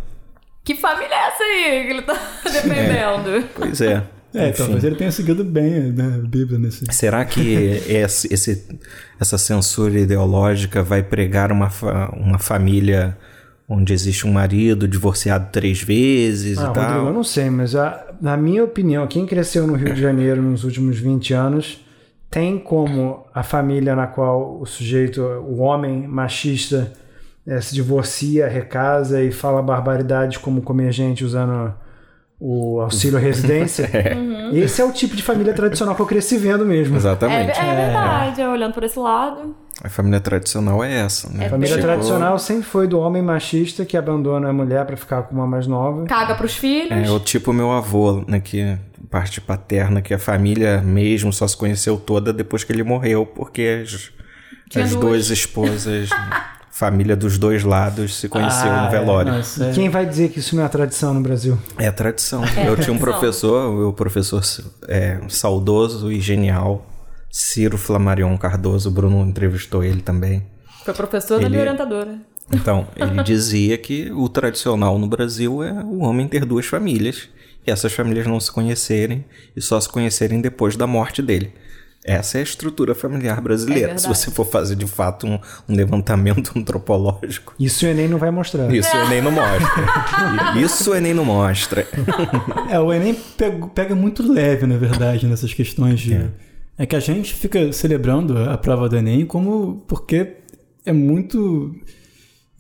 Que 0.64 0.76
família 0.76 1.14
é 1.14 1.28
essa 1.28 1.44
aí 1.44 1.84
que 1.86 1.90
ele 1.92 2.02
tá 2.04 2.18
defendendo? 2.44 3.50
Pois 3.56 3.82
é. 3.82 4.02
É, 4.34 4.50
Enfim. 4.50 4.58
talvez 4.58 4.84
ele 4.84 4.96
tenha 4.96 5.12
seguido 5.12 5.44
bem 5.44 5.92
né, 5.92 6.20
a 6.24 6.28
Bíblia 6.28 6.58
nesse. 6.58 6.86
Será 6.92 7.24
que 7.24 7.54
esse, 7.88 8.34
esse- 8.34 8.80
essa 9.20 9.38
censura 9.38 10.00
ideológica 10.00 10.82
vai 10.82 11.04
pregar 11.04 11.52
uma, 11.52 11.70
fa- 11.70 12.10
uma 12.16 12.40
família 12.40 13.16
onde 13.70 13.94
existe 13.94 14.28
um 14.28 14.32
marido 14.34 14.88
divorciado 14.88 15.48
três 15.52 15.82
vezes 15.82 16.58
Ah, 16.58 16.64
e 16.64 16.66
Rodrigo, 16.68 16.90
eu 16.90 17.04
tal? 17.06 17.14
não 17.14 17.24
sei, 17.24 17.50
mas 17.50 17.76
a- 17.76 18.06
na 18.22 18.36
minha 18.36 18.64
opinião, 18.64 19.06
quem 19.08 19.26
cresceu 19.26 19.66
no 19.68 19.74
Rio 19.76 19.94
de 19.94 20.02
Janeiro 20.02 20.42
nos 20.42 20.64
últimos 20.64 20.98
20 21.00 21.34
anos 21.34 21.80
tem 22.30 22.58
como 22.58 23.26
a 23.34 23.44
família 23.44 23.96
na 23.96 24.08
qual 24.08 24.60
o 24.60 24.66
sujeito, 24.66 25.22
o 25.22 25.60
homem 25.62 26.08
machista, 26.08 26.92
eh, 27.46 27.62
se 27.62 27.76
divorcia, 27.76 28.48
recasa 28.48 29.22
e 29.22 29.32
fala 29.32 29.62
barbaridades 29.62 30.38
como 30.38 30.62
comer 30.62 30.92
gente 30.92 31.24
usando 31.24 31.72
o 32.46 32.82
auxílio 32.82 33.18
residência. 33.18 33.90
Esse 34.54 34.82
é 34.82 34.86
o 34.86 34.92
tipo 34.92 35.16
de 35.16 35.24
família 35.24 35.54
tradicional 35.54 35.96
que 35.96 36.02
eu 36.02 36.06
cresci 36.06 36.38
vendo 36.38 36.66
mesmo. 36.66 36.96
É, 36.96 36.98
Exatamente. 36.98 37.58
é 37.58 37.76
verdade, 37.76 38.42
olhando 38.44 38.74
por 38.74 38.84
esse 38.84 39.00
lado. 39.00 39.56
A 39.82 39.88
família 39.90 40.20
tradicional 40.20 40.84
é 40.84 40.94
essa, 41.06 41.30
né? 41.30 41.46
É 41.46 41.48
A 41.48 41.50
família 41.50 41.76
Tipo- 41.76 41.88
tradicional 41.88 42.38
sempre 42.38 42.64
foi 42.64 42.86
do 42.86 43.00
homem 43.00 43.22
machista 43.24 43.86
que 43.86 43.96
abandona 43.96 44.50
a 44.50 44.54
mulher 44.54 44.86
pra 44.86 44.98
ficar 44.98 45.24
com 45.24 45.34
uma 45.36 45.48
mais 45.48 45.66
nova. 45.68 46.06
Caga 46.06 46.36
pros 46.36 46.56
filhos. 46.56 46.92
É 46.92 47.10
o 47.10 47.20
tipo 47.20 47.54
meu 47.54 47.72
avô, 47.72 48.24
né? 48.28 48.40
Que 48.42 48.78
parte 49.10 49.40
paterna, 49.40 50.02
que 50.02 50.14
a 50.14 50.20
família 50.20 50.82
mesmo 50.82 51.32
só 51.32 51.48
se 51.48 51.56
conheceu 51.56 51.98
toda 51.98 52.34
depois 52.34 52.64
que 52.66 52.74
ele 52.74 52.84
morreu, 52.84 53.26
porque 53.26 53.82
as, 53.84 54.12
as 54.84 54.90
duas. 54.92 54.96
duas 55.02 55.30
esposas, 55.30 56.10
família 56.76 57.16
dos 57.16 57.38
dois 57.38 57.64
lados, 57.64 58.16
se 58.16 58.28
conheceu 58.28 58.72
Ah, 58.72 58.86
no 58.86 58.92
velório. 58.92 59.30
É, 59.30 59.34
não, 59.34 59.40
isso 59.40 59.64
é- 59.64 59.72
Quem 59.72 59.90
vai 59.90 60.06
dizer 60.08 60.30
que 60.30 60.40
isso 60.40 60.56
não 60.56 60.64
é 60.64 60.68
tradição 60.68 61.14
no 61.14 61.22
Brasil? 61.22 61.58
É 61.78 61.92
tradição. 61.92 62.44
eu 62.66 62.76
tinha 62.76 62.92
um 62.94 62.98
professor, 62.98 63.88
o 63.88 63.94
professor 63.94 64.42
é, 64.88 65.20
saudoso 65.30 66.12
e 66.12 66.20
genial, 66.20 66.86
Ciro 67.32 67.78
Flamarion 67.78 68.36
Cardoso, 68.38 68.90
o 68.90 68.92
Bruno 68.92 69.24
entrevistou 69.24 69.84
ele 69.84 70.02
também. 70.02 70.44
Foi 70.84 70.94
professor 70.94 71.36
da 71.40 71.42
Ele- 71.46 71.50
minha 71.52 71.62
orientadora. 71.62 72.16
Então, 72.52 72.88
ele 72.96 73.22
dizia 73.24 73.78
que 73.78 74.12
o 74.12 74.28
tradicional 74.28 74.98
no 75.00 75.08
Brasil 75.08 75.64
é 75.64 75.72
o 75.84 76.00
homem 76.00 76.28
ter 76.28 76.44
duas 76.44 76.66
famílias 76.66 77.30
e 77.66 77.72
essas 77.72 77.94
famílias 77.94 78.28
não 78.28 78.40
se 78.40 78.52
conhecerem 78.52 79.24
e 79.56 79.62
só 79.62 79.80
se 79.80 79.88
conhecerem 79.88 80.42
depois 80.42 80.76
da 80.76 80.86
morte 80.88 81.22
dele. 81.22 81.54
Essa 82.06 82.38
é 82.38 82.42
a 82.42 82.44
estrutura 82.44 82.94
familiar 82.94 83.40
brasileira. 83.40 83.94
É 83.94 83.98
se 83.98 84.08
você 84.08 84.30
for 84.30 84.46
fazer 84.46 84.76
de 84.76 84.86
fato 84.86 85.26
um, 85.26 85.40
um 85.70 85.76
levantamento 85.76 86.52
antropológico, 86.58 87.54
Isso 87.60 87.86
o 87.86 87.90
Enem 87.90 88.08
não 88.10 88.18
vai 88.18 88.30
mostrar. 88.30 88.74
isso 88.74 88.96
o 88.96 89.00
Enem 89.06 89.22
não 89.22 89.32
mostra. 89.32 89.64
Isso 90.60 90.92
o 90.92 90.96
Enem 90.96 91.14
não 91.14 91.26
mostra. 91.26 91.88
É, 92.70 92.80
o 92.80 92.92
Enem 92.92 93.16
pega, 93.38 93.68
pega 93.68 93.96
muito 93.96 94.22
leve, 94.30 94.66
na 94.66 94.78
verdade, 94.78 95.26
nessas 95.28 95.54
questões 95.54 96.00
de. 96.00 96.16
É. 96.78 96.86
que 96.86 96.96
a 96.96 97.00
gente 97.00 97.34
fica 97.34 97.72
celebrando 97.72 98.38
a 98.50 98.58
prova 98.58 98.90
do 98.90 98.98
Enem 98.98 99.26
como. 99.26 99.84
porque 99.88 100.34
é 100.86 100.92
muito. 100.92 101.74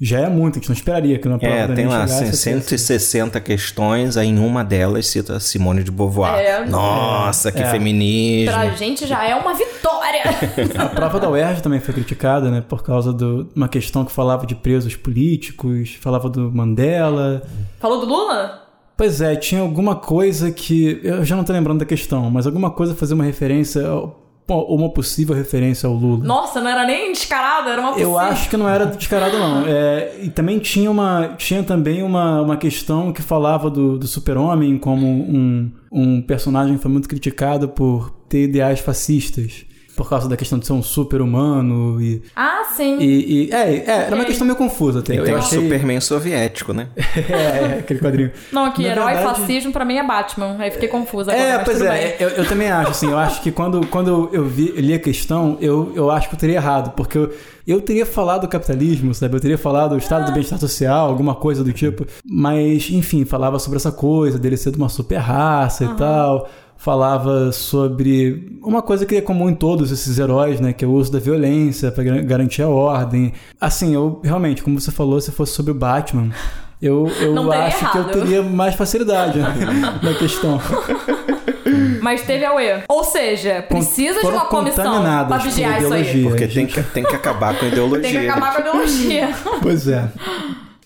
Já 0.05 0.19
é 0.19 0.29
muito, 0.29 0.55
a 0.57 0.59
gente 0.59 0.67
não 0.69 0.75
esperaria 0.75 1.17
que 1.17 1.29
na 1.29 1.37
prova 1.39 1.55
É, 1.55 1.67
do 1.67 1.75
tem 1.75 1.87
lá 1.87 2.03
assim, 2.03 2.25
a 2.25 2.31
ter- 2.31 2.33
160 2.35 3.39
questões, 3.39 4.17
aí 4.17 4.27
em 4.27 4.37
uma 4.37 4.61
delas 4.63 5.07
cita 5.07 5.39
Simone 5.39 5.81
de 5.83 5.91
Beauvoir. 5.91 6.33
É. 6.35 6.65
Nossa, 6.65 7.51
que 7.51 7.61
É. 7.61 7.71
feminismo. 7.71 8.51
Pra 8.53 8.69
gente 8.71 9.07
já 9.07 9.23
é 9.25 9.33
uma 9.33 9.53
vitória. 9.53 10.23
A 10.77 10.85
prova 10.87 11.19
da 11.19 11.29
UERJ 11.29 11.61
também 11.61 11.79
foi 11.79 11.93
criticada, 11.93 12.51
né? 12.51 12.61
Por 12.67 12.83
causa 12.83 13.13
de 13.13 13.23
uma 13.55 13.69
questão 13.69 14.03
que 14.03 14.11
falava 14.11 14.45
de 14.45 14.55
presos 14.55 14.95
políticos, 14.95 15.97
falava 16.01 16.29
do 16.29 16.51
Mandela. 16.51 17.41
Falou 17.79 17.99
do 18.01 18.05
Lula? 18.05 18.59
Pois 18.97 19.21
é, 19.21 19.35
tinha 19.35 19.61
alguma 19.61 19.95
coisa 19.95 20.51
que. 20.51 20.99
Eu 21.03 21.23
já 21.25 21.35
não 21.35 21.43
tô 21.43 21.53
lembrando 21.53 21.79
da 21.79 21.85
questão, 21.85 22.29
mas 22.29 22.45
alguma 22.45 22.69
coisa 22.71 22.93
fazia 22.93 23.15
uma 23.15 23.23
referência. 23.23 23.87
ao- 23.87 24.22
uma 24.47 24.89
possível 24.89 25.35
referência 25.35 25.87
ao 25.87 25.95
Lula. 25.95 26.23
Nossa, 26.23 26.59
não 26.59 26.69
era 26.69 26.85
nem 26.85 27.11
descarado, 27.11 27.69
era 27.69 27.79
uma 27.79 27.91
Eu 27.91 27.93
possível. 27.93 28.19
acho 28.19 28.49
que 28.49 28.57
não 28.57 28.67
era 28.67 28.85
descarado, 28.85 29.37
não. 29.37 29.63
É, 29.67 30.15
e 30.21 30.29
também 30.29 30.59
tinha, 30.59 30.89
uma, 30.91 31.35
tinha 31.37 31.63
também 31.63 32.03
uma, 32.03 32.41
uma 32.41 32.57
questão 32.57 33.13
que 33.13 33.21
falava 33.21 33.69
do, 33.69 33.97
do 33.97 34.07
super-homem 34.07 34.77
como 34.77 35.05
um, 35.07 35.71
um 35.91 36.21
personagem 36.21 36.75
que 36.75 36.81
foi 36.81 36.91
muito 36.91 37.07
criticado 37.07 37.69
por 37.69 38.11
ter 38.27 38.43
ideais 38.43 38.79
fascistas. 38.79 39.65
Por 39.95 40.09
causa 40.09 40.27
da 40.27 40.35
questão 40.35 40.57
de 40.57 40.65
ser 40.65 40.73
um 40.73 40.81
super-humano 40.81 42.01
e, 42.01 42.23
Ah, 42.35 42.63
sim. 42.75 42.97
e, 42.99 43.45
e- 43.47 43.51
é, 43.51 43.75
é, 43.75 43.89
era 44.07 44.15
uma 44.15 44.25
questão 44.25 44.45
meio 44.45 44.57
confusa 44.57 44.99
até. 44.99 45.13
E 45.13 45.17
Eu 45.17 45.35
o 45.35 45.37
achei... 45.37 45.61
Superman 45.61 46.01
soviético, 46.01 46.73
né? 46.73 46.87
é, 46.97 47.31
é, 47.75 47.77
aquele 47.79 47.99
quadrinho. 47.99 48.31
Não, 48.51 48.65
aqui, 48.65 48.83
Na 48.83 48.89
herói 48.89 49.13
verdade- 49.13 49.39
fascismo 49.39 49.71
pra 49.71 49.85
mim 49.85 49.95
é 49.97 50.03
Batman. 50.03 50.55
Aí 50.59 50.71
fiquei 50.71 50.87
confusa 50.89 51.31
agora, 51.31 51.47
É, 51.47 51.59
pois 51.59 51.81
é, 51.81 52.17
eu, 52.19 52.29
eu 52.29 52.45
também 52.47 52.69
acho, 52.71 52.91
assim, 52.91 53.09
eu 53.09 53.17
acho 53.17 53.41
que 53.41 53.51
quando, 53.51 53.85
quando 53.87 54.29
eu 54.33 54.45
vi, 54.45 54.71
li 54.71 54.93
a 54.93 54.99
questão, 54.99 55.57
eu, 55.61 55.91
eu 55.95 56.09
acho 56.09 56.27
que 56.29 56.35
eu 56.35 56.39
teria 56.39 56.55
errado, 56.55 56.91
porque 56.95 57.17
eu, 57.17 57.31
eu 57.67 57.79
teria 57.79 58.05
falado 58.05 58.41
do 58.41 58.47
capitalismo, 58.47 59.13
sabe? 59.13 59.35
Eu 59.35 59.39
teria 59.39 59.57
falado 59.57 59.91
do 59.91 59.97
estado 59.97 60.25
do 60.25 60.31
bem-estar 60.33 60.59
social, 60.59 61.07
alguma 61.07 61.35
coisa 61.35 61.63
do 61.63 61.71
tipo, 61.71 62.05
mas, 62.25 62.89
enfim, 62.89 63.25
falava 63.25 63.59
sobre 63.59 63.77
essa 63.77 63.91
coisa 63.91 64.37
dele 64.39 64.57
ser 64.57 64.71
de 64.71 64.77
uma 64.77 64.89
super 64.89 65.17
raça 65.17 65.85
e 65.85 65.89
tal, 65.95 66.49
falava 66.77 67.51
sobre 67.51 68.57
uma 68.61 68.81
coisa 68.81 69.05
que 69.05 69.15
é 69.15 69.21
comum 69.21 69.49
em 69.49 69.55
todos 69.55 69.91
esses 69.91 70.19
heróis, 70.19 70.59
né, 70.59 70.73
que 70.73 70.83
é 70.83 70.87
o 70.87 70.91
uso 70.91 71.11
da 71.11 71.19
violência 71.19 71.91
para 71.91 72.03
garantir 72.03 72.61
a 72.61 72.67
ordem. 72.67 73.31
Assim, 73.59 73.93
eu 73.95 74.19
realmente, 74.23 74.61
como 74.61 74.79
você 74.79 74.91
falou, 74.91 75.19
se 75.21 75.31
fosse 75.31 75.53
sobre 75.53 75.71
o 75.71 75.75
Batman, 75.75 76.29
eu, 76.81 77.07
eu 77.21 77.51
acho 77.51 77.77
que 77.91 77.97
eu 77.97 78.01
errado. 78.01 78.11
teria 78.11 78.41
mais 78.43 78.75
facilidade 78.75 79.39
na 80.03 80.13
questão. 80.17 80.59
Mas 82.01 82.21
teve 82.23 82.43
a 82.43 82.53
UE. 82.53 82.83
Ou 82.89 83.03
seja, 83.05 83.61
precisa 83.67 84.19
de 84.19 84.27
uma 84.27 84.45
comissão 84.45 85.01
pra 85.27 85.37
vigiar 85.37 85.81
isso 85.81 85.93
aí. 85.93 86.01
ideologia. 86.01 86.29
Porque 86.29 86.43
a 86.43 86.47
tem 86.47 86.55
gente- 86.55 86.73
que, 86.73 86.83
tem 86.91 87.03
que 87.03 87.15
acabar 87.15 87.57
com 87.57 87.65
a 87.65 87.67
ideologia. 87.69 88.01
Tem 88.11 88.11
que 88.21 88.27
acabar 88.27 88.51
com 88.51 88.57
a 88.57 88.61
ideologia. 88.61 89.29
Pois 89.61 89.87
é. 89.87 90.09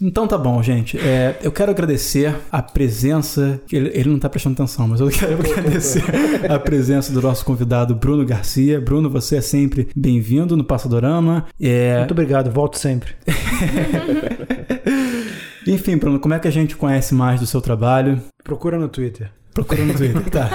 Então 0.02 0.28
tá 0.28 0.38
bom, 0.38 0.62
gente. 0.62 0.98
É, 1.00 1.38
eu 1.42 1.52
quero 1.52 1.72
agradecer 1.72 2.36
a 2.52 2.62
presença. 2.62 3.60
Ele, 3.72 3.90
ele 3.94 4.10
não 4.10 4.20
tá 4.20 4.30
prestando 4.30 4.54
atenção, 4.54 4.88
mas 4.88 5.00
eu 5.00 5.10
quero 5.10 5.34
agradecer 5.40 6.04
a 6.50 6.60
presença 6.60 7.12
do 7.12 7.22
nosso 7.22 7.44
convidado 7.44 7.96
Bruno 7.96 8.26
Garcia. 8.26 8.80
Bruno, 8.80 9.10
você 9.10 9.38
é 9.38 9.42
sempre 9.42 9.88
bem-vindo 9.96 10.56
no 10.56 10.64
Passadorama. 10.64 11.46
É, 11.60 11.98
Muito 12.00 12.12
obrigado, 12.12 12.52
volto 12.52 12.78
sempre. 12.78 13.16
enfim, 15.66 15.98
Bruno, 15.98 16.20
como 16.20 16.34
é 16.34 16.40
que 16.40 16.48
a 16.48 16.52
gente 16.52 16.76
conhece 16.76 17.14
mais 17.14 17.40
do 17.40 17.46
seu 17.46 17.62
trabalho? 17.62 18.22
Procura 18.44 18.78
no 18.78 18.88
Twitter. 18.88 19.32
Procura 19.54 19.84
no 19.84 19.94
Twitter, 19.96 20.30
tá? 20.30 20.48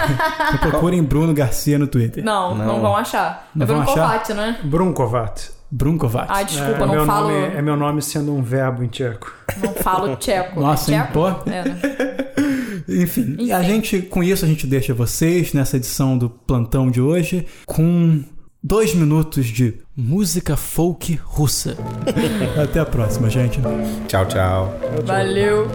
Então 0.55 0.59
procurem 0.71 1.03
Bruno 1.03 1.35
Garcia 1.35 1.77
no 1.77 1.89
Twitter. 1.89 2.25
Não, 2.25 2.55
não, 2.55 2.67
Não. 2.67 2.81
vão 2.81 2.97
achar. 2.97 3.51
Não 3.53 3.65
é 3.65 3.67
Bruno 3.67 3.85
vão 3.85 3.93
achar? 3.93 4.07
Covati, 4.07 4.33
né? 4.33 4.61
Brunkovat. 5.73 6.27
Ah, 6.29 6.43
desculpa, 6.43 6.83
é, 6.83 6.87
não 6.87 6.95
meu 6.95 7.07
falo. 7.07 7.31
Nome, 7.31 7.57
é 7.57 7.63
meu 7.63 7.77
nome 7.79 8.03
sendo 8.03 8.35
um 8.35 8.43
verbo 8.43 8.85
em 8.85 8.89
tcheco. 8.89 9.33
Não 9.63 9.73
falo 9.73 10.15
tcheco. 10.17 10.61
Nossa, 10.61 10.93
hein, 10.93 11.01
tcheco? 11.01 11.13
pô. 11.15 11.29
É, 11.51 11.65
né? 11.65 11.81
Enfim, 12.87 13.37
Enfim. 13.41 13.53
a 13.53 13.63
gente, 13.63 14.03
com 14.03 14.23
isso, 14.23 14.45
a 14.45 14.49
gente 14.49 14.67
deixa 14.67 14.93
vocês 14.93 15.55
nessa 15.55 15.79
edição 15.79 16.19
do 16.19 16.29
plantão 16.29 16.91
de 16.91 17.01
hoje 17.01 17.47
com 17.65 18.23
dois 18.63 18.95
minutos 18.95 19.47
de 19.47 19.81
música 19.97 20.59
folk 20.59 21.19
russa. 21.25 21.75
Até 22.63 22.79
a 22.79 22.85
próxima, 22.85 23.31
gente. 23.31 23.59
Tchau, 24.07 24.27
tchau. 24.27 24.75
Valeu. 25.07 25.69